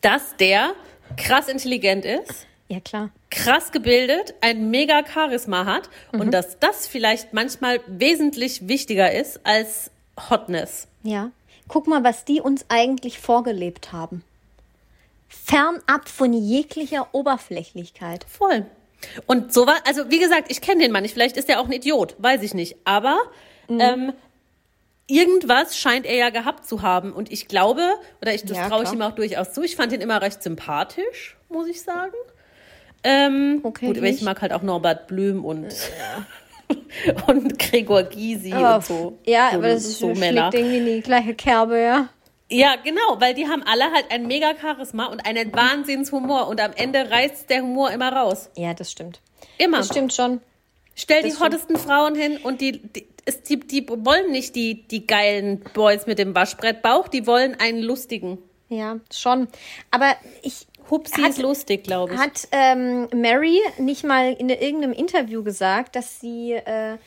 dass 0.02 0.36
der 0.38 0.72
krass 1.18 1.48
intelligent 1.48 2.06
ist, 2.06 2.46
Ja, 2.68 2.80
klar. 2.80 3.10
krass 3.32 3.72
gebildet, 3.72 4.36
ein 4.42 4.70
mega 4.70 5.02
Charisma 5.06 5.66
hat 5.66 5.90
Mhm. 6.12 6.22
und 6.22 6.32
dass 6.34 6.60
das 6.60 6.88
vielleicht 6.88 7.34
manchmal 7.34 7.80
wesentlich 7.88 8.68
wichtiger 8.68 9.12
ist 9.12 9.40
als 9.44 9.92
Hotness. 10.30 10.88
Ja. 11.04 11.32
Guck 11.70 11.88
mal, 11.88 12.04
was 12.04 12.26
die 12.26 12.42
uns 12.42 12.66
eigentlich 12.68 13.20
vorgelebt 13.20 13.94
haben. 13.94 14.24
Fernab 15.30 16.10
von 16.10 16.34
jeglicher 16.34 17.08
Oberflächlichkeit. 17.14 18.26
Voll. 18.28 18.66
Und 19.28 19.54
so 19.54 19.66
war, 19.66 19.76
also 19.88 20.10
wie 20.12 20.20
gesagt, 20.20 20.52
ich 20.52 20.60
kenne 20.60 20.82
den 20.82 20.92
Mann 20.92 21.04
nicht, 21.04 21.14
vielleicht 21.14 21.38
ist 21.38 21.48
er 21.48 21.62
auch 21.62 21.66
ein 21.66 21.72
Idiot, 21.72 22.16
weiß 22.18 22.42
ich 22.44 22.54
nicht. 22.54 22.76
Aber 22.84 23.18
Mhm. 23.70 23.80
ähm, 23.82 24.14
irgendwas 25.08 25.78
scheint 25.78 26.06
er 26.08 26.16
ja 26.16 26.30
gehabt 26.32 26.68
zu 26.68 26.82
haben. 26.82 27.14
Und 27.14 27.32
ich 27.32 27.48
glaube, 27.48 27.94
oder 28.22 28.34
ich, 28.34 28.44
das 28.44 28.58
Ja, 28.58 28.68
traue 28.68 28.84
ich 28.84 28.92
ihm 28.92 29.02
auch 29.02 29.14
durchaus 29.14 29.54
zu, 29.54 29.62
ich 29.64 29.76
fand 29.76 29.94
ihn 29.94 30.02
immer 30.02 30.22
recht 30.22 30.42
sympathisch, 30.44 31.38
muss 31.50 31.68
ich 31.68 31.82
sagen. 31.82 32.14
Ähm, 33.04 33.60
Okay, 33.64 33.86
gut, 33.86 33.98
ich 33.98 34.22
mag 34.24 34.42
halt 34.42 34.52
auch 34.52 34.62
Norbert 34.64 35.08
Blüm 35.08 35.46
und, 35.46 35.68
und 37.28 37.58
Gregor 37.60 38.04
Gysi 38.04 38.54
Aber- 38.54 38.76
und 38.76 38.86
so. 38.86 39.20
Ja, 39.26 39.50
so, 39.52 39.58
aber 39.58 39.68
das 39.70 39.84
so 40.00 40.06
schlägt 40.08 40.20
Männer. 40.20 40.50
irgendwie 40.54 40.78
in 40.78 40.86
die 40.86 41.02
gleiche 41.02 41.34
Kerbe, 41.36 41.80
ja. 41.80 42.10
Ja, 42.52 42.76
genau, 42.84 43.20
weil 43.20 43.36
die 43.36 43.48
haben 43.48 43.62
alle 43.64 43.92
halt 43.92 44.06
ein 44.10 44.26
mega 44.26 44.54
Charisma 44.60 45.06
und 45.06 45.24
einen 45.26 45.54
Wahnsinnshumor 45.54 46.48
und 46.48 46.60
am 46.60 46.72
Ende 46.76 47.10
reißt 47.12 47.50
der 47.50 47.62
Humor 47.62 47.92
immer 47.92 48.12
raus. 48.12 48.50
Ja, 48.56 48.74
das 48.74 48.92
stimmt. 48.92 49.22
Immer. 49.60 49.78
Das 49.78 49.88
stimmt 49.88 50.14
schon. 50.14 50.42
Stell 50.96 51.22
die 51.22 51.30
Das 51.30 51.38
stimmt. 51.38 51.54
hottesten 51.54 51.78
Frauen 51.78 52.16
hin 52.16 52.38
und 52.42 52.60
die, 52.60 52.82
die, 52.82 53.08
die, 53.48 53.60
die 53.60 53.88
wollen 53.90 54.32
nicht 54.32 54.56
die, 54.56 54.82
die 54.88 55.06
geilen 55.06 55.60
Boys 55.74 56.08
mit 56.08 56.18
dem 56.18 56.34
Waschbrettbauch, 56.34 57.08
die 57.08 57.28
wollen 57.28 57.56
einen 57.60 57.82
lustigen. 57.84 58.40
Ja, 58.68 59.00
schon. 59.14 59.48
Aber 59.92 60.16
ich 60.42 60.66
Hupsi 60.90 61.22
Hat- 61.22 61.32
ist 61.32 61.42
lustig, 61.42 61.84
glaube 61.84 62.14
ich. 62.14 62.20
hat 62.20 62.48
ähm, 62.52 63.08
Mary 63.14 63.60
nicht 63.78 64.04
mal 64.04 64.34
in 64.34 64.50
irgendeinem 64.50 64.94
Interview 64.94 65.44
gesagt, 65.44 65.96
dass 65.96 66.20
sie, 66.20 66.54
äh, 66.54 66.98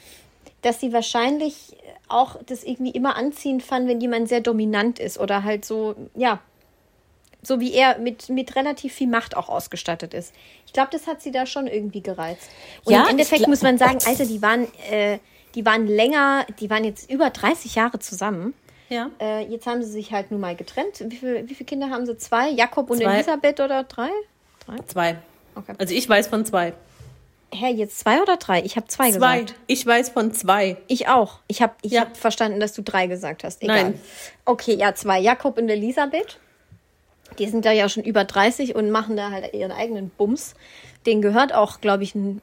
dass 0.63 0.81
sie 0.81 0.93
wahrscheinlich 0.93 1.77
auch 2.09 2.37
das 2.45 2.63
irgendwie 2.63 2.91
immer 2.91 3.17
anziehend 3.17 3.63
fand, 3.63 3.89
wenn 3.89 4.01
jemand 4.01 4.29
sehr 4.29 4.41
dominant 4.41 4.99
ist 4.99 5.19
oder 5.19 5.45
halt 5.45 5.65
so, 5.65 5.95
ja, 6.15 6.41
so 7.43 7.59
wie 7.59 7.73
er 7.73 7.99
mit, 7.99 8.29
mit 8.29 8.55
relativ 8.55 8.95
viel 8.95 9.09
Macht 9.09 9.37
auch 9.37 9.49
ausgestattet 9.49 10.15
ist. 10.15 10.33
Ich 10.67 10.73
glaube, 10.73 10.91
das 10.93 11.07
hat 11.07 11.21
sie 11.21 11.33
da 11.33 11.45
schon 11.45 11.67
irgendwie 11.67 12.01
gereizt. 12.01 12.49
Und 12.85 12.93
Ja, 12.93 13.03
im 13.03 13.11
Endeffekt 13.11 13.49
muss 13.49 13.63
man 13.63 13.79
sagen, 13.79 13.99
Alter, 14.07 14.27
die 14.27 14.41
waren, 14.41 14.69
äh, 14.91 15.19
die 15.55 15.67
waren 15.67 15.87
länger, 15.87 16.47
die 16.61 16.71
waren 16.71 16.85
jetzt 16.85 17.11
über 17.11 17.31
30 17.31 17.75
Jahre 17.75 17.99
zusammen. 17.99 18.55
Ja. 18.93 19.11
Äh, 19.21 19.45
jetzt 19.47 19.67
haben 19.67 19.83
sie 19.83 19.91
sich 19.91 20.13
halt 20.13 20.31
nun 20.31 20.41
mal 20.41 20.55
getrennt. 20.55 21.03
Wie, 21.09 21.17
viel, 21.17 21.49
wie 21.49 21.55
viele 21.55 21.67
Kinder 21.67 21.91
haben 21.91 22.07
sie? 22.07 22.17
Zwei? 22.19 22.51
Jakob 22.51 22.91
und 22.91 22.99
Zwei. 22.99 23.15
Elisabeth 23.17 23.61
oder 23.61 23.85
drei? 23.85 24.11
Zwei. 24.87 25.17
Okay. 25.55 25.75
Also 25.79 25.95
ich 25.95 26.09
weiß 26.09 26.29
von 26.29 26.45
zwei. 26.45 26.73
Hä, 27.55 27.69
jetzt 27.71 27.99
zwei 27.99 28.23
oder 28.23 28.39
drei? 28.39 28.63
Ich 28.63 28.77
habe 28.77 28.87
zwei, 28.87 29.11
Zwei. 29.11 29.41
gesagt. 29.41 29.55
Ich 29.67 29.85
weiß 29.85 30.09
von 30.11 30.33
zwei. 30.33 30.79
Ich 30.89 31.09
auch. 31.09 31.41
Ich 31.49 31.61
habe 31.61 31.75
ich 31.83 31.93
Ja. 31.93 32.03
hab 32.03 32.17
verstanden, 32.17 32.61
dass 32.61 32.73
du 32.73 32.83
drei 32.83 33.07
gesagt 33.09 33.45
hast. 33.45 33.63
Egal. 33.63 33.83
Nein. 33.85 34.01
Okay, 34.47 34.75
ja, 34.75 34.95
zwei. 34.95 35.19
Jakob 35.21 35.59
und 35.59 35.69
Elisabeth. 35.69 36.39
Die 37.39 37.49
sind 37.49 37.65
da 37.65 37.73
ja 37.73 37.89
schon 37.91 38.05
über 38.05 38.25
30 38.25 38.75
und 38.75 38.91
machen 38.91 39.17
da 39.17 39.31
halt 39.31 39.53
ihren 39.55 39.73
eigenen 39.73 40.11
Bums. 40.11 40.55
Den 41.07 41.21
gehört 41.21 41.53
auch, 41.53 41.81
glaube 41.81 42.05
ich, 42.05 42.15
ein 42.15 42.41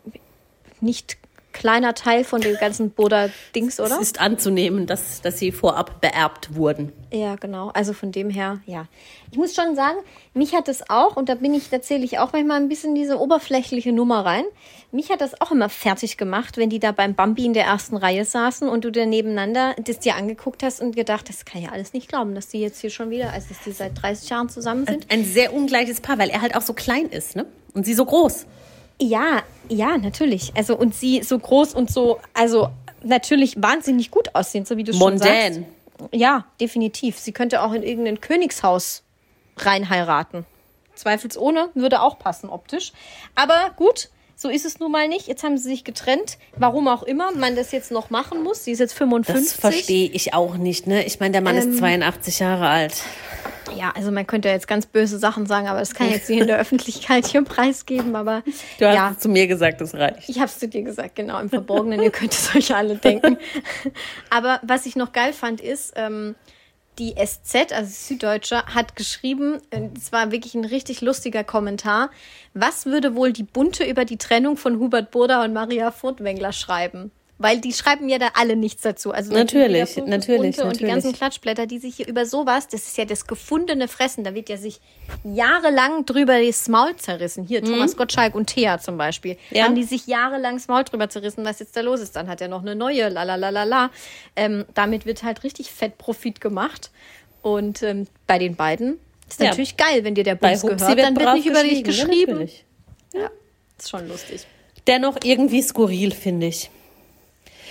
nicht 0.81 1.17
kleiner 1.59 1.93
Teil 1.93 2.23
von 2.23 2.39
dem 2.39 2.55
ganzen 2.55 2.89
Boda-Dings, 2.89 3.79
oder? 3.79 3.95
Es 3.95 4.01
ist 4.01 4.21
anzunehmen, 4.21 4.87
dass, 4.87 5.21
dass 5.21 5.37
sie 5.37 5.51
vorab 5.51 5.99
beerbt 5.99 6.55
wurden. 6.55 6.93
Ja, 7.11 7.35
genau. 7.35 7.69
Also 7.73 7.91
von 7.91 8.11
dem 8.13 8.29
her, 8.29 8.61
ja. 8.65 8.87
Ich 9.29 9.37
muss 9.37 9.53
schon 9.53 9.75
sagen, 9.75 9.97
mich 10.33 10.55
hat 10.55 10.69
es 10.69 10.89
auch, 10.89 11.17
und 11.17 11.27
da 11.27 11.35
bin 11.35 11.53
ich, 11.53 11.69
da 11.69 11.81
zähle 11.81 12.05
ich 12.05 12.17
auch 12.17 12.31
manchmal 12.31 12.61
ein 12.61 12.69
bisschen 12.69 12.95
diese 12.95 13.19
oberflächliche 13.19 13.91
Nummer 13.91 14.25
rein. 14.25 14.45
Mich 14.91 15.11
hat 15.11 15.19
das 15.19 15.39
auch 15.41 15.51
immer 15.51 15.67
fertig 15.67 16.17
gemacht, 16.17 16.57
wenn 16.57 16.69
die 16.69 16.79
da 16.79 16.93
beim 16.93 17.13
Bambi 17.13 17.45
in 17.45 17.53
der 17.53 17.65
ersten 17.65 17.97
Reihe 17.97 18.23
saßen 18.23 18.69
und 18.69 18.85
du 18.85 18.91
da 18.91 19.05
nebeneinander 19.05 19.75
das 19.83 19.99
dir 19.99 20.15
angeguckt 20.15 20.63
hast 20.63 20.81
und 20.81 20.95
gedacht, 20.95 21.27
das 21.27 21.43
kann 21.43 21.61
ja 21.61 21.69
alles 21.69 21.91
nicht 21.91 22.07
glauben, 22.07 22.35
dass 22.35 22.47
die 22.47 22.61
jetzt 22.61 22.79
hier 22.79 22.89
schon 22.89 23.09
wieder, 23.09 23.33
als 23.33 23.49
dass 23.49 23.57
die 23.65 23.73
seit 23.73 24.01
30 24.01 24.29
Jahren 24.29 24.47
zusammen 24.47 24.85
sind. 24.85 25.11
Ein 25.11 25.25
sehr 25.25 25.53
ungleiches 25.53 25.99
Paar, 25.99 26.17
weil 26.17 26.29
er 26.29 26.41
halt 26.41 26.55
auch 26.55 26.61
so 26.61 26.73
klein 26.73 27.09
ist, 27.09 27.35
ne? 27.35 27.45
Und 27.73 27.85
sie 27.85 27.93
so 27.93 28.05
groß. 28.05 28.45
Ja, 29.01 29.43
ja, 29.69 29.97
natürlich. 29.97 30.51
Also 30.55 30.75
und 30.77 30.93
sie 30.95 31.23
so 31.23 31.37
groß 31.39 31.73
und 31.73 31.91
so, 31.91 32.19
also 32.33 32.69
natürlich 33.03 33.61
wahnsinnig 33.61 34.11
gut 34.11 34.35
aussehen, 34.35 34.65
so 34.65 34.77
wie 34.77 34.83
du 34.83 34.93
schon 34.93 35.17
sagst. 35.17 35.61
Ja, 36.11 36.45
definitiv. 36.59 37.17
Sie 37.19 37.31
könnte 37.31 37.61
auch 37.61 37.73
in 37.73 37.83
irgendein 37.83 38.19
Königshaus 38.21 39.03
rein 39.57 39.89
heiraten. 39.89 40.45
Zweifelsohne 40.95 41.69
würde 41.75 42.01
auch 42.01 42.19
passen 42.19 42.49
optisch. 42.49 42.91
Aber 43.35 43.71
gut, 43.77 44.09
so 44.35 44.49
ist 44.49 44.65
es 44.65 44.79
nun 44.79 44.91
mal 44.91 45.07
nicht. 45.07 45.27
Jetzt 45.27 45.43
haben 45.43 45.57
sie 45.57 45.67
sich 45.69 45.83
getrennt. 45.83 46.37
Warum 46.57 46.87
auch 46.87 47.03
immer 47.03 47.31
man 47.33 47.55
das 47.55 47.71
jetzt 47.71 47.91
noch 47.91 48.09
machen 48.09 48.43
muss. 48.43 48.63
Sie 48.63 48.71
ist 48.71 48.79
jetzt 48.79 48.93
55. 48.93 49.43
Das 49.51 49.53
verstehe 49.59 50.09
ich 50.09 50.33
auch 50.33 50.55
nicht, 50.55 50.87
ne? 50.87 51.03
Ich 51.05 51.19
meine, 51.19 51.33
der 51.33 51.41
Mann 51.41 51.57
Ähm, 51.57 51.71
ist 51.71 51.79
82 51.79 52.39
Jahre 52.39 52.67
alt. 52.69 53.03
Ja, 53.75 53.91
also 53.95 54.11
man 54.11 54.27
könnte 54.27 54.49
jetzt 54.49 54.67
ganz 54.67 54.85
böse 54.85 55.17
Sachen 55.17 55.45
sagen, 55.45 55.67
aber 55.67 55.79
das 55.79 55.93
kann 55.93 56.07
ich 56.07 56.13
jetzt 56.13 56.29
nicht 56.29 56.41
in 56.41 56.47
der 56.47 56.57
Öffentlichkeit 56.59 57.25
hier 57.27 57.43
preisgeben. 57.43 58.15
Aber 58.15 58.43
Du 58.77 58.85
hast 58.85 58.95
ja, 58.95 59.11
es 59.11 59.19
zu 59.19 59.29
mir 59.29 59.47
gesagt, 59.47 59.81
das 59.81 59.93
reicht. 59.95 60.29
Ich 60.29 60.37
habe 60.37 60.47
es 60.47 60.59
zu 60.59 60.67
dir 60.67 60.83
gesagt, 60.83 61.15
genau, 61.15 61.39
im 61.39 61.49
Verborgenen. 61.49 62.01
Ihr 62.01 62.11
könnt 62.11 62.33
es 62.33 62.55
euch 62.55 62.75
alle 62.75 62.95
denken. 62.95 63.37
Aber 64.29 64.59
was 64.63 64.85
ich 64.85 64.95
noch 64.95 65.11
geil 65.11 65.33
fand, 65.33 65.61
ist, 65.61 65.93
ähm, 65.95 66.35
die 66.97 67.15
SZ, 67.15 67.71
also 67.71 67.89
Süddeutsche, 67.89 68.65
hat 68.65 68.95
geschrieben, 68.95 69.61
es 69.95 70.11
war 70.11 70.31
wirklich 70.31 70.53
ein 70.53 70.65
richtig 70.65 71.01
lustiger 71.01 71.45
Kommentar. 71.45 72.09
Was 72.53 72.85
würde 72.85 73.15
wohl 73.15 73.31
die 73.31 73.43
Bunte 73.43 73.85
über 73.85 74.03
die 74.03 74.17
Trennung 74.17 74.57
von 74.57 74.79
Hubert 74.79 75.09
Burda 75.11 75.43
und 75.43 75.53
Maria 75.53 75.91
Furtwängler 75.91 76.51
schreiben? 76.51 77.11
Weil 77.41 77.61
die 77.61 77.71
schreiben 77.71 78.09
ja 78.09 78.17
da 78.17 78.31
alle 78.33 78.57
nichts 78.57 78.81
dazu. 78.81 79.13
Also 79.13 79.31
natürlich, 79.31 79.95
natürlich, 79.95 80.57
natürlich. 80.57 80.59
Und 80.59 80.79
die 80.81 80.85
ganzen 80.85 81.13
Klatschblätter, 81.13 81.67
die 81.67 81.79
sich 81.79 81.95
hier 81.95 82.07
über 82.07 82.25
sowas, 82.25 82.67
das 82.67 82.83
ist 82.83 82.97
ja 82.97 83.05
das 83.05 83.27
gefundene 83.27 83.87
Fressen. 83.87 84.25
Da 84.25 84.35
wird 84.35 84.49
ja 84.49 84.57
sich 84.57 84.81
jahrelang 85.23 86.05
drüber 86.05 86.43
das 86.45 86.67
Maul 86.67 86.97
zerrissen. 86.97 87.45
Hier, 87.45 87.61
mhm. 87.61 87.67
Thomas 87.67 87.95
Gottschalk 87.95 88.35
und 88.35 88.47
Thea 88.47 88.79
zum 88.79 88.97
Beispiel. 88.97 89.37
Ja. 89.51 89.63
Haben 89.63 89.75
die 89.75 89.85
sich 89.85 90.05
jahrelang 90.05 90.55
das 90.55 90.67
Maul 90.67 90.83
drüber 90.83 91.09
zerrissen, 91.09 91.45
was 91.45 91.59
jetzt 91.59 91.77
da 91.77 91.81
los 91.81 92.01
ist. 92.01 92.17
Dann 92.17 92.27
hat 92.27 92.41
er 92.41 92.49
noch 92.49 92.61
eine 92.61 92.75
neue, 92.75 93.07
lalalala. 93.07 93.89
Ähm, 94.35 94.65
damit 94.73 95.05
wird 95.05 95.23
halt 95.23 95.45
richtig 95.45 95.71
Fettprofit 95.71 96.41
gemacht. 96.41 96.91
Und 97.41 97.81
ähm, 97.83 98.07
bei 98.27 98.37
den 98.37 98.57
beiden 98.57 98.99
ist 99.29 99.39
ja. 99.39 99.47
natürlich 99.47 99.77
geil, 99.77 100.03
wenn 100.03 100.13
dir 100.13 100.25
der 100.25 100.35
Bus 100.35 100.61
gehört, 100.61 100.81
dann 100.81 101.17
wird 101.17 101.33
nicht 101.35 101.45
über 101.45 101.63
dich 101.63 101.85
geschrieben. 101.85 102.49
Ja, 103.13 103.21
ja, 103.21 103.29
ist 103.77 103.89
schon 103.89 104.09
lustig. 104.09 104.45
Dennoch 104.87 105.17
irgendwie 105.23 105.61
skurril, 105.61 106.11
finde 106.11 106.47
ich. 106.47 106.69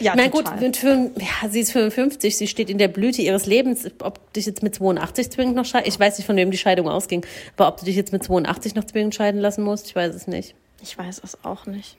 Ja, 0.01 0.15
Na 0.17 0.29
gut, 0.29 0.45
mit 0.61 0.77
fünf, 0.77 1.13
ja, 1.21 1.49
sie 1.49 1.61
ist 1.61 1.73
55, 1.73 2.37
sie 2.37 2.47
steht 2.47 2.71
in 2.71 2.79
der 2.79 2.89
Blüte 2.89 3.23
ihres 3.23 3.47
Lebens. 3.47 3.89
Ob 4.01 4.33
dich 4.33 4.47
jetzt 4.47 4.63
mit 4.63 4.75
82 4.75 5.31
zwingend 5.31 5.57
noch 5.57 5.65
scheiden, 5.65 5.89
ich 5.89 5.99
weiß 5.99 6.19
nicht, 6.19 6.27
von 6.27 6.37
wem 6.37 6.51
die 6.51 6.59
Scheidung 6.59 6.89
ausging, 6.89 7.27
aber 7.57 7.69
ob 7.69 7.79
du 7.79 7.85
dich 7.85 7.97
jetzt 7.97 8.13
mit 8.13 8.23
82 8.23 8.75
noch 8.75 8.85
zwingend 8.85 9.15
scheiden 9.15 9.41
lassen 9.41 9.63
musst, 9.65 9.87
ich 9.87 9.97
weiß 9.97 10.15
es 10.15 10.27
nicht. 10.27 10.55
Ich 10.83 10.97
weiß 10.97 11.21
es 11.25 11.45
auch 11.45 11.67
nicht. 11.67 11.97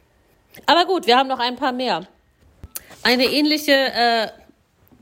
Aber 0.65 0.85
gut, 0.85 1.07
wir 1.07 1.17
haben 1.17 1.27
noch 1.27 1.39
ein 1.39 1.55
paar 1.55 1.71
mehr. 1.71 2.07
Eine 3.03 3.25
ähnliche, 3.25 3.73
äh, 3.73 4.27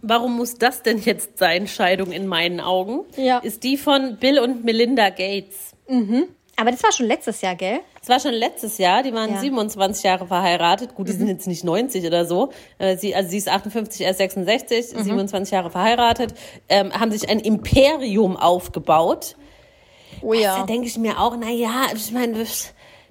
warum 0.01 0.35
muss 0.35 0.55
das 0.55 0.83
denn 0.83 0.99
jetzt 0.99 1.37
sein, 1.37 1.67
Scheidung 1.67 2.11
in 2.11 2.27
meinen 2.27 2.59
Augen, 2.59 3.01
ja. 3.15 3.39
ist 3.39 3.63
die 3.63 3.77
von 3.77 4.17
Bill 4.17 4.39
und 4.39 4.63
Melinda 4.63 5.09
Gates. 5.09 5.73
Mhm. 5.87 6.27
Aber 6.59 6.71
das 6.71 6.81
war 6.81 6.91
schon 6.91 7.05
letztes 7.05 7.41
Jahr, 7.41 7.55
gell? 7.55 7.81
Das 7.99 8.09
war 8.09 8.19
schon 8.19 8.33
letztes 8.33 8.79
Jahr. 8.79 9.03
Die 9.03 9.13
waren 9.13 9.35
ja. 9.35 9.39
27 9.39 10.03
Jahre 10.03 10.25
verheiratet. 10.25 10.95
Gut, 10.95 11.07
die 11.07 11.13
mhm. 11.13 11.17
sind 11.19 11.27
jetzt 11.27 11.47
nicht 11.47 11.63
90 11.63 12.03
oder 12.05 12.25
so. 12.25 12.51
Äh, 12.79 12.97
sie, 12.97 13.13
also 13.13 13.29
sie 13.29 13.37
ist 13.37 13.47
58, 13.47 14.01
er 14.01 14.11
ist 14.11 14.17
66, 14.17 14.95
mhm. 14.95 15.03
27 15.03 15.51
Jahre 15.51 15.69
verheiratet, 15.69 16.33
ähm, 16.67 16.91
haben 16.91 17.11
sich 17.11 17.29
ein 17.29 17.39
Imperium 17.39 18.35
aufgebaut. 18.35 19.35
Oh 20.21 20.33
ja. 20.33 20.53
Also, 20.53 20.61
da 20.61 20.65
denke 20.65 20.87
ich 20.87 20.97
mir 20.97 21.19
auch, 21.19 21.37
na 21.39 21.51
ja, 21.51 21.85
ich 21.93 22.11
meine, 22.11 22.43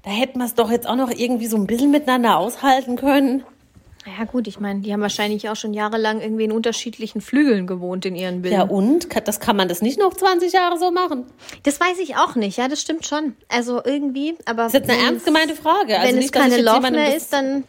da 0.03 0.11
hätten 0.11 0.41
wir 0.41 0.47
es 0.47 0.55
doch 0.55 0.71
jetzt 0.71 0.89
auch 0.89 0.97
noch 0.97 1.11
irgendwie 1.11 1.47
so 1.47 1.57
ein 1.57 1.69
bisschen 1.69 1.93
miteinander 1.93 2.39
aushalten 2.39 2.97
können. 2.97 3.45
Ja 4.07 4.25
gut, 4.25 4.47
ich 4.47 4.61
meine, 4.61 4.81
die 4.81 4.93
haben 4.93 5.01
wahrscheinlich 5.01 5.49
auch 5.49 5.57
schon 5.57 5.75
jahrelang 5.75 6.21
irgendwie 6.21 6.45
in 6.45 6.53
unterschiedlichen 6.53 7.21
Flügeln 7.21 7.67
gewohnt 7.67 8.07
in 8.07 8.15
ihren 8.15 8.43
Bildern. 8.43 8.69
Ja 8.69 8.75
und? 8.75 9.09
Das 9.27 9.41
kann 9.41 9.57
man 9.57 9.69
das 9.69 9.83
nicht 9.83 9.99
noch 9.99 10.15
20 10.15 10.53
Jahre 10.53 10.79
so 10.79 10.93
machen? 10.93 11.25
Das 11.65 11.81
weiß 11.81 11.99
ich 11.99 12.17
auch 12.17 12.37
nicht, 12.37 12.57
ja, 12.57 12.69
das 12.69 12.81
stimmt 12.81 13.05
schon. 13.05 13.37
Also 13.49 13.83
irgendwie, 13.85 14.37
aber... 14.45 14.65
Das 14.65 14.75
ist 14.75 14.81
jetzt 14.81 14.91
eine 14.91 15.03
ernst 15.03 15.27
gemeinte 15.27 15.57
Frage. 15.57 15.99
Also 15.99 16.09
wenn 16.09 16.17
nicht, 16.17 16.27
es 16.27 16.41
keine 16.41 16.63
Love 16.63 16.91
mehr 16.93 17.17
ist, 17.17 17.33
dann... 17.33 17.65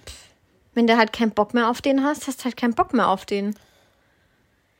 Wenn 0.73 0.85
du 0.85 0.95
halt 0.95 1.11
keinen 1.11 1.31
Bock 1.31 1.55
mehr 1.55 1.71
auf 1.71 1.81
den 1.81 2.03
hast, 2.03 2.27
hast 2.27 2.41
du 2.41 2.45
halt 2.45 2.55
keinen 2.55 2.75
Bock 2.75 2.93
mehr 2.93 3.09
auf 3.09 3.25
den. 3.25 3.55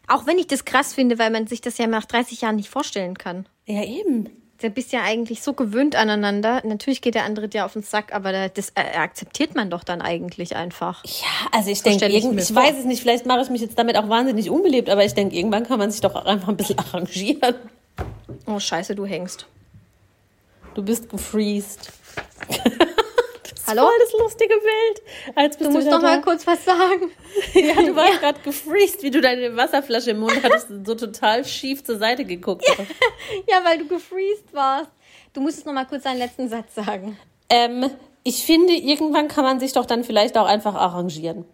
Auch 0.07 0.27
wenn 0.27 0.37
ich 0.37 0.45
das 0.45 0.63
krass 0.63 0.93
finde, 0.93 1.17
weil 1.17 1.31
man 1.31 1.47
sich 1.47 1.59
das 1.59 1.79
ja 1.79 1.87
nach 1.87 2.05
30 2.05 2.41
Jahren 2.41 2.57
nicht 2.57 2.69
vorstellen 2.69 3.17
kann. 3.17 3.47
Ja, 3.65 3.83
eben 3.83 4.29
da 4.59 4.69
bist 4.69 4.91
ja 4.91 5.03
eigentlich 5.03 5.41
so 5.41 5.53
gewöhnt 5.53 5.95
aneinander. 5.95 6.61
Natürlich 6.65 7.01
geht 7.01 7.15
der 7.15 7.25
andere 7.25 7.47
dir 7.47 7.65
auf 7.65 7.73
den 7.73 7.83
Sack, 7.83 8.13
aber 8.13 8.49
das 8.49 8.71
äh, 8.75 8.97
akzeptiert 8.97 9.55
man 9.55 9.69
doch 9.69 9.83
dann 9.83 10.01
eigentlich 10.01 10.55
einfach. 10.55 11.03
Ja, 11.05 11.49
also 11.51 11.69
ich 11.69 11.83
denke, 11.83 12.07
ich, 12.07 12.25
ich 12.25 12.55
weiß 12.55 12.79
es 12.79 12.85
nicht, 12.85 13.01
vielleicht 13.01 13.25
mache 13.25 13.41
ich 13.41 13.49
mich 13.49 13.61
jetzt 13.61 13.77
damit 13.77 13.97
auch 13.97 14.09
wahnsinnig 14.09 14.49
unbeliebt, 14.49 14.89
aber 14.89 15.05
ich 15.05 15.13
denke, 15.13 15.35
irgendwann 15.35 15.65
kann 15.65 15.79
man 15.79 15.91
sich 15.91 16.01
doch 16.01 16.15
auch 16.15 16.25
einfach 16.25 16.47
ein 16.47 16.57
bisschen 16.57 16.79
arrangieren. 16.79 17.55
Oh, 18.45 18.59
scheiße, 18.59 18.95
du 18.95 19.05
hängst. 19.05 19.45
Du 20.73 20.83
bist 20.83 21.09
gefreezed. 21.09 21.91
Hallo? 23.67 23.81
Voll 23.81 23.99
das 23.99 24.13
lustige 24.13 24.53
Bild. 24.55 25.35
Als 25.35 25.57
du 25.57 25.69
musst 25.69 25.91
doch 25.91 26.01
mal 26.01 26.21
kurz 26.21 26.47
was 26.47 26.63
sagen. 26.63 27.11
ja, 27.53 27.75
du 27.75 27.95
warst 27.95 28.13
ja. 28.13 28.19
gerade 28.19 28.39
gefreezed, 28.39 29.03
wie 29.03 29.11
du 29.11 29.19
deine 29.19 29.55
Wasserflasche 29.57 30.11
im 30.11 30.19
Mund 30.19 30.41
hattest 30.41 30.69
und 30.69 30.87
so 30.87 30.95
total 30.95 31.43
schief 31.43 31.83
zur 31.83 31.97
Seite 31.97 32.23
geguckt 32.23 32.65
hast. 32.69 32.79
ja, 33.49 33.63
weil 33.63 33.77
du 33.77 33.87
gefreezed 33.87 34.53
warst. 34.53 34.91
Du 35.33 35.41
musstest 35.41 35.65
noch 35.65 35.73
mal 35.73 35.85
kurz 35.85 36.03
deinen 36.03 36.19
letzten 36.19 36.47
Satz 36.47 36.75
sagen. 36.75 37.17
Ähm, 37.49 37.89
ich 38.23 38.45
finde, 38.45 38.73
irgendwann 38.73 39.27
kann 39.27 39.43
man 39.43 39.59
sich 39.59 39.73
doch 39.73 39.85
dann 39.85 40.03
vielleicht 40.03 40.37
auch 40.37 40.47
einfach 40.47 40.75
arrangieren. 40.75 41.45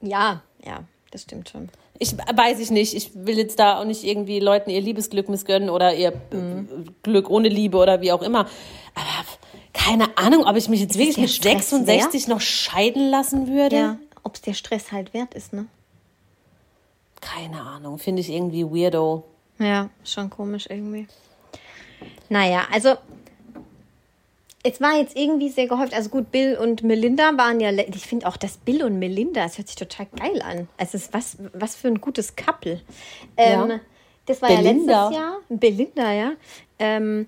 Ja, 0.00 0.42
ja, 0.64 0.84
das 1.10 1.22
stimmt 1.22 1.50
schon. 1.50 1.68
Ich 1.98 2.16
weiß 2.16 2.58
ich 2.58 2.70
nicht. 2.70 2.94
Ich 2.94 3.10
will 3.14 3.36
jetzt 3.36 3.58
da 3.58 3.78
auch 3.78 3.84
nicht 3.84 4.02
irgendwie 4.02 4.40
Leuten 4.40 4.70
ihr 4.70 4.80
Liebesglück 4.80 5.28
missgönnen 5.28 5.70
oder 5.70 5.94
ihr 5.94 6.12
mhm. 6.32 6.86
Glück 7.02 7.30
ohne 7.30 7.48
Liebe 7.48 7.76
oder 7.76 8.00
wie 8.00 8.10
auch 8.10 8.22
immer. 8.22 8.48
Aber 8.94 9.24
keine 9.72 10.16
Ahnung, 10.18 10.44
ob 10.44 10.56
ich 10.56 10.68
mich 10.68 10.80
jetzt 10.80 10.98
wirklich 10.98 11.18
mit 11.18 11.30
66 11.30 11.86
wert? 12.22 12.28
noch 12.28 12.40
scheiden 12.40 13.10
lassen 13.10 13.48
würde. 13.48 13.76
Ja, 13.76 13.98
ob 14.22 14.34
es 14.34 14.42
der 14.42 14.54
Stress 14.54 14.92
halt 14.92 15.14
wert 15.14 15.34
ist, 15.34 15.52
ne? 15.52 15.66
Keine 17.20 17.60
Ahnung, 17.60 17.98
finde 17.98 18.20
ich 18.20 18.30
irgendwie 18.30 18.64
weirdo. 18.64 19.24
Ja, 19.58 19.90
schon 20.04 20.28
komisch 20.28 20.66
irgendwie. 20.68 21.06
Naja, 22.28 22.66
also 22.72 22.96
es 24.64 24.80
war 24.80 24.96
jetzt 24.96 25.16
irgendwie 25.16 25.48
sehr 25.48 25.66
gehäuft. 25.66 25.94
Also 25.94 26.08
gut, 26.08 26.30
Bill 26.30 26.56
und 26.56 26.82
Melinda 26.82 27.36
waren 27.36 27.60
ja, 27.60 27.70
ich 27.70 28.06
finde 28.06 28.26
auch 28.26 28.36
das 28.36 28.58
Bill 28.58 28.84
und 28.84 28.98
Melinda, 28.98 29.42
das 29.42 29.58
hört 29.58 29.68
sich 29.68 29.76
total 29.76 30.06
geil 30.16 30.40
an. 30.42 30.68
Also 30.78 30.96
es 30.96 31.04
ist 31.04 31.14
was, 31.14 31.36
was 31.52 31.74
für 31.74 31.88
ein 31.88 32.00
gutes 32.00 32.36
Couple. 32.36 32.80
Ähm, 33.36 33.70
ja. 33.70 33.80
Das 34.26 34.40
war 34.40 34.48
Belinda. 34.48 34.92
ja 34.92 35.02
letztes 35.02 35.16
Jahr. 35.16 35.38
Belinda, 35.48 36.12
ja. 36.12 36.32
Ähm, 36.78 37.26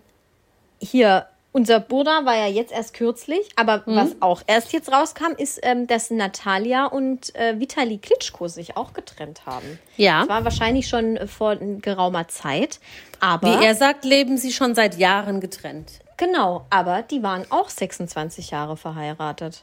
hier, 0.80 1.26
unser 1.54 1.78
Burda 1.78 2.24
war 2.24 2.36
ja 2.36 2.48
jetzt 2.48 2.72
erst 2.72 2.94
kürzlich, 2.94 3.48
aber 3.54 3.84
mhm. 3.86 3.96
was 3.96 4.16
auch 4.20 4.42
erst 4.48 4.72
jetzt 4.72 4.90
rauskam, 4.90 5.32
ist, 5.38 5.60
ähm, 5.62 5.86
dass 5.86 6.10
Natalia 6.10 6.86
und 6.86 7.34
äh, 7.36 7.60
Vitali 7.60 7.98
Klitschko 7.98 8.48
sich 8.48 8.76
auch 8.76 8.92
getrennt 8.92 9.46
haben. 9.46 9.78
Ja. 9.96 10.20
Das 10.20 10.28
war 10.28 10.44
wahrscheinlich 10.44 10.88
schon 10.88 11.16
äh, 11.16 11.28
vor 11.28 11.54
geraumer 11.56 12.26
Zeit. 12.26 12.80
Aber 13.20 13.46
wie 13.60 13.64
er 13.64 13.76
sagt, 13.76 14.04
leben 14.04 14.36
sie 14.36 14.52
schon 14.52 14.74
seit 14.74 14.98
Jahren 14.98 15.40
getrennt. 15.40 16.00
Genau, 16.16 16.66
aber 16.70 17.02
die 17.02 17.22
waren 17.22 17.46
auch 17.50 17.68
26 17.68 18.50
Jahre 18.50 18.76
verheiratet. 18.76 19.62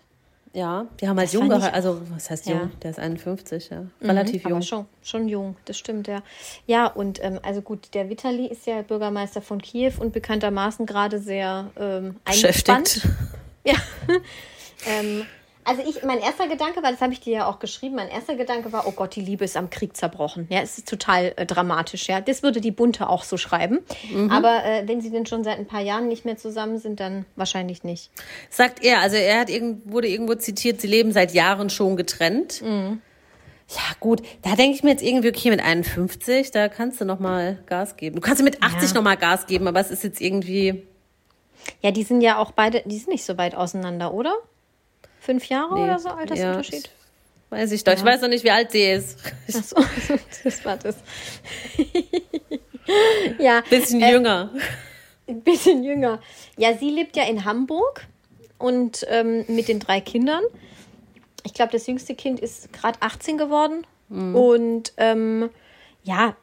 Ja, 0.53 0.85
die 0.99 1.07
haben 1.07 1.17
halt 1.17 1.27
das 1.27 1.33
jung 1.33 1.47
geheiratet. 1.47 1.73
Also, 1.73 2.01
was 2.13 2.29
heißt 2.29 2.47
jung? 2.47 2.59
Ja. 2.59 2.69
Der 2.83 2.91
ist 2.91 2.99
51, 2.99 3.69
ja. 3.69 3.81
Mhm, 3.81 3.89
Relativ 4.01 4.43
mhm, 4.43 4.49
jung. 4.49 4.57
Aber 4.57 4.65
schon, 4.65 4.85
schon 5.01 5.27
jung, 5.29 5.55
das 5.65 5.77
stimmt, 5.77 6.07
ja. 6.07 6.23
Ja, 6.67 6.87
und 6.87 7.23
ähm, 7.23 7.39
also 7.41 7.61
gut, 7.61 7.93
der 7.93 8.09
Vitali 8.09 8.47
ist 8.47 8.67
ja 8.67 8.81
Bürgermeister 8.81 9.41
von 9.41 9.61
Kiew 9.61 9.93
und 9.99 10.11
bekanntermaßen 10.11 10.85
gerade 10.85 11.19
sehr 11.19 11.69
ähm, 11.77 12.17
eingespannt. 12.25 13.07
Ja. 13.63 13.75
ähm, 14.87 15.25
also 15.63 15.81
ich, 15.87 16.03
mein 16.03 16.19
erster 16.19 16.47
Gedanke, 16.47 16.81
weil 16.83 16.93
das 16.93 17.01
habe 17.01 17.13
ich 17.13 17.19
dir 17.19 17.33
ja 17.33 17.45
auch 17.47 17.59
geschrieben, 17.59 17.95
mein 17.95 18.09
erster 18.09 18.35
Gedanke 18.35 18.71
war, 18.71 18.87
oh 18.87 18.91
Gott, 18.91 19.15
die 19.15 19.21
Liebe 19.21 19.45
ist 19.45 19.57
am 19.57 19.69
Krieg 19.69 19.95
zerbrochen. 19.95 20.47
Ja, 20.49 20.61
es 20.61 20.77
ist 20.77 20.87
total 20.87 21.33
äh, 21.35 21.45
dramatisch, 21.45 22.07
ja. 22.07 22.21
Das 22.21 22.43
würde 22.43 22.61
die 22.61 22.71
Bunte 22.71 23.09
auch 23.09 23.23
so 23.23 23.37
schreiben. 23.37 23.79
Mhm. 24.11 24.31
Aber 24.31 24.63
äh, 24.65 24.87
wenn 24.87 25.01
sie 25.01 25.11
denn 25.11 25.25
schon 25.25 25.43
seit 25.43 25.59
ein 25.59 25.67
paar 25.67 25.81
Jahren 25.81 26.07
nicht 26.07 26.25
mehr 26.25 26.37
zusammen 26.37 26.79
sind, 26.79 26.99
dann 26.99 27.25
wahrscheinlich 27.35 27.83
nicht. 27.83 28.11
Sagt 28.49 28.83
er, 28.83 28.99
also 29.01 29.15
er 29.15 29.39
hat 29.39 29.49
irgend, 29.49 29.91
wurde 29.91 30.07
irgendwo 30.07 30.35
zitiert, 30.35 30.81
sie 30.81 30.87
leben 30.87 31.11
seit 31.11 31.33
Jahren 31.33 31.69
schon 31.69 31.95
getrennt. 31.95 32.61
Mhm. 32.61 33.01
Ja, 33.69 33.95
gut, 34.01 34.21
da 34.41 34.55
denke 34.55 34.75
ich 34.75 34.83
mir 34.83 34.89
jetzt 34.89 35.03
irgendwie, 35.03 35.29
okay, 35.29 35.49
mit 35.49 35.63
51, 35.63 36.51
da 36.51 36.67
kannst 36.67 36.99
du 36.99 37.05
nochmal 37.05 37.59
Gas 37.67 37.95
geben. 37.95 38.15
Du 38.17 38.21
kannst 38.21 38.43
mit 38.43 38.61
80 38.61 38.89
ja. 38.89 38.95
nochmal 38.95 39.15
Gas 39.15 39.47
geben, 39.47 39.67
aber 39.67 39.79
es 39.79 39.91
ist 39.91 40.03
jetzt 40.03 40.19
irgendwie. 40.19 40.83
Ja, 41.81 41.91
die 41.91 42.03
sind 42.03 42.19
ja 42.19 42.37
auch 42.37 42.51
beide, 42.51 42.81
die 42.85 42.97
sind 42.97 43.09
nicht 43.09 43.23
so 43.23 43.37
weit 43.37 43.55
auseinander, 43.55 44.13
oder? 44.13 44.33
Fünf 45.21 45.45
Jahre 45.49 45.75
nee. 45.75 45.83
oder 45.83 45.99
so 45.99 46.09
Altersunterschied? 46.09 46.85
Ja, 46.87 47.57
weiß 47.57 47.71
ich 47.73 47.83
doch. 47.83 47.91
Ja. 47.91 47.97
Ich 47.99 48.03
weiß 48.03 48.21
noch 48.21 48.29
nicht, 48.29 48.43
wie 48.43 48.49
alt 48.49 48.71
sie 48.71 48.83
ist. 48.83 49.19
Ach 49.49 49.63
so, 49.63 49.75
das 50.43 50.65
war 50.65 50.77
das. 50.77 50.95
ja. 53.37 53.61
Bisschen 53.69 54.01
äh, 54.01 54.11
jünger. 54.13 54.49
Ein 55.27 55.41
bisschen 55.41 55.83
jünger. 55.83 56.19
Ja, 56.57 56.75
sie 56.75 56.89
lebt 56.89 57.15
ja 57.15 57.25
in 57.25 57.45
Hamburg 57.45 58.07
und 58.57 59.05
ähm, 59.09 59.45
mit 59.47 59.67
den 59.67 59.79
drei 59.79 60.01
Kindern. 60.01 60.41
Ich 61.43 61.53
glaube, 61.53 61.71
das 61.71 61.85
jüngste 61.85 62.15
Kind 62.15 62.39
ist 62.39 62.73
gerade 62.73 62.99
18 63.03 63.37
geworden. 63.37 63.85
Mhm. 64.09 64.35
Und 64.35 64.93
ähm, 64.97 65.51
ja, 66.01 66.35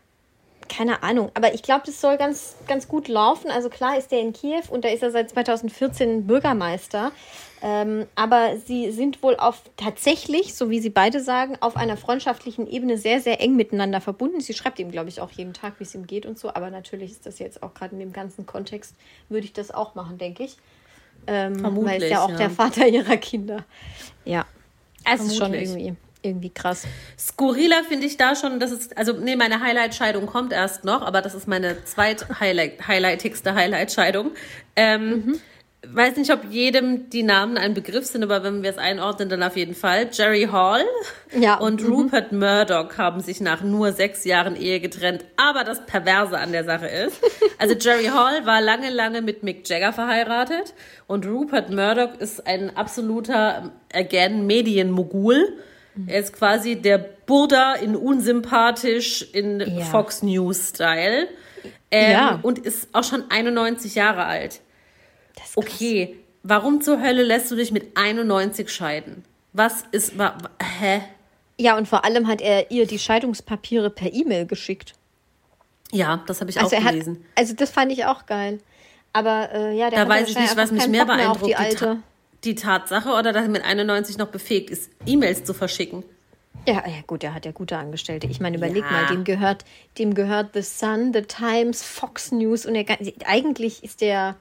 keine 0.68 1.02
Ahnung. 1.02 1.30
Aber 1.34 1.54
ich 1.54 1.62
glaube, 1.62 1.82
das 1.86 2.00
soll 2.00 2.16
ganz, 2.16 2.56
ganz 2.66 2.88
gut 2.88 3.08
laufen. 3.08 3.50
Also 3.50 3.68
klar 3.68 3.96
ist 3.98 4.12
er 4.12 4.20
in 4.20 4.32
Kiew 4.32 4.62
und 4.70 4.84
da 4.84 4.88
ist 4.88 5.02
er 5.02 5.10
seit 5.10 5.30
2014 5.30 6.26
Bürgermeister. 6.26 7.12
Ähm, 7.60 8.06
aber 8.14 8.56
sie 8.64 8.92
sind 8.92 9.22
wohl 9.22 9.36
auf 9.36 9.62
tatsächlich, 9.76 10.54
so 10.54 10.70
wie 10.70 10.78
sie 10.78 10.90
beide 10.90 11.20
sagen, 11.20 11.56
auf 11.60 11.76
einer 11.76 11.96
freundschaftlichen 11.96 12.68
Ebene 12.68 12.98
sehr, 12.98 13.20
sehr 13.20 13.40
eng 13.40 13.56
miteinander 13.56 14.00
verbunden. 14.00 14.40
Sie 14.40 14.54
schreibt 14.54 14.78
ihm, 14.78 14.92
glaube 14.92 15.08
ich, 15.08 15.20
auch 15.20 15.30
jeden 15.32 15.54
Tag, 15.54 15.74
wie 15.78 15.84
es 15.84 15.94
ihm 15.94 16.06
geht 16.06 16.24
und 16.24 16.38
so. 16.38 16.54
Aber 16.54 16.70
natürlich 16.70 17.10
ist 17.10 17.26
das 17.26 17.38
jetzt 17.40 17.62
auch 17.62 17.74
gerade 17.74 17.94
in 17.94 18.00
dem 18.00 18.12
ganzen 18.12 18.46
Kontext, 18.46 18.94
würde 19.28 19.44
ich 19.44 19.52
das 19.52 19.72
auch 19.72 19.94
machen, 19.96 20.18
denke 20.18 20.44
ich. 20.44 20.56
Ähm, 21.26 21.58
Vermutlich. 21.58 21.94
Weil 21.94 22.02
es 22.04 22.10
ja 22.10 22.24
auch 22.24 22.30
ja. 22.30 22.36
der 22.36 22.50
Vater 22.50 22.86
ihrer 22.86 23.16
Kinder. 23.16 23.64
Ja. 24.24 24.46
Also 25.04 25.34
schon 25.34 25.54
irgendwie. 25.54 25.96
Irgendwie 26.22 26.50
krass. 26.50 26.84
Skurriler 27.18 27.84
finde 27.84 28.06
ich 28.06 28.16
da 28.16 28.34
schon, 28.34 28.60
das 28.60 28.72
ist, 28.72 28.96
also 28.96 29.12
nee, 29.12 29.36
meine 29.36 29.60
Highlight-Scheidung 29.60 30.26
kommt 30.26 30.52
erst 30.52 30.84
noch, 30.84 31.02
aber 31.02 31.22
das 31.22 31.34
ist 31.34 31.46
meine 31.46 31.84
zweit-highlightigste 31.84 33.54
Highlight-Scheidung. 33.54 34.32
Ähm, 34.76 35.10
mhm. 35.10 35.40
Weiß 35.86 36.16
nicht, 36.16 36.32
ob 36.32 36.50
jedem 36.50 37.08
die 37.08 37.22
Namen 37.22 37.56
ein 37.56 37.72
Begriff 37.72 38.04
sind, 38.04 38.24
aber 38.24 38.42
wenn 38.42 38.64
wir 38.64 38.70
es 38.70 38.78
einordnen, 38.78 39.28
dann 39.28 39.44
auf 39.44 39.56
jeden 39.56 39.76
Fall. 39.76 40.08
Jerry 40.12 40.48
Hall 40.50 40.84
ja. 41.38 41.54
und 41.54 41.82
mhm. 41.82 41.92
Rupert 41.92 42.32
Murdoch 42.32 42.98
haben 42.98 43.20
sich 43.20 43.40
nach 43.40 43.62
nur 43.62 43.92
sechs 43.92 44.24
Jahren 44.24 44.56
Ehe 44.56 44.80
getrennt. 44.80 45.24
Aber 45.36 45.62
das 45.62 45.86
Perverse 45.86 46.36
an 46.36 46.50
der 46.50 46.64
Sache 46.64 46.88
ist, 46.88 47.20
also 47.58 47.76
Jerry 47.76 48.06
Hall 48.06 48.44
war 48.44 48.60
lange, 48.60 48.90
lange 48.90 49.22
mit 49.22 49.44
Mick 49.44 49.68
Jagger 49.68 49.92
verheiratet 49.92 50.74
und 51.06 51.24
Rupert 51.26 51.70
Murdoch 51.70 52.18
ist 52.18 52.44
ein 52.44 52.76
absoluter, 52.76 53.70
again, 53.94 54.48
Medienmogul 54.48 55.58
er 56.06 56.20
ist 56.20 56.32
quasi 56.32 56.76
der 56.76 56.98
Buddha 56.98 57.74
in 57.74 57.96
unsympathisch 57.96 59.22
in 59.32 59.60
ja. 59.60 59.84
Fox 59.84 60.22
News 60.22 60.70
Style. 60.70 61.28
Ähm, 61.90 62.12
ja. 62.12 62.38
Und 62.42 62.58
ist 62.58 62.88
auch 62.92 63.04
schon 63.04 63.30
91 63.30 63.94
Jahre 63.94 64.24
alt. 64.24 64.60
okay, 65.56 66.16
warum 66.42 66.80
zur 66.80 67.00
Hölle 67.00 67.22
lässt 67.22 67.50
du 67.50 67.56
dich 67.56 67.72
mit 67.72 67.96
91 67.96 68.70
scheiden? 68.70 69.24
Was 69.52 69.84
ist, 69.90 70.18
wa, 70.18 70.36
hä? 70.80 71.02
Ja, 71.58 71.76
und 71.76 71.88
vor 71.88 72.04
allem 72.04 72.28
hat 72.28 72.40
er 72.40 72.70
ihr 72.70 72.86
die 72.86 72.98
Scheidungspapiere 72.98 73.90
per 73.90 74.12
E-Mail 74.12 74.46
geschickt. 74.46 74.94
Ja, 75.90 76.22
das 76.26 76.40
habe 76.40 76.50
ich 76.50 76.60
also 76.60 76.76
auch 76.76 76.80
gelesen. 76.80 77.14
Hat, 77.14 77.38
also 77.38 77.54
das 77.54 77.70
fand 77.70 77.90
ich 77.92 78.04
auch 78.04 78.26
geil. 78.26 78.60
Aber 79.12 79.50
äh, 79.52 79.76
ja, 79.76 79.90
der 79.90 80.04
da 80.04 80.08
weiß 80.08 80.28
ich 80.28 80.38
nicht, 80.38 80.56
was 80.56 80.70
mich 80.70 80.86
mehr 80.86 81.06
beeindruckt. 81.06 81.46
Die, 81.46 81.56
alte 81.56 81.98
die 82.44 82.54
Tatsache 82.54 83.10
oder 83.10 83.32
dass 83.32 83.44
er 83.44 83.48
mit 83.48 83.64
91 83.64 84.18
noch 84.18 84.28
befähigt 84.28 84.70
ist, 84.70 84.90
E-Mails 85.06 85.44
zu 85.44 85.54
verschicken. 85.54 86.04
Ja, 86.66 86.84
ja, 86.86 87.00
gut, 87.06 87.24
er 87.24 87.34
hat 87.34 87.46
ja 87.46 87.52
gute 87.52 87.78
Angestellte. 87.78 88.26
Ich 88.26 88.40
meine, 88.40 88.56
überleg 88.58 88.84
ja. 88.84 88.90
mal, 88.90 89.06
dem 89.06 89.24
gehört, 89.24 89.64
dem 89.98 90.14
gehört 90.14 90.50
The 90.54 90.62
Sun, 90.62 91.12
The 91.12 91.22
Times, 91.22 91.82
Fox 91.82 92.30
News 92.30 92.66
und 92.66 92.74
er, 92.74 92.84
eigentlich 93.24 93.82
ist 93.82 94.00
der, 94.00 94.36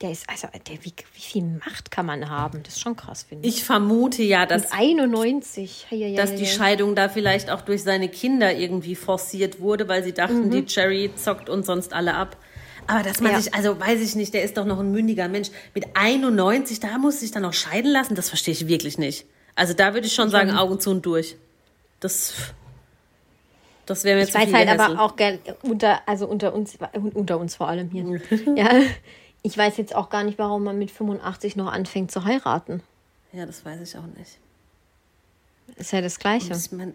der 0.00 0.12
ist, 0.12 0.28
also, 0.28 0.48
der, 0.68 0.84
wie, 0.84 0.92
wie 1.14 1.20
viel 1.20 1.42
Macht 1.42 1.90
kann 1.90 2.06
man 2.06 2.28
haben? 2.28 2.62
Das 2.62 2.74
ist 2.74 2.80
schon 2.80 2.96
krass, 2.96 3.24
finde 3.24 3.48
ich. 3.48 3.56
Ich 3.56 3.64
vermute 3.64 4.22
ja, 4.22 4.46
dass. 4.46 4.62
Mit 4.62 4.72
91. 4.72 5.86
Ja, 5.90 6.16
dass 6.16 6.34
die 6.34 6.46
Scheidung 6.46 6.94
da 6.94 7.08
vielleicht 7.08 7.50
auch 7.50 7.62
durch 7.62 7.82
seine 7.82 8.08
Kinder 8.08 8.54
irgendwie 8.54 8.94
forciert 8.94 9.60
wurde, 9.60 9.88
weil 9.88 10.04
sie 10.04 10.12
dachten, 10.12 10.46
mhm. 10.46 10.50
die 10.50 10.64
Jerry 10.66 11.10
zockt 11.16 11.48
uns 11.48 11.66
sonst 11.66 11.92
alle 11.92 12.14
ab. 12.14 12.36
Aber 12.88 13.02
dass 13.02 13.20
man 13.20 13.32
ja. 13.32 13.40
sich, 13.40 13.54
also 13.54 13.78
weiß 13.78 14.00
ich 14.00 14.16
nicht, 14.16 14.32
der 14.32 14.42
ist 14.42 14.56
doch 14.56 14.64
noch 14.64 14.80
ein 14.80 14.90
mündiger 14.90 15.28
Mensch. 15.28 15.50
Mit 15.74 15.84
91, 15.94 16.80
da 16.80 16.96
muss 16.96 17.20
sich 17.20 17.30
dann 17.30 17.42
noch 17.42 17.52
scheiden 17.52 17.92
lassen, 17.92 18.14
das 18.14 18.30
verstehe 18.30 18.52
ich 18.52 18.66
wirklich 18.66 18.96
nicht. 18.96 19.26
Also 19.54 19.74
da 19.74 19.92
würde 19.92 20.06
ich 20.06 20.14
schon 20.14 20.30
sagen, 20.30 20.52
Augen 20.52 20.80
zu 20.80 20.90
und 20.90 21.04
durch. 21.04 21.36
Das, 22.00 22.32
das 23.84 24.04
wäre 24.04 24.16
mir 24.16 24.24
ich 24.24 24.32
zu 24.32 24.38
weiß 24.38 24.52
halt 24.54 24.68
aber 24.68 25.02
auch 25.02 25.14
unter, 25.62 26.00
also 26.08 26.26
unter 26.26 26.54
uns, 26.54 26.78
unter 27.14 27.38
uns 27.38 27.56
vor 27.56 27.68
allem 27.68 27.90
hier. 27.90 28.22
ja, 28.56 28.70
ich 29.42 29.58
weiß 29.58 29.76
jetzt 29.76 29.94
auch 29.94 30.08
gar 30.08 30.24
nicht, 30.24 30.38
warum 30.38 30.64
man 30.64 30.78
mit 30.78 30.90
85 30.90 31.56
noch 31.56 31.70
anfängt 31.70 32.10
zu 32.10 32.24
heiraten. 32.24 32.82
Ja, 33.32 33.44
das 33.44 33.64
weiß 33.66 33.80
ich 33.82 33.98
auch 33.98 34.06
nicht. 34.16 34.38
Ist 35.76 35.92
ja 35.92 36.00
das 36.00 36.18
Gleiche. 36.18 36.54
Ich 36.54 36.72
mein, 36.72 36.94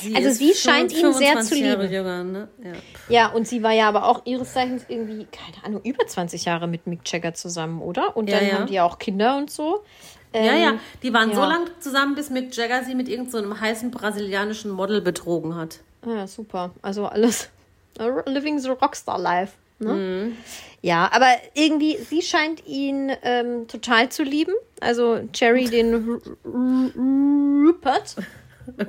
Sie 0.00 0.14
also 0.14 0.30
sie 0.30 0.54
scheint 0.54 0.92
ihn 0.92 1.12
sehr 1.12 1.40
zu 1.40 1.54
lieben. 1.54 1.68
Jahre 1.68 1.86
jünger, 1.86 2.24
ne? 2.24 2.48
ja. 2.62 2.72
ja, 3.08 3.28
und 3.28 3.46
sie 3.46 3.62
war 3.62 3.72
ja 3.72 3.88
aber 3.88 4.06
auch 4.06 4.22
ihres 4.24 4.52
Zeichens 4.52 4.84
irgendwie, 4.88 5.26
keine 5.26 5.64
Ahnung, 5.64 5.82
über 5.84 6.06
20 6.06 6.44
Jahre 6.44 6.66
mit 6.66 6.86
Mick 6.86 7.00
Jagger 7.04 7.34
zusammen, 7.34 7.80
oder? 7.80 8.16
Und 8.16 8.30
dann 8.30 8.44
ja, 8.44 8.48
ja. 8.48 8.54
haben 8.58 8.66
die 8.66 8.74
ja 8.74 8.84
auch 8.84 8.98
Kinder 8.98 9.36
und 9.36 9.50
so. 9.50 9.84
Ähm, 10.32 10.44
ja, 10.44 10.54
ja, 10.54 10.78
die 11.02 11.12
waren 11.14 11.34
so 11.34 11.40
lange 11.40 11.66
zusammen, 11.80 12.14
bis 12.14 12.30
Mick 12.30 12.54
Jagger 12.54 12.84
sie 12.84 12.94
mit 12.94 13.08
irgendeinem 13.08 13.52
so 13.52 13.60
heißen 13.60 13.90
brasilianischen 13.90 14.70
Model 14.70 15.00
betrogen 15.00 15.54
hat. 15.54 15.80
Ja, 16.04 16.26
super. 16.26 16.72
Also 16.82 17.06
alles 17.06 17.48
living 18.26 18.58
the 18.58 18.70
Rockstar 18.70 19.18
Life. 19.18 19.54
Ne? 19.78 19.92
Mhm. 19.92 20.36
Ja, 20.82 21.10
aber 21.12 21.28
irgendwie, 21.54 21.96
sie 21.98 22.22
scheint 22.22 22.66
ihn 22.66 23.12
ähm, 23.22 23.66
total 23.68 24.08
zu 24.08 24.22
lieben. 24.22 24.52
Also 24.80 25.20
Cherry, 25.32 25.66
den 25.66 26.20
Rupert. 26.44 28.16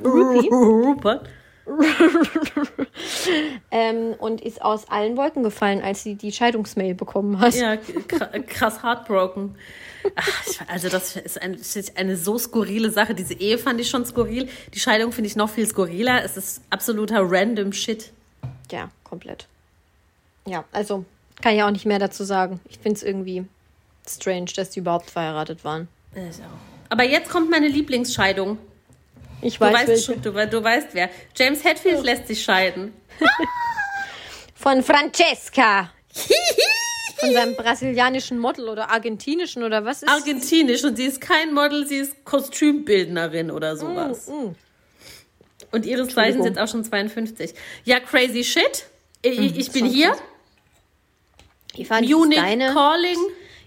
Rupert. 0.04 1.30
ähm, 3.72 4.14
und 4.20 4.42
ist 4.42 4.62
aus 4.62 4.90
allen 4.90 5.18
Wolken 5.18 5.44
gefallen, 5.44 5.82
als 5.82 6.04
sie 6.04 6.16
die 6.16 6.32
Scheidungsmail 6.32 6.96
bekommen 6.96 7.40
hat. 7.40 7.56
Ja, 7.56 7.78
krass 8.48 8.84
heartbroken. 8.84 9.56
Ach, 10.16 10.28
also 10.68 10.88
das 10.88 11.18
ist, 11.18 11.42
ein, 11.42 11.56
ist, 11.56 11.98
eine 11.98 12.16
so 12.16 12.38
skurrile 12.38 12.90
Sache. 12.90 13.16
Diese 13.16 13.34
Ehe 13.34 13.58
fand 13.58 13.82
ich 13.82 13.90
schon 13.90 14.06
skurril. 14.06 14.48
Die 14.74 14.80
Scheidung 14.80 15.12
finde 15.12 15.30
ich 15.30 15.36
noch 15.36 15.50
viel 15.50 15.68
skurriler. 15.68 16.24
Es 16.24 16.38
ist 16.38 16.62
absoluter 16.70 17.20
random 17.22 17.74
Shit. 17.74 18.14
Ja, 18.72 18.90
komplett. 19.04 19.48
Ja, 20.48 20.64
also 20.72 21.04
kann 21.42 21.56
ich 21.56 21.64
auch 21.64 21.72
nicht 21.72 21.86
mehr 21.86 22.00
dazu 22.00 22.24
sagen. 22.24 22.62
Ich 22.70 22.80
finde 22.80 22.98
es 22.98 23.04
irgendwie 23.04 23.46
strange, 24.08 24.52
dass 24.56 24.70
die 24.70 24.80
überhaupt 24.80 25.10
verheiratet 25.10 25.66
waren. 25.66 25.90
Ich 26.16 26.38
auch. 26.38 26.90
Aber 26.90 27.04
jetzt 27.04 27.30
kommt 27.30 27.50
meine 27.50 27.68
Lieblingsscheidung. 27.68 28.58
Ich 29.42 29.60
weiß, 29.60 29.86
du 29.86 29.92
weißt, 29.92 30.06
schon, 30.06 30.22
du, 30.22 30.32
du, 30.32 30.64
weißt 30.64 30.90
wer. 30.94 31.10
James 31.36 31.64
Hetfield 31.64 32.04
lässt 32.04 32.28
sich 32.28 32.44
scheiden. 32.44 32.94
Von 34.56 34.84
Francesca. 34.84 35.92
Von 37.18 37.34
seinem 37.34 37.56
brasilianischen 37.56 38.40
Model 38.40 38.70
oder 38.70 38.90
argentinischen 38.90 39.64
oder 39.64 39.86
was 39.86 40.04
ist 40.04 40.10
Argentinisch 40.10 40.84
und 40.84 40.98
sie 40.98 41.06
ist 41.06 41.20
kein 41.20 41.52
Model, 41.54 41.88
sie 41.88 41.98
ist 41.98 42.26
Kostümbildnerin 42.26 43.50
oder 43.50 43.74
mm, 43.74 43.78
sowas. 43.78 44.28
Mm, 44.28 44.34
mm. 44.34 44.56
Und 45.72 45.86
ihres 45.86 46.14
Zeichens 46.14 46.44
sind 46.44 46.60
auch 46.60 46.68
schon 46.68 46.84
52. 46.84 47.54
Ja, 47.86 48.00
crazy 48.00 48.44
shit. 48.44 48.86
Ich, 49.24 49.40
mm, 49.40 49.60
ich 49.60 49.72
bin 49.72 49.86
hier. 49.86 50.16
Eva, 51.76 52.02
Munich 52.02 52.40
deine, 52.40 52.74
Calling. 52.74 53.18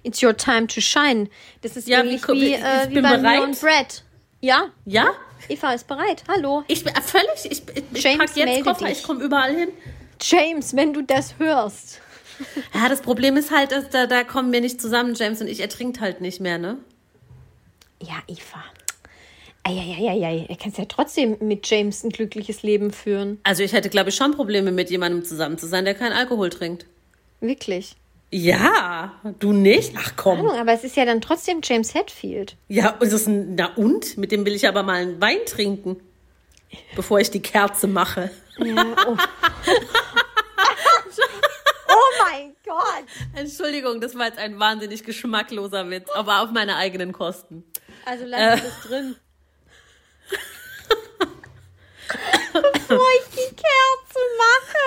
It's 0.02 0.22
your 0.22 0.36
time 0.36 0.66
to 0.68 0.80
shine. 0.80 1.28
Das 1.62 1.76
ist 1.76 1.88
ja, 1.88 2.00
ähnlich 2.00 2.26
wie, 2.28 2.40
wie, 2.40 2.54
äh, 2.54 2.88
wie 2.88 3.00
bei 3.00 3.16
Brad. 3.18 4.04
Ja? 4.40 4.66
Ja? 4.84 5.12
Eva 5.50 5.72
ist 5.72 5.86
bereit. 5.86 6.22
Hallo. 6.28 6.64
Ich 6.68 6.84
bin 6.84 6.94
völlig. 6.94 7.44
Ich, 7.44 7.62
ich, 7.74 8.02
James, 8.02 8.18
pack 8.18 8.36
jetzt 8.36 8.64
Koffer, 8.64 8.86
dich. 8.86 8.98
ich 8.98 9.02
komme 9.02 9.22
überall 9.24 9.54
hin. 9.54 9.68
James, 10.20 10.76
wenn 10.76 10.92
du 10.92 11.02
das 11.02 11.38
hörst. 11.38 12.00
Ja, 12.72 12.88
das 12.88 13.02
Problem 13.02 13.36
ist 13.36 13.50
halt, 13.50 13.72
dass 13.72 13.90
da, 13.90 14.06
da 14.06 14.24
kommen 14.24 14.52
wir 14.52 14.60
nicht 14.60 14.80
zusammen, 14.80 15.14
James 15.14 15.40
und 15.40 15.48
ich. 15.48 15.60
Er 15.60 15.68
trinkt 15.68 16.00
halt 16.00 16.20
nicht 16.20 16.40
mehr, 16.40 16.58
ne? 16.58 16.78
Ja, 18.00 18.22
Eva. 18.28 18.64
Eieieiei, 19.62 20.46
er 20.48 20.56
kann 20.56 20.72
ja 20.74 20.86
trotzdem 20.86 21.36
mit 21.40 21.68
James 21.68 22.02
ein 22.02 22.10
glückliches 22.10 22.62
Leben 22.62 22.92
führen. 22.92 23.38
Also 23.42 23.62
ich 23.62 23.74
hätte, 23.74 23.90
glaube 23.90 24.08
ich, 24.08 24.16
schon 24.16 24.32
Probleme 24.32 24.72
mit 24.72 24.88
jemandem 24.90 25.22
zusammen 25.22 25.58
zu 25.58 25.66
sein, 25.66 25.84
der 25.84 25.94
keinen 25.94 26.14
Alkohol 26.14 26.48
trinkt. 26.48 26.86
Wirklich? 27.40 27.96
Ja, 28.32 29.20
du 29.40 29.52
nicht? 29.52 29.94
Ach 29.98 30.12
komm. 30.16 30.38
Ahnung, 30.38 30.56
aber 30.56 30.72
es 30.72 30.84
ist 30.84 30.96
ja 30.96 31.04
dann 31.04 31.20
trotzdem 31.20 31.62
James 31.64 31.94
Hetfield. 31.94 32.56
Ja, 32.68 32.96
und 33.00 33.12
das 33.12 33.26
ein, 33.26 33.56
na 33.56 33.74
und? 33.74 34.16
Mit 34.16 34.30
dem 34.30 34.46
will 34.46 34.54
ich 34.54 34.68
aber 34.68 34.84
mal 34.84 35.02
einen 35.02 35.20
Wein 35.20 35.40
trinken, 35.46 36.00
bevor 36.94 37.18
ich 37.18 37.30
die 37.30 37.42
Kerze 37.42 37.88
mache. 37.88 38.30
Ja, 38.58 38.86
oh. 39.06 39.16
oh 41.88 42.24
mein 42.24 42.54
Gott. 42.64 43.04
Entschuldigung, 43.34 44.00
das 44.00 44.14
war 44.14 44.26
jetzt 44.26 44.38
ein 44.38 44.60
wahnsinnig 44.60 45.02
geschmackloser 45.02 45.90
Witz, 45.90 46.08
aber 46.10 46.42
auf 46.42 46.52
meine 46.52 46.76
eigenen 46.76 47.10
Kosten. 47.12 47.64
Also 48.04 48.26
lass 48.26 48.60
äh. 48.60 48.62
das 48.62 48.80
drin. 48.82 49.16
bevor 52.52 53.06
ich 53.20 53.28
die 53.32 53.54
Kerze 53.54 54.20
mache. 54.38 54.86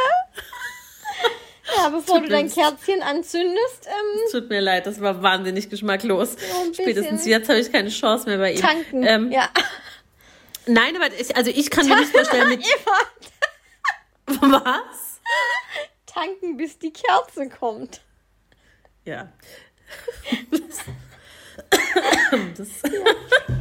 Ja, 1.78 1.90
bevor 1.90 2.22
du 2.22 2.30
dein 2.30 2.50
Kerzchen 2.50 3.02
anzündest. 3.02 3.88
Ähm, 3.88 4.32
tut 4.32 4.50
mir 4.50 4.62
leid, 4.62 4.86
das 4.86 5.02
war 5.02 5.22
wahnsinnig 5.24 5.70
geschmacklos. 5.70 6.36
Spätestens 6.74 7.26
jetzt 7.26 7.50
habe 7.50 7.60
ich 7.60 7.72
keine 7.72 7.90
Chance 7.90 8.28
mehr 8.28 8.38
bei 8.38 8.54
ihm. 8.54 8.62
Tanken, 8.62 9.04
ähm, 9.04 9.32
ja. 9.32 9.50
Nein, 10.66 10.96
aber 10.96 11.14
ich, 11.14 11.36
also 11.36 11.52
ich 11.52 11.70
kann 11.70 11.88
mir 11.88 11.98
nicht 11.98 12.12
vorstellen 12.12 12.50
mit... 12.50 12.64
Was? 14.26 15.20
Tanken, 16.06 16.58
bis 16.58 16.80
die 16.80 16.94
Kerze 16.94 17.50
kommt. 17.50 18.02
Ja. 19.06 19.32
das, 22.58 22.70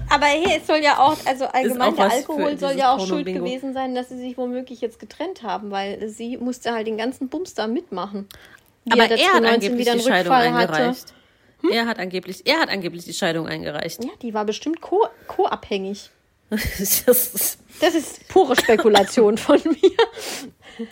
Aber 0.09 0.27
hey, 0.27 0.59
es 0.61 0.67
soll 0.67 0.79
ja 0.79 0.99
auch, 0.99 1.17
also 1.25 1.47
allgemein 1.47 1.97
der 1.97 2.11
Alkohol 2.11 2.59
soll 2.59 2.77
ja 2.77 2.95
auch 2.95 3.07
schuld 3.07 3.27
gewesen 3.27 3.73
sein, 3.73 3.95
dass 3.95 4.11
sie 4.11 4.19
sich 4.19 4.37
womöglich 4.37 4.81
jetzt 4.81 4.99
getrennt 4.99 5.43
haben, 5.43 5.71
weil 5.71 6.09
sie 6.09 6.37
musste 6.37 6.73
halt 6.73 6.87
den 6.87 6.99
ganzen 6.99 7.29
Bums 7.29 7.55
da 7.55 7.67
mitmachen. 7.67 8.29
Aber 8.91 9.11
er 9.11 9.33
hat 9.33 9.45
angeblich 9.45 9.91
die 9.91 10.01
Scheidung 10.01 10.33
eingereicht. 10.33 11.15
Hm? 11.61 11.71
Er 11.71 11.87
hat 11.87 11.99
angeblich, 11.99 12.43
er 12.45 12.61
hat 12.61 12.69
angeblich 12.69 13.05
die 13.05 13.15
Scheidung 13.15 13.47
eingereicht. 13.47 14.05
Ja, 14.05 14.11
die 14.21 14.35
war 14.35 14.45
bestimmt 14.45 14.81
co-abhängig. 14.81 16.11
das, 16.51 17.59
das 17.81 17.95
ist 17.95 18.29
pure 18.29 18.57
Spekulation 18.57 19.39
von 19.39 19.61
mir. 19.65 20.89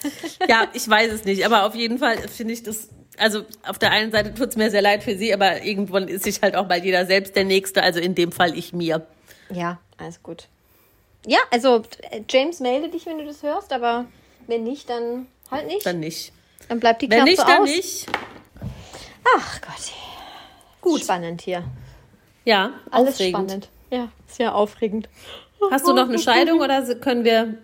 ja, 0.49 0.69
ich 0.73 0.89
weiß 0.89 1.13
es 1.13 1.25
nicht, 1.25 1.45
aber 1.45 1.67
auf 1.67 1.75
jeden 1.75 1.99
Fall 1.99 2.17
finde 2.29 2.55
ich 2.55 2.63
das 2.63 2.89
also 3.19 3.43
auf 3.67 3.79
der 3.79 3.91
einen 3.91 4.11
Seite 4.13 4.35
tut 4.35 4.51
es 4.51 4.57
mir 4.57 4.71
sehr 4.71 4.83
leid 4.83 5.03
für 5.03 5.17
sie, 5.17 5.33
aber 5.35 5.63
irgendwann 5.63 6.09
ist 6.09 6.25
sich 6.25 6.41
halt 6.43 6.57
auch 6.57 6.69
mal 6.69 6.83
jeder 6.83 7.07
selbst 7.07 7.37
der 7.37 7.45
Nächste, 7.45 7.83
also 7.83 8.01
in 8.01 8.15
dem 8.15 8.33
Fall 8.33 8.57
ich 8.57 8.73
mir. 8.73 9.07
Ja, 9.51 9.79
alles 9.99 10.23
gut. 10.23 10.49
Ja, 11.27 11.39
also 11.51 11.83
äh, 12.11 12.23
James, 12.29 12.61
melde 12.61 12.89
dich, 12.89 13.07
wenn 13.07 13.19
du 13.19 13.25
das 13.27 13.43
hörst, 13.43 13.73
aber 13.73 14.07
wenn 14.47 14.65
nicht, 14.65 14.89
dann 14.89 15.27
halt 15.51 15.67
nicht. 15.67 15.85
Dann 15.85 16.01
nicht. 16.01 16.33
Dann 16.69 16.81
bleibt 16.81 17.03
die 17.03 17.11
Wenn 17.11 17.25
Kerze 17.25 17.31
nicht, 17.31 17.49
dann 17.49 17.63
aus. 17.63 17.69
nicht. 17.69 18.07
Ach 19.37 19.61
Gott. 19.61 19.93
Gut. 20.81 21.01
Spannend 21.03 21.43
hier. 21.43 21.65
Ja, 22.45 22.73
Alles 22.91 23.15
aufregend. 23.15 23.37
spannend. 23.51 23.69
Ja, 23.91 24.09
sehr 24.27 24.55
aufregend. 24.55 25.09
Hast 25.71 25.87
du 25.87 25.93
noch 25.93 26.09
eine 26.09 26.19
Scheidung 26.19 26.61
oder 26.61 26.83
können 26.95 27.25
wir, 27.25 27.55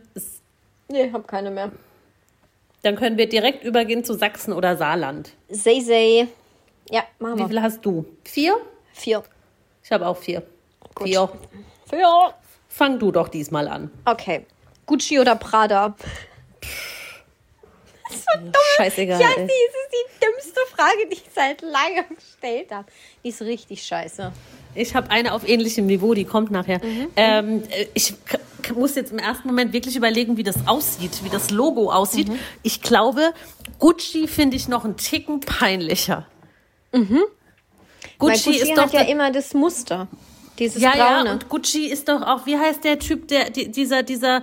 Nee, 0.88 1.10
hab 1.12 1.26
keine 1.26 1.50
mehr. 1.50 1.72
Dann 2.82 2.96
können 2.96 3.18
wir 3.18 3.28
direkt 3.28 3.64
übergehen 3.64 4.04
zu 4.04 4.14
Sachsen 4.14 4.52
oder 4.52 4.76
Saarland. 4.76 5.32
Say, 5.48 5.80
say. 5.80 6.28
Ja, 6.90 7.04
machen 7.18 7.34
Wie 7.36 7.38
wir. 7.40 7.48
viele 7.48 7.62
hast 7.62 7.84
du? 7.84 8.04
Vier? 8.24 8.56
Vier. 8.92 9.22
Ich 9.82 9.90
habe 9.92 10.06
auch 10.06 10.16
vier. 10.16 10.42
Gut. 10.94 11.08
Vier. 11.08 11.28
Vier. 11.90 12.34
Fang 12.68 12.98
du 12.98 13.10
doch 13.10 13.28
diesmal 13.28 13.68
an. 13.68 13.90
Okay. 14.04 14.46
Gucci 14.84 15.18
oder 15.18 15.34
Prada? 15.36 15.96
Scheißegal. 18.76 19.20
Ja, 19.20 19.28
die 19.36 19.42
ist 19.42 19.50
die 19.50 20.24
dümmste 20.24 20.60
Frage, 20.74 21.08
die 21.10 21.14
ich 21.14 21.24
seit 21.34 21.62
langem 21.62 22.04
gestellt 22.14 22.70
habe. 22.70 22.86
Die 23.24 23.30
ist 23.30 23.42
richtig 23.42 23.82
scheiße. 23.82 24.32
Ich 24.76 24.94
habe 24.94 25.10
eine 25.10 25.32
auf 25.32 25.48
ähnlichem 25.48 25.86
Niveau, 25.86 26.14
die 26.14 26.24
kommt 26.24 26.50
nachher. 26.50 26.80
Ähm, 27.16 27.62
äh, 27.70 27.86
ich 27.94 28.14
muss 28.74 28.94
jetzt 28.94 29.12
im 29.12 29.18
ersten 29.18 29.48
Moment 29.48 29.72
wirklich 29.72 29.96
überlegen, 29.96 30.36
wie 30.36 30.42
das 30.42 30.66
aussieht, 30.66 31.24
wie 31.24 31.28
das 31.28 31.50
Logo 31.50 31.90
aussieht. 31.90 32.30
Ich 32.62 32.82
glaube, 32.82 33.32
Gucci 33.78 34.26
finde 34.26 34.56
ich 34.56 34.68
noch 34.68 34.84
einen 34.84 34.96
Ticken 34.96 35.40
peinlicher. 35.40 36.26
Weil 38.18 38.30
Gucci, 38.30 38.50
Gucci 38.50 38.62
ist 38.62 38.76
doch 38.76 38.92
ja 38.92 39.02
immer 39.02 39.30
das 39.30 39.54
Muster. 39.54 40.08
Dieses 40.58 40.80
ja, 40.80 40.92
braune. 40.92 41.26
ja, 41.26 41.32
und 41.32 41.48
Gucci 41.48 41.86
ist 41.86 42.08
doch 42.08 42.22
auch, 42.22 42.46
wie 42.46 42.56
heißt 42.56 42.82
der 42.84 42.98
Typ, 42.98 43.28
der 43.28 43.50
die, 43.50 43.70
dieser 43.70 44.02
dieser 44.02 44.42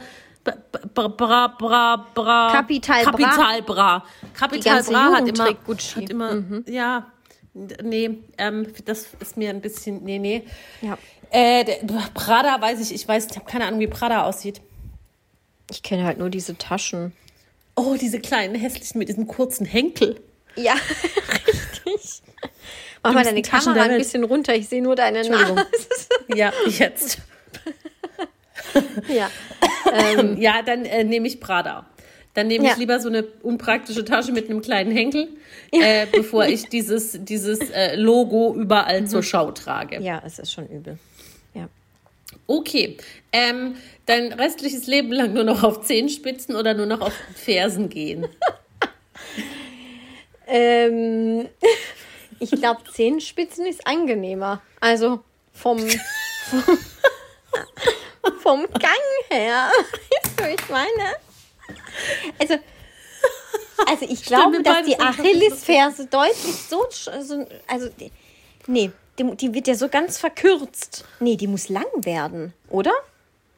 Bra 0.94 1.08
Bra 1.08 1.48
Bra 1.48 2.08
Bra 2.14 2.52
Kapital 2.52 3.04
Bra. 3.04 3.12
Kapital 3.12 3.62
Bra 3.64 4.06
Kapital 4.34 4.84
Bra 4.84 5.14
hat 5.14 5.28
immer 5.28 5.54
Gucci. 5.54 6.02
hat 6.02 6.10
immer 6.10 6.44
ja 6.68 7.08
nee 7.54 8.18
ähm, 8.38 8.68
das 8.86 9.08
ist 9.20 9.38
mir 9.38 9.49
ein 9.49 9.62
bisschen 9.62 10.04
nee 10.04 10.20
nee 10.20 10.43
Ja. 10.82 10.97
äh, 11.32 11.64
der, 11.64 11.78
Prada 12.14 12.60
weiß 12.60 12.80
ich 12.82 12.93
ich 12.93 13.08
weiß 13.08 13.28
ich 13.30 13.36
habe 13.38 13.45
keine 13.49 13.66
Ahnung 13.66 13.80
wie 13.80 13.88
Prada 13.88 14.24
aussieht 14.24 14.62
Ich 15.72 15.84
kenne 15.84 16.04
halt 16.04 16.18
nur 16.18 16.30
diese 16.30 16.58
Taschen. 16.58 17.14
oh 17.76 17.95
diese 17.99 18.20
kleinen 18.20 18.56
hässlichen 18.56 18.99
mit 18.99 19.08
diesem 19.10 19.28
kurzen 19.28 19.66
Henkel 19.66 20.20
Ja, 20.56 20.74
richtig. 21.47 22.22
Mach 23.04 23.14
mal 23.14 23.24
deine 23.24 23.41
Taschen 23.41 23.74
Kamera 23.74 23.86
der 23.86 23.93
ein 23.93 23.99
bisschen 23.99 24.24
runter. 24.24 24.56
Ich 24.56 24.70
sehe 24.70 24.82
nur 24.82 24.95
deine 24.95 25.20
Entschuldigung. 25.20 25.56
Nase. 25.58 25.70
ja 26.36 26.54
jetzt 26.68 27.20
ja. 29.08 29.30
ja 30.38 30.62
dann 30.64 30.86
äh, 30.86 31.04
nehme 31.04 31.28
ich 31.28 31.39
Prada 31.39 31.86
dann 32.34 32.48
nehme 32.48 32.66
Ja. 32.66 32.72
ich 32.72 32.78
lieber 32.78 33.00
so 33.00 33.10
eine 33.10 33.24
unpraktische 33.44 34.04
Tasche 34.06 34.32
mit 34.32 34.50
einem 34.50 34.62
kleinen 34.62 34.92
Henkel, 34.92 35.28
äh, 35.72 36.08
bevor 36.12 36.46
ich 36.48 36.68
dieses, 36.70 37.18
dieses 37.24 37.60
äh, 37.72 37.96
Logo 37.96 38.56
überall 38.56 39.08
zur 39.08 39.24
Schau 39.24 39.52
trage. 39.52 40.00
ja, 40.02 40.22
es 40.26 40.40
ist 40.40 40.52
schon 40.52 40.68
übel. 40.68 40.98
Ja. 41.54 41.68
Okay, 42.48 42.98
ähm, 43.32 43.76
dein 44.06 44.34
restliches 44.34 44.88
Leben 44.88 45.12
lang 45.12 45.34
nur 45.34 45.44
noch 45.44 45.64
auf 45.64 45.82
Zehenspitzen 45.82 46.56
oder 46.56 46.74
nur 46.74 46.86
noch 46.88 47.02
auf 47.02 47.14
Fersen 47.36 47.90
gehen? 47.90 48.28
Ähm, 50.46 51.48
ich 52.40 52.52
glaube, 52.52 52.82
Zehenspitzen 52.92 53.66
ist 53.66 53.88
angenehmer. 53.88 54.62
Also 54.82 55.22
vom, 55.54 55.80
vom, 55.80 56.64
vom 58.42 58.62
Gang 58.74 59.30
her. 59.30 59.70
Weißt 59.72 60.40
du, 60.40 60.44
ich 60.50 60.70
meine? 60.70 61.16
Also, 62.39 62.55
also 63.88 64.05
ich 64.07 64.24
glaube, 64.26 64.57
mir 64.57 64.64
dass 64.64 64.86
die 64.86 64.99
Achillesferse 64.99 66.07
deutlich 66.07 66.55
so, 66.70 66.86
so 67.22 67.45
also, 67.68 67.89
nee, 68.68 68.91
die, 69.20 69.38
die 69.38 69.53
wird 69.53 69.68
ja 69.68 69.76
so 69.76 69.89
ganz 69.89 70.18
verkürzt. 70.18 71.05
Nee, 71.20 71.36
die 71.36 71.47
muss 71.47 71.70
lang 71.70 71.86
werden, 71.97 72.53
oder? 72.70 72.93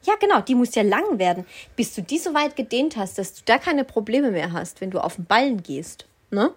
Ja, 0.04 0.14
genau, 0.20 0.40
die 0.40 0.54
muss 0.54 0.74
ja 0.74 0.82
lang 0.82 1.18
werden, 1.18 1.44
bis 1.74 1.94
du 1.94 2.02
die 2.02 2.18
so 2.18 2.32
weit 2.32 2.54
gedehnt 2.54 2.96
hast, 2.96 3.18
dass 3.18 3.34
du 3.34 3.42
da 3.44 3.58
keine 3.58 3.84
Probleme 3.84 4.30
mehr 4.30 4.52
hast, 4.52 4.80
wenn 4.80 4.90
du 4.90 5.00
auf 5.00 5.16
den 5.16 5.24
Ballen 5.24 5.62
gehst. 5.62 6.06
Ne? 6.30 6.52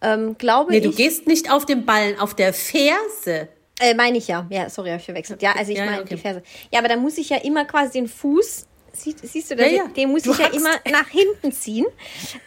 Ähm, 0.00 0.36
glaube 0.38 0.70
Nee, 0.70 0.80
du 0.80 0.90
ich. 0.90 0.96
gehst 0.96 1.26
nicht 1.26 1.50
auf 1.50 1.66
den 1.66 1.84
Ballen, 1.84 2.18
auf 2.20 2.34
der 2.34 2.52
Ferse. 2.52 3.48
Äh, 3.80 3.94
meine 3.94 4.18
ich 4.18 4.28
ja. 4.28 4.46
Ja, 4.50 4.70
sorry, 4.70 4.90
habe 4.90 5.00
ich 5.00 5.04
verwechselt. 5.06 5.42
Ja, 5.42 5.52
also 5.56 5.72
ich 5.72 5.78
ja, 5.78 5.86
meine 5.86 6.02
okay. 6.02 6.14
die 6.14 6.20
Ferse. 6.20 6.42
Ja, 6.70 6.78
aber 6.78 6.88
da 6.88 6.96
muss 6.96 7.18
ich 7.18 7.30
ja 7.30 7.38
immer 7.38 7.64
quasi 7.64 7.92
den 7.94 8.06
Fuß, 8.06 8.66
sie, 8.94 9.14
siehst 9.22 9.50
du 9.50 9.56
das? 9.56 9.70
Ja, 9.70 9.76
ja. 9.76 9.88
Den 9.88 10.10
muss 10.10 10.22
Du 10.22 10.32
ich 10.32 10.38
ja 10.38 10.46
immer 10.46 10.70
nach 10.90 11.08
hinten 11.08 11.52
ziehen. 11.52 11.86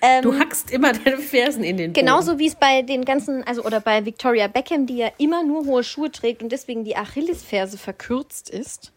Ähm, 0.01 0.21
Du 0.21 0.37
hackst 0.37 0.71
immer 0.71 0.93
deine 0.93 1.17
Fersen 1.17 1.63
in 1.63 1.77
den 1.77 1.93
Boden. 1.93 2.05
Genauso 2.05 2.39
wie 2.39 2.47
es 2.47 2.55
bei 2.55 2.81
den 2.81 3.05
ganzen, 3.05 3.43
also 3.43 3.63
oder 3.63 3.79
bei 3.79 4.05
Victoria 4.05 4.47
Beckham, 4.47 4.85
die 4.85 4.97
ja 4.97 5.11
immer 5.17 5.43
nur 5.43 5.65
hohe 5.65 5.83
Schuhe 5.83 6.11
trägt 6.11 6.41
und 6.41 6.51
deswegen 6.51 6.83
die 6.83 6.95
Achillesferse 6.95 7.77
verkürzt 7.77 8.49
ist, 8.49 8.91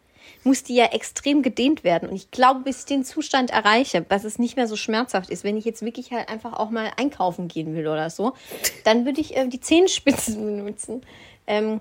muss 0.45 0.63
die 0.63 0.75
ja 0.75 0.87
extrem 0.87 1.43
gedehnt 1.43 1.85
werden. 1.85 2.09
Und 2.09 2.17
ich 2.17 2.31
glaube, 2.31 2.61
bis 2.61 2.81
ich 2.81 2.85
den 2.87 3.05
Zustand 3.05 3.51
erreiche, 3.51 4.03
dass 4.03 4.25
es 4.25 4.39
nicht 4.39 4.57
mehr 4.57 4.67
so 4.67 4.77
schmerzhaft 4.77 5.31
ist, 5.31 5.45
wenn 5.45 5.57
ich 5.57 5.65
jetzt 5.65 5.83
wirklich 5.83 6.13
halt 6.13 6.29
einfach 6.29 6.55
auch 6.55 6.71
mal 6.71 6.91
einkaufen 6.97 7.49
gehen 7.49 7.75
will 7.75 7.87
oder 7.87 8.11
so, 8.11 8.33
dann 8.85 9.05
würde 9.05 9.21
ich 9.21 9.37
äh, 9.37 9.47
die 9.47 9.61
Zehenspitzen 9.61 10.57
benutzen. 10.57 11.03
Ähm, 11.47 11.81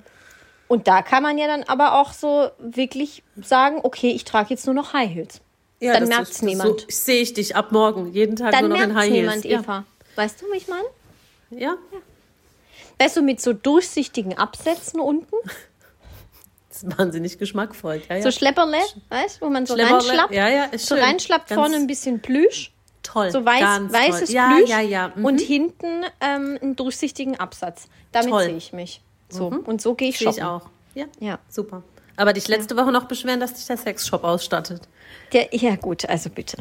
und 0.67 0.87
da 0.87 1.01
kann 1.01 1.23
man 1.23 1.37
ja 1.37 1.47
dann 1.47 1.63
aber 1.63 1.99
auch 1.99 2.13
so 2.13 2.49
wirklich 2.59 3.23
sagen, 3.41 3.79
okay, 3.81 4.11
ich 4.11 4.23
trage 4.23 4.51
jetzt 4.51 4.65
nur 4.65 4.75
noch 4.75 4.93
High 4.93 5.09
Heels. 5.09 5.41
Ja, 5.79 5.93
dann 5.93 6.03
ist- 6.11 6.19
das 6.31 6.41
niemand. 6.41 6.81
So 6.81 6.85
sehe 6.89 7.21
ich 7.21 7.33
dich 7.33 7.55
ab 7.55 7.71
morgen, 7.71 8.11
jeden 8.13 8.35
Tag 8.35 8.51
Dann 8.51 8.67
nur 8.69 8.77
noch 8.77 8.83
in 8.83 8.93
merkt 8.93 8.99
High 9.01 9.09
Heels. 9.11 9.21
niemand, 9.21 9.45
ja. 9.45 9.59
Eva. 9.59 9.83
Weißt 10.15 10.41
du, 10.41 10.45
wie 10.51 10.57
ich 10.57 10.67
meine? 10.67 10.85
Ja, 11.51 11.75
Weißt 13.01 13.15
du, 13.15 13.21
mit 13.21 13.39
so 13.39 13.53
durchsichtigen 13.53 14.37
Absätzen 14.37 14.99
unten, 14.99 15.33
das 16.69 16.83
ist 16.83 16.97
wahnsinnig 16.97 17.37
geschmackvoll. 17.37 18.01
Ja, 18.09 18.17
ja. 18.17 18.21
so 18.21 18.29
Schlepperle, 18.31 18.77
weißt 19.09 19.41
du, 19.41 19.45
wo 19.45 19.49
man 19.49 19.65
so 19.65 19.73
Schlepperle, 19.75 19.95
reinschlappt. 19.99 20.33
ja, 20.33 20.49
ja, 20.49 20.63
ist 20.65 20.85
so 20.85 20.95
schön. 20.95 21.03
reinschlappt 21.05 21.47
Ganz 21.47 21.59
vorne 21.59 21.75
ein 21.77 21.87
bisschen 21.87 22.19
Plüsch, 22.21 22.73
toll. 23.01 23.31
so 23.31 23.45
weiß, 23.45 23.61
weißes 23.93 24.25
toll. 24.27 24.35
Ja, 24.35 24.53
Plüsch 24.53 24.69
ja, 24.69 24.81
ja. 24.81 25.13
mhm. 25.15 25.25
und 25.25 25.39
hinten 25.39 26.03
ähm, 26.19 26.59
einen 26.61 26.75
durchsichtigen 26.75 27.39
Absatz. 27.39 27.87
Damit 28.11 28.33
sehe 28.37 28.57
ich 28.57 28.73
mich. 28.73 29.01
So, 29.29 29.47
und 29.47 29.81
so 29.81 29.93
gehe 29.95 30.09
ich 30.09 30.17
shoppen. 30.17 30.37
ich 30.37 30.43
auch. 30.43 30.63
Ja, 30.95 31.05
Ja. 31.19 31.39
super. 31.49 31.83
Aber 32.19 32.33
dich 32.33 32.49
letzte 32.49 32.75
Woche 32.75 32.91
noch 32.91 33.05
beschweren, 33.05 33.39
dass 33.39 33.53
dich 33.53 33.65
der 33.65 33.77
Sexshop 33.77 34.25
ausstattet. 34.25 34.81
Der, 35.31 35.47
ja 35.55 35.75
gut, 35.77 36.03
also 36.09 36.29
bitte. 36.29 36.57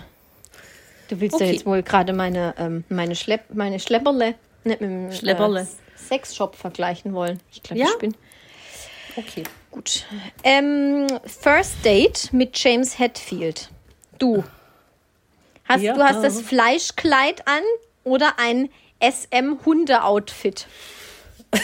Du 1.08 1.18
willst 1.20 1.40
ja 1.40 1.46
Okay. 1.46 1.54
jetzt 1.56 1.66
wohl 1.66 1.82
gerade 1.82 2.12
meine, 2.12 2.54
ähm, 2.58 2.84
meine, 2.88 3.16
Schlepp, 3.16 3.52
meine 3.54 3.80
Schlepperle 3.80 4.36
nicht 4.62 4.80
mit 4.80 4.88
dem 4.90 5.10
Schlepperle. 5.12 5.62
Äh, 5.62 5.66
Sexshop 6.08 6.54
vergleichen 6.54 7.12
wollen. 7.12 7.40
Ich 7.50 7.62
glaube, 7.62 7.80
Ja? 7.80 7.88
ich 7.88 7.98
bin 7.98 8.14
Okay. 9.16 9.42
gut. 9.72 10.04
Ähm, 10.44 11.08
First 11.24 11.84
Date 11.84 12.32
mit 12.32 12.56
James 12.62 12.98
Hetfield. 13.00 13.68
Du. 14.20 14.44
Hast, 15.64 15.82
Ja. 15.82 15.94
Du 15.94 16.02
hast 16.04 16.22
das 16.22 16.40
Fleischkleid 16.40 17.48
an 17.48 17.62
oder 18.04 18.34
ein 18.38 18.68
SM-Hunde-Outfit? 19.00 20.66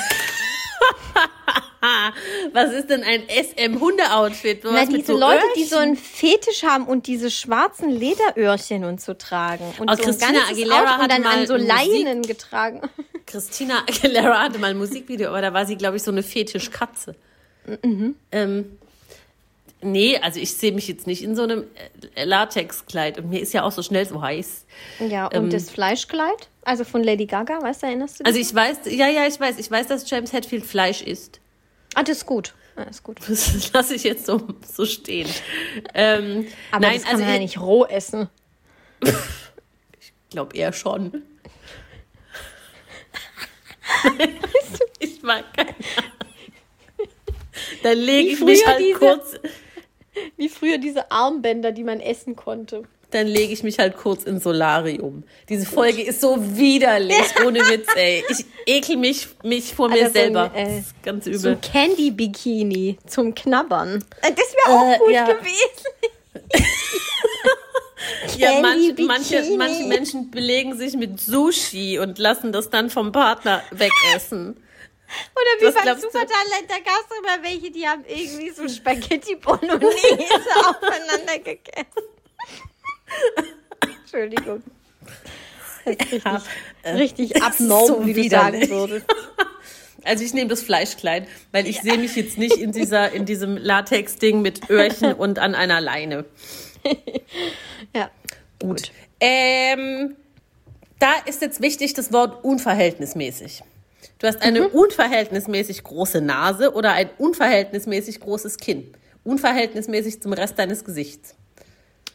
Was 2.52 2.72
ist 2.72 2.90
denn 2.90 3.02
ein 3.02 3.22
SM-Hunde-Outfit? 3.28 4.60
Na, 4.64 4.84
diese 4.86 5.12
so 5.12 5.18
Leute, 5.18 5.42
die 5.56 5.60
Öhrchen? 5.60 5.68
so 5.70 5.76
einen 5.76 5.96
Fetisch 5.96 6.62
haben 6.62 6.86
und 6.86 7.06
diese 7.06 7.30
schwarzen 7.30 7.90
Lederöhrchen 7.90 8.84
und 8.84 9.00
so 9.00 9.14
tragen. 9.14 9.64
Und 9.78 9.90
Oh, 9.90 9.94
so 9.96 10.02
Christina 10.02 10.40
Aguilera 10.50 10.98
hatte 10.98 11.08
dann 11.08 11.22
mal 11.22 11.38
an 11.40 11.46
so 11.46 11.54
Musik- 11.54 11.68
Leinen 11.68 12.22
getragen. 12.22 12.80
Christina 13.26 13.82
Aguilera 13.88 14.42
hatte 14.42 14.58
mal 14.58 14.70
ein 14.70 14.78
Musikvideo, 14.78 15.28
aber 15.28 15.40
da 15.40 15.52
war 15.52 15.66
sie, 15.66 15.76
glaube 15.76 15.96
ich, 15.96 16.02
so 16.02 16.10
eine 16.10 16.22
Fetischkatze. 16.22 17.14
Mhm. 17.82 18.14
Ähm, 18.30 18.78
nee, 19.80 20.18
also 20.18 20.40
ich 20.40 20.54
sehe 20.54 20.72
mich 20.72 20.88
jetzt 20.88 21.06
nicht 21.06 21.22
in 21.22 21.34
so 21.36 21.42
einem 21.42 21.64
äh, 22.14 22.24
Latexkleid. 22.24 23.18
Und 23.18 23.30
mir 23.30 23.40
ist 23.40 23.52
ja 23.52 23.62
auch 23.62 23.72
so 23.72 23.82
schnell 23.82 24.06
so 24.06 24.20
heiß. 24.20 24.64
Ja, 25.00 25.26
und 25.28 25.52
das 25.52 25.70
Fleischkleid, 25.70 26.48
also 26.64 26.84
von 26.84 27.02
Lady 27.02 27.26
Gaga, 27.26 27.62
weißt 27.62 27.82
du, 27.82 27.86
erinnerst 27.86 28.20
du 28.20 28.24
dich? 28.24 28.26
Also 28.26 28.38
ich 28.38 28.54
weiß, 28.54 28.78
ja, 28.90 29.08
ja, 29.08 29.26
ich 29.26 29.38
weiß, 29.40 29.58
ich 29.58 29.70
weiß, 29.70 29.86
dass 29.86 30.08
James 30.08 30.32
Hetfield 30.32 30.64
Fleisch 30.66 31.02
isst. 31.02 31.40
Ah, 31.94 32.02
das 32.02 32.18
ist 32.18 32.26
gut. 32.26 32.54
Ist 32.90 33.02
gut. 33.02 33.18
Das 33.28 33.72
lasse 33.72 33.94
ich 33.94 34.02
jetzt 34.04 34.26
so, 34.26 34.46
so 34.66 34.84
stehen. 34.84 35.28
Ähm, 35.94 36.46
Aber 36.72 36.86
nein, 36.86 36.94
das 36.96 37.02
kann 37.04 37.12
also 37.12 37.24
man 37.24 37.28
ja 37.30 37.34
ich 37.36 37.40
nicht 37.42 37.60
roh 37.60 37.84
essen. 37.84 38.28
glaube 40.30 40.56
eher 40.56 40.72
schon. 40.72 41.22
ich 44.98 45.22
mag 45.22 45.44
keine. 45.54 45.74
Dann 47.82 47.98
lege 47.98 48.30
ich 48.30 48.40
mich 48.40 48.66
halt 48.66 48.80
diese- 48.80 48.98
kurz, 48.98 49.34
Wie 50.36 50.48
früher 50.48 50.78
diese 50.78 51.10
Armbänder, 51.10 51.70
die 51.72 51.84
man 51.84 52.00
essen 52.00 52.34
konnte. 52.36 52.84
Dann 53.14 53.26
lege 53.26 53.52
ich 53.52 53.62
mich 53.62 53.78
halt 53.78 53.96
kurz 53.96 54.24
ins 54.24 54.42
Solarium. 54.44 55.22
Diese 55.48 55.64
Folge 55.66 56.02
ist 56.02 56.20
so 56.20 56.36
widerlich, 56.56 57.16
ohne 57.46 57.60
Witz, 57.68 57.88
ey. 57.94 58.24
Ich 58.28 58.44
ekel 58.66 58.96
mich, 58.96 59.28
mich 59.42 59.74
vor 59.74 59.88
mir 59.88 60.02
Also 60.04 60.14
so 60.14 60.18
ein, 60.20 60.24
selber. 60.34 60.50
äh, 60.54 60.64
das 60.64 60.72
ist 60.86 61.02
ganz 61.02 61.24
So 61.24 61.30
übel. 61.30 61.52
ein 61.52 61.60
Candy-Bikini 61.60 62.98
zum 63.06 63.34
Knabbern. 63.34 64.04
Äh, 64.22 64.32
Das 64.32 64.52
wäre 64.54 64.68
auch 64.78 64.94
Äh, 64.94 64.98
gut 64.98 65.10
ja. 65.12 65.24
gewesen. 65.26 66.64
Ja, 68.36 68.60
manche, 68.60 68.94
manche, 69.02 69.36
Bikini. 69.38 69.56
manche 69.56 69.84
Menschen 69.84 70.30
belegen 70.30 70.76
sich 70.76 70.94
mit 70.94 71.20
Sushi 71.20 71.98
und 71.98 72.18
lassen 72.18 72.52
das 72.52 72.68
dann 72.68 72.90
vom 72.90 73.12
Partner 73.12 73.62
wegessen. 73.70 74.56
Oder 75.34 75.60
wie 75.60 75.66
Was 75.66 75.74
beim? 75.84 75.98
Supertalent, 76.00 76.68
da 76.68 76.76
gab 76.78 77.00
es 77.08 77.18
immer 77.18 77.42
welche, 77.42 77.70
die 77.70 77.86
haben 77.86 78.04
irgendwie 78.06 78.50
so 78.50 78.68
Spaghetti 78.68 79.36
Bolognese 79.36 79.78
aufeinander 80.68 81.38
gegessen. 81.38 82.08
Entschuldigung. 84.02 84.62
Richtig, 85.86 86.24
richtig 86.86 87.42
abnorm, 87.42 87.86
so 87.86 88.06
wie 88.06 88.14
du 88.14 88.28
sagen 88.28 88.68
würdest. 88.68 89.06
Also 90.06 90.22
ich 90.22 90.34
nehme 90.34 90.50
das 90.50 90.62
Fleischkleid, 90.62 91.26
weil 91.50 91.66
ich 91.66 91.80
sehe 91.80 91.96
mich 91.96 92.14
jetzt 92.14 92.36
nicht 92.36 92.58
in 92.58 92.72
dieser, 92.72 93.12
in 93.12 93.24
diesem 93.24 93.56
Latex-Ding 93.56 94.42
mit 94.42 94.68
Öhrchen 94.68 95.14
und 95.18 95.38
an 95.38 95.54
einer 95.54 95.80
Leine. 95.80 96.26
Ja. 97.94 98.10
Gut. 98.60 98.92
Ähm, 99.18 100.14
da 100.98 101.12
ist 101.24 101.40
jetzt 101.40 101.62
wichtig 101.62 101.94
das 101.94 102.12
Wort 102.12 102.44
unverhältnismäßig. 102.44 103.62
Du 104.18 104.26
hast 104.26 104.42
eine 104.42 104.68
unverhältnismäßig 104.68 105.82
große 105.82 106.20
Nase 106.20 106.74
oder 106.74 106.92
ein 106.92 107.10
unverhältnismäßig 107.18 108.20
großes 108.20 108.58
Kinn. 108.58 108.92
Unverhältnismäßig 109.24 110.20
zum 110.20 110.34
Rest 110.34 110.58
deines 110.58 110.84
Gesichts. 110.84 111.34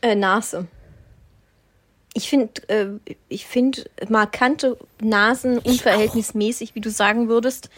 Äh, 0.02 0.16
Nase. 0.16 0.68
Ich 2.14 2.28
finde 2.28 2.68
äh, 2.70 2.88
ich 3.30 3.46
find 3.46 3.90
markante 4.10 4.78
Nasen 5.00 5.60
unverhältnismäßig, 5.60 6.74
wie 6.74 6.82
du 6.82 6.90
sagen 6.90 7.30
würdest, 7.30 7.70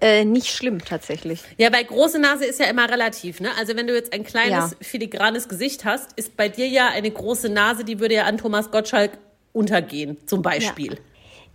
äh, 0.00 0.24
nicht 0.24 0.48
schlimm 0.48 0.84
tatsächlich. 0.84 1.40
Ja, 1.56 1.70
bei 1.70 1.82
große 1.82 2.18
Nase 2.18 2.44
ist 2.44 2.60
ja 2.60 2.66
immer 2.66 2.88
relativ, 2.90 3.40
ne? 3.40 3.48
Also 3.58 3.74
wenn 3.76 3.86
du 3.86 3.94
jetzt 3.94 4.12
ein 4.12 4.24
kleines, 4.24 4.72
Ja. 4.72 4.76
filigranes 4.80 5.48
Gesicht 5.48 5.84
hast, 5.84 6.12
ist 6.16 6.36
bei 6.36 6.48
dir 6.48 6.68
ja 6.68 6.88
eine 6.88 7.10
große 7.10 7.48
Nase, 7.48 7.84
die 7.84 7.98
würde 7.98 8.14
ja 8.16 8.24
an 8.24 8.36
Thomas 8.38 8.70
Gottschalk 8.70 9.12
untergehen, 9.54 10.18
zum 10.26 10.42
Beispiel. 10.42 10.98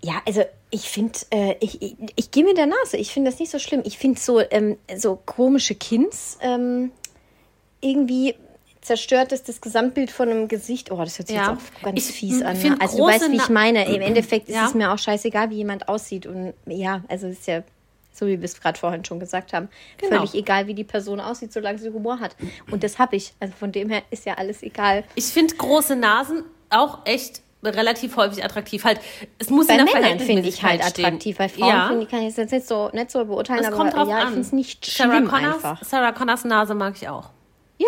Ja, 0.02 0.22
also 0.26 0.44
ich 0.72 0.90
finde, 0.90 1.18
äh, 1.30 1.56
ich, 1.62 1.82
ich, 1.82 1.96
ich 2.16 2.32
gehe 2.32 2.44
mit 2.44 2.58
der 2.58 2.66
Nase. 2.66 2.98
Ich 2.98 3.14
finde 3.14 3.30
das 3.32 3.40
nicht 3.40 3.52
so 3.52 3.60
schlimm. 3.60 3.84
Ich 3.86 3.98
finde 3.98 4.20
so, 4.20 4.42
ähm, 4.52 4.78
so 4.98 5.16
komische 5.16 5.76
Kinns 5.76 6.38
ähm, 6.42 6.92
irgendwie 7.80 8.36
zerstört 8.84 9.32
es 9.32 9.44
das 9.44 9.62
Gesamtbild 9.62 10.12
von 10.12 10.30
einem 10.30 10.48
Gesicht. 10.48 10.92
Oh, 10.92 10.98
das 10.98 11.18
hört 11.18 11.28
sich 11.28 11.38
Ja. 11.38 11.52
jetzt 11.54 11.62
auch 11.80 11.82
ganz 11.84 11.98
Ich 12.10 12.16
fies 12.16 12.42
an. 12.42 12.58
Ne? 12.62 12.76
Also 12.80 12.98
du 12.98 13.04
weißt, 13.06 13.32
wie 13.32 13.36
ich 13.38 13.50
meine. 13.50 13.86
Im 13.94 14.02
Endeffekt 14.02 14.50
ist 14.50 14.56
Ja. 14.56 14.66
es 14.68 14.74
mir 14.74 14.92
auch 14.92 14.98
scheißegal, 15.00 15.50
wie 15.50 15.56
jemand 15.56 15.88
aussieht. 15.88 16.26
Und 16.26 16.54
ja, 16.66 17.02
also 17.08 17.28
es 17.28 17.40
ist 17.40 17.48
ja 17.48 17.64
so, 18.12 18.28
wie 18.28 18.40
wir 18.40 18.46
es 18.46 18.60
gerade 18.60 18.78
vorhin 18.78 19.04
schon 19.04 19.20
gesagt 19.20 19.54
haben, 19.54 19.70
Genau. 19.98 20.18
völlig 20.18 20.36
egal, 20.36 20.68
wie 20.68 20.74
die 20.76 20.84
Person 20.84 21.20
aussieht, 21.20 21.52
solange 21.52 21.80
sie 21.80 21.90
Humor 21.90 22.20
hat. 22.20 22.36
Und 22.70 22.84
das 22.84 23.00
habe 23.00 23.16
ich. 23.16 23.34
Also 23.40 23.54
von 23.58 23.72
dem 23.72 23.90
her 23.90 24.04
ist 24.12 24.26
ja 24.26 24.36
alles 24.36 24.62
egal. 24.64 25.04
Ich 25.16 25.26
finde 25.26 25.56
große 25.56 25.96
Nasen 25.96 26.44
auch 26.70 27.00
echt 27.06 27.42
relativ 27.64 28.18
häufig 28.18 28.44
attraktiv. 28.44 28.84
Halt, 28.84 29.00
es 29.40 29.50
muss 29.50 29.68
Bei 29.68 29.78
in 29.78 29.86
der 29.86 29.96
Männern 29.96 30.20
finde 30.20 30.48
ich 30.50 30.62
halt 30.62 30.84
stehen. 30.84 31.06
attraktiv. 31.06 31.38
Bei 31.38 31.48
Frauen 31.48 31.70
ja, 31.70 31.88
finde 31.88 32.04
ich, 32.04 32.10
kann 32.10 32.22
ich 32.22 32.28
es 32.28 32.36
jetzt 32.36 32.52
nicht 32.52 32.68
so, 32.68 32.90
nicht 32.92 33.10
so 33.10 33.24
beurteilen, 33.24 33.62
es 33.62 33.68
aber 33.68 33.78
kommt 33.78 33.94
drauf 33.94 34.10
ja, 34.10 34.18
ich 34.18 34.24
an. 34.26 34.28
finde 34.34 34.42
es 34.42 34.52
nicht 34.52 34.86
Sarah 34.86 35.14
schlimm 35.16 35.28
Connors, 35.30 35.56
einfach. 35.56 35.84
Sarah 35.84 36.12
Connors 36.12 36.44
Nase 36.44 36.76
mag 36.76 36.94
ich 36.98 37.08
auch. 37.08 37.30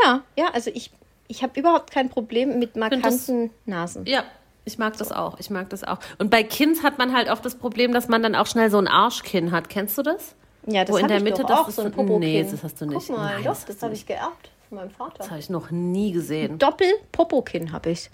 Ja, 0.04 0.22
ja, 0.36 0.50
also 0.54 0.72
ich, 0.74 0.92
ich 1.28 1.44
habe 1.44 1.60
überhaupt 1.60 1.92
kein 1.92 2.10
Problem 2.10 2.60
mit 2.60 2.72
das- 2.76 2.80
markanten 2.80 3.52
Nasen. 3.66 4.06
Ja, 4.06 4.24
ich 4.66 4.78
mag 4.78 4.98
das 4.98 5.12
auch. 5.12 5.40
Ich 5.40 5.50
mag 5.50 5.70
das 5.70 5.84
auch. 5.84 6.00
Und 6.18 6.30
bei 6.32 6.44
Kinds 6.44 6.82
hat 6.84 6.98
man 6.98 7.14
halt 7.16 7.30
auch 7.30 7.40
das 7.40 7.56
Problem, 7.56 7.94
dass 7.94 8.08
man 8.08 8.24
dann 8.24 8.36
auch 8.36 8.48
schnell 8.48 8.70
so 8.72 8.78
ein 8.80 8.88
Arschkinn 8.88 9.52
hat. 9.52 9.70
Kennst 9.70 9.98
du 9.98 10.02
das? 10.02 10.36
Ja, 10.68 10.84
das 10.84 10.94
Wo 10.94 10.98
in 10.98 11.08
der 11.08 11.18
ich 11.18 11.24
Mitte 11.24 11.42
doch 11.44 11.50
das 11.50 11.60
auch, 11.60 11.68
ist 11.70 11.76
so 11.76 11.84
ein 11.84 11.90
so- 11.92 11.96
Popokin. 11.96 12.20
Nee, 12.20 12.48
das 12.50 12.64
hast 12.64 12.82
du 12.82 12.86
nicht. 12.88 13.08
Guck 13.08 13.18
mal, 13.18 13.26
Nein, 13.36 13.44
doch, 13.44 13.52
das 13.52 13.66
das, 13.66 13.82
habe 13.84 13.94
ich 13.94 14.06
geerbt 14.08 14.50
von 14.70 14.80
meinem 14.80 14.90
Vater. 14.90 15.14
Das 15.20 15.30
habe 15.30 15.40
ich 15.40 15.50
noch 15.52 15.70
nie 15.70 16.12
gesehen. 16.12 16.58
Doppel-Popokin 16.58 17.72
habe 17.72 17.92
ich. 17.92 18.10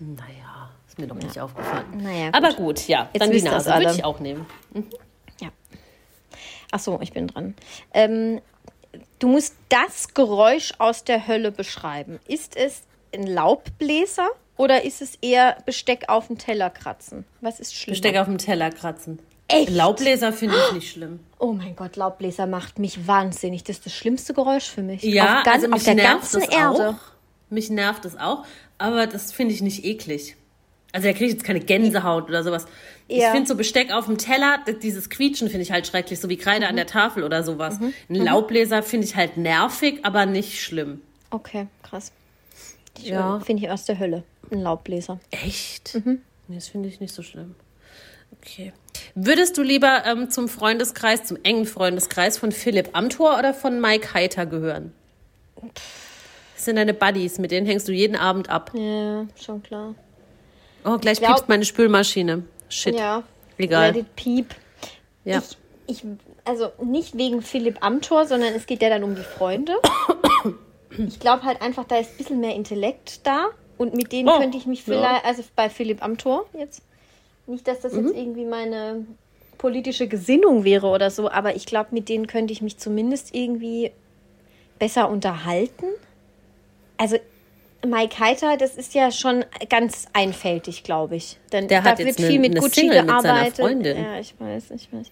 Naja, 0.00 0.70
ist 0.86 0.98
mir 0.98 1.06
doch 1.06 1.16
nicht 1.16 1.40
aufgefallen. 1.40 1.86
Naja, 2.02 2.26
gut. 2.26 2.34
Aber 2.34 2.52
gut, 2.52 2.86
ja. 2.88 3.08
Jetzt 3.14 3.22
dann 3.22 3.30
die 3.30 3.40
Nase 3.40 3.72
würde 3.72 3.92
ich 3.92 4.04
auch 4.04 4.20
nehmen. 4.20 4.44
Ja. 5.40 5.48
Ach 6.72 6.80
so, 6.80 6.98
ich 7.00 7.12
bin 7.12 7.28
dran. 7.28 7.54
Ähm, 7.94 8.42
du 9.24 9.30
musst 9.30 9.54
das 9.70 10.12
Geräusch 10.12 10.74
aus 10.76 11.02
der 11.02 11.26
Hölle 11.26 11.50
beschreiben. 11.50 12.20
Ist 12.28 12.56
es 12.56 12.82
ein 13.14 13.26
Laubbläser 13.26 14.28
oder 14.58 14.84
ist 14.84 15.00
es 15.00 15.16
eher 15.22 15.56
Besteck 15.64 16.04
auf 16.08 16.26
den 16.26 16.36
Teller 16.36 16.68
kratzen? 16.68 17.24
Was 17.40 17.58
ist 17.58 17.74
schlimmer? 17.74 17.94
Besteck 17.94 18.18
auf 18.18 18.26
dem 18.26 18.36
Teller 18.36 18.70
kratzen. 18.70 19.18
Echt? 19.48 19.70
Laubbläser 19.70 20.30
finde 20.34 20.56
ich 20.66 20.72
nicht 20.74 20.92
schlimm. 20.92 21.20
Oh 21.38 21.52
mein 21.52 21.74
Gott, 21.74 21.96
Laubbläser 21.96 22.46
macht 22.46 22.78
mich 22.78 23.06
wahnsinnig. 23.06 23.64
Das 23.64 23.78
ist 23.78 23.86
das 23.86 23.94
schlimmste 23.94 24.34
Geräusch 24.34 24.68
für 24.68 24.82
mich. 24.82 25.02
Ja, 25.02 25.38
auf, 25.38 25.44
ganz, 25.44 25.64
also 25.64 25.68
mich 25.68 25.76
auf 25.76 25.84
der 25.84 25.94
nervt 25.94 26.10
ganzen 26.10 26.40
das 26.40 26.48
Erde. 26.50 26.88
auch. 26.90 26.94
Mich 27.48 27.70
nervt 27.70 28.04
es 28.04 28.18
auch, 28.18 28.44
aber 28.76 29.06
das 29.06 29.32
finde 29.32 29.54
ich 29.54 29.62
nicht 29.62 29.86
eklig. 29.86 30.36
Also 30.92 31.08
da 31.08 31.12
kriege 31.14 31.26
ich 31.26 31.32
jetzt 31.32 31.44
keine 31.44 31.60
Gänsehaut 31.60 32.28
oder 32.28 32.44
sowas. 32.44 32.66
Ich 33.06 33.18
Ja. 33.18 33.32
finde 33.32 33.46
so 33.46 33.54
Besteck 33.54 33.92
auf 33.92 34.06
dem 34.06 34.16
Teller, 34.16 34.58
dieses 34.82 35.10
Quietschen 35.10 35.48
finde 35.48 35.62
ich 35.62 35.70
halt 35.72 35.86
schrecklich, 35.86 36.18
so 36.20 36.28
wie 36.30 36.36
Kreide 36.38 36.64
Mhm. 36.64 36.70
an 36.70 36.76
der 36.76 36.86
Tafel 36.86 37.22
oder 37.22 37.42
sowas. 37.42 37.78
Ein 38.08 38.14
Laubbläser 38.14 38.82
finde 38.82 39.06
ich 39.06 39.14
halt 39.16 39.36
nervig, 39.36 40.00
aber 40.04 40.24
nicht 40.26 40.62
schlimm. 40.62 41.02
Okay, 41.30 41.66
krass. 41.82 42.12
Ich, 42.98 43.06
Ja. 43.06 43.36
äh, 43.36 43.40
Finde 43.40 43.64
ich 43.64 43.70
aus 43.70 43.84
der 43.84 43.98
Hölle. 43.98 44.22
Ein 44.50 44.60
Laubbläser. 44.62 45.20
Echt? 45.30 46.00
Nee, 46.04 46.18
das 46.56 46.68
finde 46.68 46.88
ich 46.88 47.00
nicht 47.00 47.12
so 47.14 47.22
schlimm. 47.22 47.54
Okay. 48.40 48.72
Würdest 49.14 49.56
du 49.58 49.62
lieber 49.62 50.04
ähm, 50.06 50.30
zum 50.30 50.48
Freundeskreis, 50.48 51.24
zum 51.24 51.38
engen 51.42 51.66
Freundeskreis 51.66 52.38
von 52.38 52.52
Philipp 52.52 52.90
Amthor 52.92 53.38
oder 53.38 53.52
von 53.54 53.80
Mike 53.80 54.12
Heiter 54.14 54.44
gehören? 54.46 54.92
Das 56.54 56.64
sind 56.64 56.76
deine 56.76 56.94
Buddies, 56.94 57.38
mit 57.38 57.50
denen 57.50 57.66
hängst 57.66 57.88
du 57.88 57.92
jeden 57.92 58.16
Abend 58.16 58.48
ab. 58.48 58.70
Ja, 58.74 59.26
schon 59.42 59.62
klar. 59.62 59.94
Oh, 60.84 60.98
gleich 60.98 61.18
glaub- 61.18 61.30
piepst 61.36 61.48
meine 61.48 61.64
Spülmaschine. 61.64 62.42
Shit. 62.68 62.94
Ja. 62.98 63.22
Egal. 63.58 63.92
Let 63.92 63.96
it 63.96 64.16
peep. 64.16 64.54
Ja. 65.24 65.38
Ich, 65.86 65.98
ich, 65.98 66.04
also 66.44 66.68
nicht 66.82 67.16
wegen 67.16 67.42
Philipp 67.42 67.82
Amthor, 67.84 68.26
sondern 68.26 68.52
es 68.54 68.66
geht 68.66 68.82
ja 68.82 68.88
dann 68.88 69.04
um 69.04 69.14
die 69.14 69.22
Freunde. 69.22 69.74
Ich 70.96 71.18
glaube 71.18 71.42
halt 71.42 71.60
einfach, 71.60 71.82
da 71.86 71.96
ist 71.96 72.12
ein 72.12 72.16
bisschen 72.18 72.40
mehr 72.40 72.54
Intellekt 72.54 73.26
da. 73.26 73.46
Und 73.78 73.94
mit 73.96 74.12
denen 74.12 74.28
Oh, 74.28 74.38
könnte 74.38 74.56
ich 74.56 74.64
mich 74.66 74.86
ja. 74.86 74.94
vielleicht, 74.94 75.24
also 75.24 75.42
bei 75.56 75.68
Philipp 75.68 76.04
Amthor 76.04 76.46
jetzt, 76.56 76.82
nicht, 77.48 77.66
dass 77.66 77.80
das 77.80 77.94
Mhm. 77.94 78.06
jetzt 78.06 78.16
irgendwie 78.16 78.44
meine 78.44 79.04
politische 79.58 80.06
Gesinnung 80.06 80.62
wäre 80.62 80.86
oder 80.86 81.10
so, 81.10 81.28
aber 81.28 81.56
ich 81.56 81.66
glaube, 81.66 81.88
mit 81.90 82.08
denen 82.08 82.28
könnte 82.28 82.52
ich 82.52 82.62
mich 82.62 82.78
zumindest 82.78 83.34
irgendwie 83.34 83.90
besser 84.78 85.08
unterhalten. 85.10 85.86
Also 86.96 87.16
Mike 87.86 88.18
Heiter, 88.18 88.56
das 88.56 88.76
ist 88.76 88.94
ja 88.94 89.10
schon 89.10 89.44
ganz 89.68 90.06
einfältig, 90.12 90.82
glaube 90.84 91.16
ich. 91.16 91.38
Denn 91.52 91.68
Der 91.68 91.82
da 91.82 91.90
hat 91.90 91.98
wird 91.98 92.16
viel 92.16 92.26
eine- 92.26 92.38
mit 92.40 92.50
eine 92.52 92.60
Gucci 92.60 92.80
Single 92.80 93.04
gearbeitet. 93.06 93.56
Freundin. 93.56 93.96
Ja, 93.96 94.18
ich 94.18 94.34
weiß, 94.38 94.70
ich 94.72 94.88
weiß. 94.92 95.06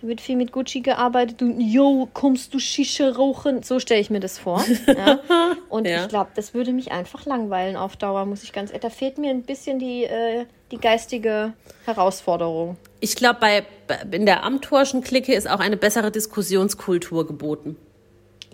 Da 0.00 0.06
wird 0.06 0.20
viel 0.20 0.36
mit 0.36 0.52
Gucci 0.52 0.80
gearbeitet 0.80 1.42
und 1.42 1.60
yo, 1.60 2.08
kommst 2.14 2.54
du 2.54 2.60
Shisha 2.60 3.08
rauchen? 3.08 3.64
So 3.64 3.80
stelle 3.80 4.00
ich 4.00 4.10
mir 4.10 4.20
das 4.20 4.38
vor. 4.38 4.64
Ja. 4.86 5.18
Und 5.68 5.86
Ja. 5.88 6.02
ich 6.02 6.08
glaube, 6.08 6.30
das 6.36 6.54
würde 6.54 6.72
mich 6.72 6.92
einfach 6.92 7.26
langweilen 7.26 7.76
auf 7.76 7.96
Dauer, 7.96 8.24
muss 8.24 8.42
ich 8.44 8.52
ganz 8.52 8.70
ehrlich. 8.70 8.82
Da 8.82 8.90
fehlt 8.90 9.18
mir 9.18 9.30
ein 9.30 9.42
bisschen 9.42 9.78
die, 9.80 10.04
äh, 10.04 10.46
die 10.70 10.78
geistige 10.78 11.52
Herausforderung. 11.84 12.76
Ich 13.00 13.16
glaube, 13.16 13.38
bei, 13.40 13.64
bei- 13.88 14.16
in 14.16 14.24
der 14.24 14.44
Amthorschen 14.44 15.02
Clique 15.02 15.34
ist 15.34 15.50
auch 15.50 15.58
eine 15.60 15.76
bessere 15.76 16.10
Diskussionskultur 16.12 17.26
geboten. 17.26 17.76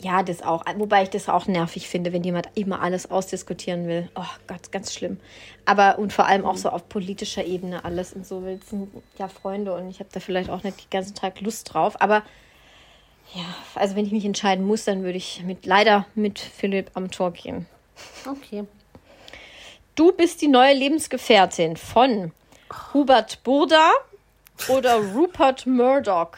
Ja, 0.05 0.23
das 0.23 0.43
auch. 0.43 0.67
Wobei 0.77 1.05
ich 1.05 1.09
das 1.09 1.31
auch 1.31 1.47
nervig 1.47 1.89
finde, 1.89 2.13
wenn 2.13 2.23
jemand 2.23 2.51
immer 2.55 2.83
alles 2.83 3.11
ausdiskutieren 3.11 3.89
will. 3.89 4.11
Oh 4.15 4.27
Gott, 4.47 4.71
ganz 4.71 4.93
schlimm. 4.93 5.19
Aber 5.65 5.99
und 5.99 6.13
vor 6.13 6.27
allem 6.27 6.45
auch 6.45 6.59
so 6.59 6.69
auf 6.69 6.91
politischer 6.91 7.43
Ebene 7.43 7.87
alles 7.87 8.13
und 8.13 8.27
so. 8.27 8.45
Wir 8.45 8.59
sind 8.69 8.91
ja 9.17 9.29
Freunde 9.29 9.73
und 9.73 9.89
ich 9.89 10.01
habe 10.01 10.11
da 10.13 10.21
vielleicht 10.21 10.51
auch 10.51 10.63
nicht 10.63 10.79
den 10.79 10.91
ganzen 10.91 11.15
Tag 11.15 11.41
Lust 11.41 11.73
drauf. 11.73 12.03
Aber 12.03 12.23
ja, 13.35 13.47
also 13.77 13.97
wenn 13.97 14.05
ich 14.05 14.13
mich 14.13 14.27
entscheiden 14.27 14.67
muss, 14.67 14.85
dann 14.85 15.05
würde 15.05 15.17
ich 15.17 15.43
mit 15.43 15.65
leider 15.65 16.05
mit 16.15 16.39
Philipp 16.39 16.91
am 16.93 17.11
Tor 17.11 17.33
gehen. 17.33 17.65
Okay. 18.27 18.65
Du 19.95 20.13
bist 20.13 20.43
die 20.43 20.49
neue 20.49 20.75
Lebensgefährtin 20.75 21.79
von 21.79 22.33
Hubert 22.93 23.43
Burda 23.43 23.91
oder 24.69 24.97
Rupert 24.97 25.67
Murdoch. 25.67 26.33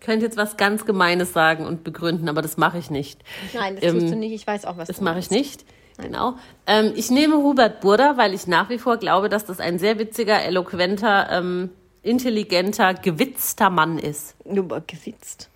Könnte 0.00 0.26
jetzt 0.26 0.36
was 0.36 0.56
ganz 0.56 0.84
Gemeines 0.86 1.32
sagen 1.32 1.66
und 1.66 1.84
begründen, 1.84 2.28
aber 2.28 2.42
das 2.42 2.56
mache 2.56 2.78
ich 2.78 2.90
nicht. 2.90 3.20
Nein, 3.54 3.76
das 3.76 3.84
Ähm, 3.84 3.98
tust 4.00 4.12
du 4.12 4.16
nicht. 4.16 4.32
Ich 4.32 4.46
weiß 4.46 4.64
auch, 4.64 4.76
was 4.76 4.88
Das 4.88 4.98
du 4.98 5.04
mache 5.04 5.18
ich 5.18 5.30
nicht. 5.30 5.64
Genau. 6.00 6.34
Ähm, 6.66 6.92
ich 6.94 7.10
nehme 7.10 7.38
Hubert 7.38 7.80
Burda, 7.80 8.16
weil 8.16 8.32
ich 8.32 8.46
nach 8.46 8.70
wie 8.70 8.78
vor 8.78 8.98
glaube, 8.98 9.28
dass 9.28 9.44
das 9.44 9.58
ein 9.58 9.78
sehr 9.80 9.98
witziger, 9.98 10.40
eloquenter, 10.44 11.28
ähm, 11.32 11.70
intelligenter, 12.02 12.94
gewitzter 12.94 13.70
Mann 13.70 13.98
ist. 13.98 14.36
Nur 14.44 14.68
gewitzt. 14.86 15.48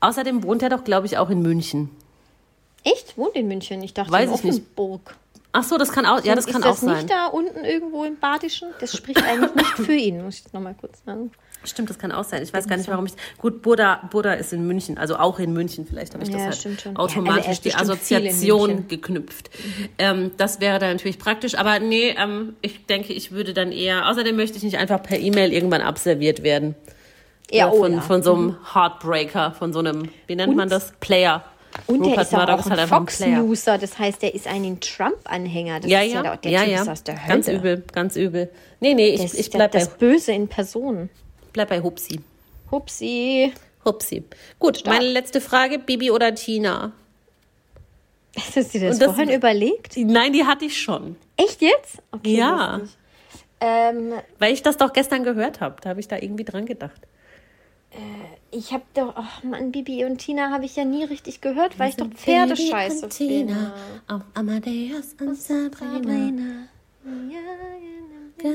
Außerdem 0.00 0.42
wohnt 0.42 0.62
er 0.62 0.70
doch, 0.70 0.82
glaube 0.82 1.06
ich, 1.06 1.18
auch 1.18 1.30
in 1.30 1.42
München. 1.42 1.90
Echt? 2.82 3.16
Wohnt 3.16 3.36
in 3.36 3.46
München? 3.46 3.82
Ich 3.82 3.94
dachte 3.94 4.10
Weiß 4.10 4.30
in 4.30 4.34
ich 4.34 4.44
nicht. 4.44 4.76
Ach 5.56 5.62
so, 5.62 5.78
das 5.78 5.92
kann 5.92 6.04
auch, 6.04 6.22
ja, 6.24 6.34
das 6.34 6.46
ist 6.46 6.52
kann 6.52 6.62
das 6.62 6.72
auch 6.78 6.82
sein. 6.82 6.96
nicht 6.96 7.10
da 7.10 7.26
unten 7.28 7.64
irgendwo 7.64 8.04
im 8.04 8.16
Badischen? 8.18 8.68
Das 8.80 8.94
spricht 8.96 9.22
eigentlich 9.22 9.54
nicht 9.54 9.68
für 9.78 9.94
ihn, 9.94 10.22
muss 10.24 10.40
ich 10.44 10.52
nochmal 10.52 10.74
kurz 10.78 11.02
sagen. 11.06 11.30
Stimmt, 11.62 11.88
das 11.88 11.98
kann 11.98 12.12
auch 12.12 12.24
sein. 12.24 12.42
Ich 12.42 12.52
weiß 12.52 12.66
gar 12.68 12.76
nicht, 12.76 12.88
warum 12.90 13.06
ich. 13.06 13.14
Gut, 13.38 13.62
Buddha, 13.62 14.06
Buddha 14.10 14.32
ist 14.34 14.52
in 14.52 14.66
München, 14.66 14.98
also 14.98 15.16
auch 15.16 15.38
in 15.38 15.52
München. 15.52 15.86
Vielleicht 15.86 16.12
habe 16.12 16.24
ich 16.24 16.30
Ja, 16.30 16.46
das 16.48 16.58
stimmt 16.60 16.80
schon. 16.82 16.90
halt 16.90 16.98
Ja, 16.98 17.04
automatisch 17.04 17.46
ist 17.52 17.64
die 17.64 17.74
Assoziation 17.74 18.88
geknüpft. 18.88 19.48
Ähm, 19.96 20.32
das 20.36 20.60
wäre 20.60 20.78
dann 20.78 20.90
natürlich 20.94 21.18
praktisch. 21.18 21.54
Aber 21.54 21.78
nee, 21.78 22.14
ähm, 22.18 22.56
ich 22.60 22.84
denke, 22.86 23.12
ich 23.14 23.30
würde 23.32 23.54
dann 23.54 23.72
eher. 23.72 24.08
Außerdem 24.10 24.36
möchte 24.36 24.58
ich 24.58 24.62
nicht 24.64 24.76
einfach 24.76 25.02
per 25.02 25.18
E-Mail 25.18 25.52
irgendwann 25.54 25.80
abserviert 25.80 26.42
werden. 26.42 26.74
Ja, 27.50 27.68
Oder 27.68 27.74
oh 27.74 27.78
von, 27.82 27.92
ja. 27.94 28.00
von 28.00 28.22
so 28.22 28.34
einem 28.34 28.56
Heartbreaker, 28.74 29.52
von 29.52 29.72
so 29.72 29.78
einem, 29.78 30.08
wie 30.26 30.34
nennt 30.36 30.50
Und- 30.50 30.56
man 30.56 30.68
das? 30.68 30.92
Player. 31.00 31.44
Und 31.86 32.00
der 32.00 32.10
Rupert 32.12 32.26
ist 32.26 32.34
aber 32.34 32.46
Murdoch 32.52 32.66
auch 32.66 32.70
ist 32.72 32.78
ein. 32.78 32.88
Fox-Newser, 32.88 33.78
das 33.78 33.98
heißt, 33.98 34.22
der 34.22 34.34
ist 34.34 34.46
ein 34.46 34.78
Trump-Anhänger. 34.80 35.80
Das 35.80 35.90
Ja, 35.90 36.02
ist 36.02 36.12
ja, 36.12 36.22
der, 36.22 36.36
der 36.38 36.50
ja, 36.50 36.62
ja. 36.64 36.82
ist 36.82 36.88
aus 36.88 37.02
der 37.02 37.16
Hölle. 37.22 37.28
Ganz 37.34 37.48
übel, 37.48 37.84
ganz 37.92 38.16
übel. 38.16 38.50
Nee, 38.80 38.94
nee, 38.94 39.12
Das 39.12 39.20
ich, 39.20 39.32
ist 39.32 39.38
ich 39.46 39.50
bleib, 39.50 39.72
das 39.72 39.88
bei, 39.90 39.96
Böse 39.96 40.32
in 40.32 40.48
Person. 40.48 41.10
bleib 41.52 41.68
bei 41.68 41.80
Hupsi. 41.80 42.20
Hupsi. 42.70 43.52
Hupsi. 43.84 44.24
Gut, 44.58 44.78
Stark. 44.78 44.96
meine 44.98 45.08
letzte 45.10 45.40
Frage, 45.40 45.78
Bibi 45.78 46.10
oder 46.10 46.34
Tina? 46.34 46.92
Hast 48.36 48.56
du 48.56 48.64
dir 48.64 48.88
das, 48.88 48.94
Und 48.96 49.02
das- 49.02 49.14
vorhin 49.14 49.30
überlegt? 49.34 49.96
Nein, 49.96 50.32
die 50.32 50.44
hatte 50.44 50.64
ich 50.64 50.80
schon. 50.80 51.16
Echt 51.36 51.60
jetzt? 51.62 51.98
Okay, 52.12 52.36
Ja. 52.36 52.80
Ähm, 53.60 54.12
Weil 54.38 54.52
ich 54.52 54.62
das 54.62 54.76
doch 54.76 54.92
gestern 54.92 55.24
gehört 55.24 55.60
habe. 55.60 55.76
Da 55.80 55.90
habe 55.90 56.00
ich 56.00 56.08
da 56.08 56.16
irgendwie 56.16 56.44
dran 56.44 56.66
gedacht. 56.66 57.00
Ich 58.50 58.72
habe 58.72 58.84
doch, 58.94 59.14
oh 59.16 59.46
Mann, 59.46 59.72
Bibi 59.72 60.04
und 60.04 60.18
Tina 60.18 60.50
habe 60.50 60.64
ich 60.64 60.76
ja 60.76 60.84
nie 60.84 61.04
richtig 61.04 61.40
gehört, 61.40 61.78
weil 61.78 61.90
ich 61.90 61.96
doch 61.96 62.08
Pferdescheiße 62.08 63.10
finde. 63.10 63.72
Auf 64.08 64.22
Amadeus 64.34 65.14
und 65.20 65.36
Sabrina. 65.36 66.68
Ja, 67.30 68.50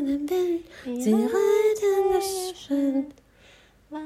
sie 0.83 1.13
reiten 1.13 2.13
geschwind. 2.13 3.13
weil 3.89 4.01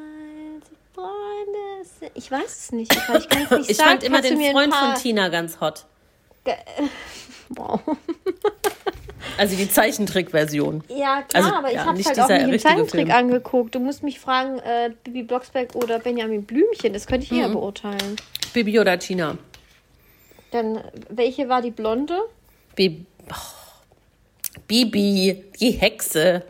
sie 0.63 0.75
Freunde 0.93 1.89
sind. 1.99 2.11
Ich 2.15 2.31
weiß 2.31 2.45
es 2.45 2.71
nicht, 2.71 2.93
ich 2.93 3.07
kann 3.07 3.17
es 3.17 3.51
nicht 3.51 3.69
Ich 3.69 3.77
sagen. 3.77 3.89
fand 3.89 4.03
immer 4.03 4.21
den 4.21 4.39
Freund 4.51 4.73
von 4.73 4.95
Tina 4.95 5.29
ganz 5.29 5.59
hot. 5.59 5.85
Wow. 7.55 7.81
Also 9.37 9.55
die 9.55 9.69
Zeichentrickversion. 9.69 10.83
Ja, 10.89 11.21
klar, 11.23 11.43
Also, 11.43 11.55
aber 11.55 11.67
ich 11.69 11.75
ja, 11.75 11.85
habe 11.85 11.97
nicht 11.97 12.07
halt 12.07 12.19
auch 12.19 12.27
nicht 12.29 12.41
im 12.41 12.59
Zeichentrick 12.59 13.07
Film. 13.07 13.11
angeguckt. 13.11 13.73
Du 13.75 13.79
musst 13.79 14.03
mich 14.03 14.19
fragen, 14.19 14.59
äh, 14.59 14.91
Bibi 15.03 15.23
Blocksberg 15.23 15.75
oder 15.75 15.99
Benjamin 15.99 16.43
Blümchen. 16.43 16.93
Das 16.93 17.07
könnte 17.07 17.25
ich 17.25 17.31
Mhm. 17.31 17.39
eher 17.39 17.49
beurteilen. 17.49 18.15
Bibi 18.53 18.79
oder 18.79 18.99
Tina? 18.99 19.37
Dann, 20.51 20.83
welche 21.09 21.49
war 21.49 21.61
die 21.61 21.71
Blonde? 21.71 22.17
Bibi. 22.75 23.05
Bibi, 24.67 25.43
die 25.59 25.71
Hexe. 25.71 26.43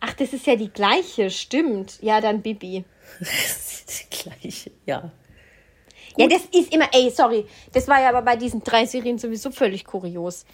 Ach, 0.00 0.12
das 0.14 0.32
ist 0.32 0.46
ja 0.46 0.56
die 0.56 0.68
gleiche, 0.70 1.30
stimmt. 1.30 1.98
Ja, 2.02 2.20
dann 2.20 2.42
Bibi. 2.42 2.84
die 3.20 4.16
gleiche, 4.16 4.70
ja. 4.84 5.10
Ja, 6.18 6.26
das 6.28 6.42
ist 6.52 6.72
immer, 6.72 6.88
ey, 6.92 7.10
sorry. 7.10 7.46
Das 7.72 7.86
war 7.88 8.00
ja 8.00 8.08
aber 8.08 8.22
bei 8.22 8.36
diesen 8.36 8.62
drei 8.64 8.86
Serien 8.86 9.18
sowieso 9.18 9.50
völlig 9.50 9.84
kurios. 9.84 10.44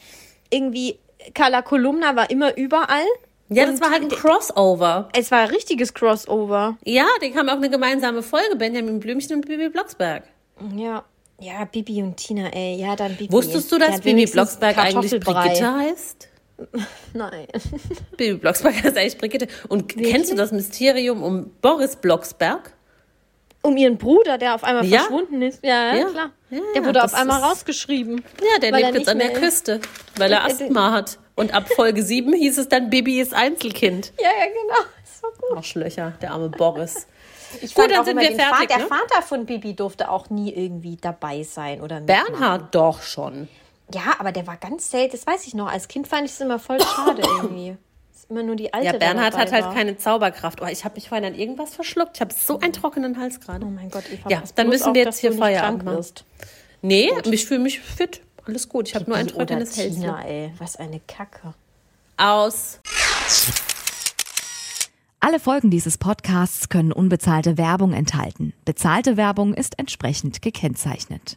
Irgendwie, 0.50 0.98
Carla 1.34 1.62
Kolumna 1.62 2.16
war 2.16 2.30
immer 2.30 2.56
überall. 2.56 3.06
Ja, 3.48 3.66
das 3.66 3.80
war 3.80 3.90
halt 3.90 4.02
ein 4.02 4.08
Crossover. 4.08 5.08
Es 5.14 5.30
war 5.30 5.40
ein 5.40 5.48
richtiges 5.48 5.92
Crossover. 5.92 6.78
Ja, 6.84 7.06
die 7.22 7.34
haben 7.36 7.48
auch 7.48 7.56
eine 7.56 7.68
gemeinsame 7.68 8.22
Folge, 8.22 8.56
Benjamin 8.56 8.98
Blümchen 8.98 9.36
und 9.36 9.46
Bibi 9.46 9.68
Blocksberg. 9.68 10.24
Ja. 10.74 11.04
Ja, 11.40 11.64
Bibi 11.64 12.02
und 12.02 12.16
Tina, 12.16 12.48
ey. 12.52 12.76
Ja, 12.76 12.94
dann 12.94 13.16
Bibi. 13.16 13.32
Wusstest 13.32 13.70
du, 13.72 13.78
dass 13.78 14.00
Bibi 14.00 14.26
Blocksberg 14.26 14.78
eigentlich. 14.78 15.20
Brigitte 15.20 15.74
heißt? 15.74 16.28
Nein. 17.14 17.46
Bibi 18.16 18.38
Blocksberg 18.38 18.82
heißt 18.82 18.96
eigentlich 18.96 19.18
Brigitte. 19.18 19.48
Und 19.68 19.88
kennst 19.88 20.30
du 20.30 20.36
das 20.36 20.52
Mysterium 20.52 21.22
um 21.22 21.50
Boris 21.60 21.96
Blocksberg? 21.96 22.72
Um 23.64 23.76
ihren 23.76 23.96
Bruder, 23.96 24.38
der 24.38 24.54
auf 24.56 24.64
einmal 24.64 24.84
Ja. 24.84 25.00
verschwunden 25.00 25.40
ist. 25.42 25.62
Ja, 25.64 25.94
Ja. 25.94 26.04
klar. 26.06 26.30
Ja, 26.50 26.60
der 26.74 26.84
wurde 26.84 27.04
auf 27.04 27.14
einmal 27.14 27.40
rausgeschrieben. 27.42 28.24
Ja, 28.40 28.58
der 28.60 28.72
er 28.72 28.78
lebt 28.80 28.94
jetzt 28.98 29.08
an 29.08 29.18
der 29.18 29.28
mehr- 29.30 29.38
Küste, 29.40 29.80
weil 30.16 30.32
er 30.32 30.44
Asthma 30.44 30.90
hat. 30.92 31.18
Und 31.36 31.54
ab 31.54 31.68
Folge 31.76 32.02
7 32.02 32.32
hieß 32.34 32.58
es 32.58 32.68
dann, 32.68 32.90
Bibi 32.90 33.20
ist 33.20 33.32
Einzelkind. 33.32 34.12
Ja, 34.20 34.28
ja, 34.28 34.46
genau. 34.46 34.88
So 35.20 35.28
gut. 35.48 35.56
Arschlöcher, 35.56 36.12
der 36.20 36.32
arme 36.32 36.48
Boris. 36.50 37.06
Ich 37.60 37.74
Gut, 37.74 37.84
fand 37.84 37.94
dann 37.94 38.04
sind 38.04 38.18
immer 38.18 38.22
wir 38.28 38.34
fertig, 38.36 38.70
Vater, 38.70 38.78
ne? 38.82 38.86
Der 38.88 38.98
Vater 38.98 39.22
von 39.22 39.46
Bibi 39.46 39.74
durfte 39.74 40.10
auch 40.10 40.28
nie 40.30 40.52
irgendwie 40.52 40.96
dabei 41.00 41.42
sein 41.44 41.80
oder 41.80 42.00
mitmachen. 42.00 42.26
Bernhard 42.32 42.74
doch 42.74 43.02
schon. 43.02 43.48
Ja, 43.94 44.14
aber 44.18 44.32
der 44.32 44.46
war 44.46 44.56
ganz 44.56 44.90
selten. 44.90 45.12
Das 45.12 45.26
weiß 45.26 45.46
ich 45.46 45.54
noch. 45.54 45.70
Als 45.70 45.86
Kind 45.86 46.08
fand 46.08 46.24
ich 46.24 46.32
es 46.32 46.40
immer 46.40 46.58
voll 46.58 46.80
schade 46.80 47.22
irgendwie. 47.42 47.76
Immer 48.28 48.42
nur 48.42 48.56
die 48.56 48.72
alte. 48.72 48.86
Ja, 48.86 48.92
Bernhard 48.92 49.34
dabei 49.34 49.42
hat 49.44 49.52
halt 49.52 49.64
war. 49.64 49.74
keine 49.74 49.96
Zauberkraft. 49.98 50.62
Oh, 50.62 50.66
ich 50.66 50.84
habe 50.84 50.94
mich 50.94 51.08
vorhin 51.08 51.26
an 51.26 51.34
irgendwas 51.34 51.74
verschluckt. 51.74 52.16
Ich 52.16 52.20
habe 52.20 52.32
so 52.32 52.58
einen 52.60 52.72
trockenen 52.72 53.18
Hals 53.18 53.40
gerade. 53.40 53.66
Oh 53.66 53.70
mein 53.70 53.90
Gott, 53.90 54.04
Eva. 54.10 54.28
Ja, 54.30 54.42
dann 54.54 54.68
müssen 54.68 54.88
auf, 54.88 54.94
wir 54.94 55.04
jetzt 55.04 55.18
hier 55.18 55.32
Feierabend 55.32 55.84
machen. 55.84 55.96
wirst. 55.96 56.24
Nee, 56.80 57.10
ich 57.30 57.46
fühle 57.46 57.60
mich 57.60 57.80
fit. 57.80 58.22
Alles 58.46 58.68
gut. 58.68 58.88
Ich 58.88 58.94
habe 58.94 59.04
nur 59.08 59.16
ein 59.16 59.28
trockenes 59.28 59.76
Hälschen. 59.76 60.00
Tina, 60.00 60.24
ey. 60.24 60.52
Was 60.58 60.76
eine 60.76 61.00
Kacke. 61.06 61.54
Aus. 62.16 62.80
Alle 65.20 65.38
Folgen 65.38 65.70
dieses 65.70 65.98
Podcasts 65.98 66.68
können 66.68 66.92
unbezahlte 66.92 67.56
Werbung 67.56 67.92
enthalten. 67.92 68.52
Bezahlte 68.64 69.16
Werbung 69.16 69.54
ist 69.54 69.78
entsprechend 69.78 70.42
gekennzeichnet. 70.42 71.36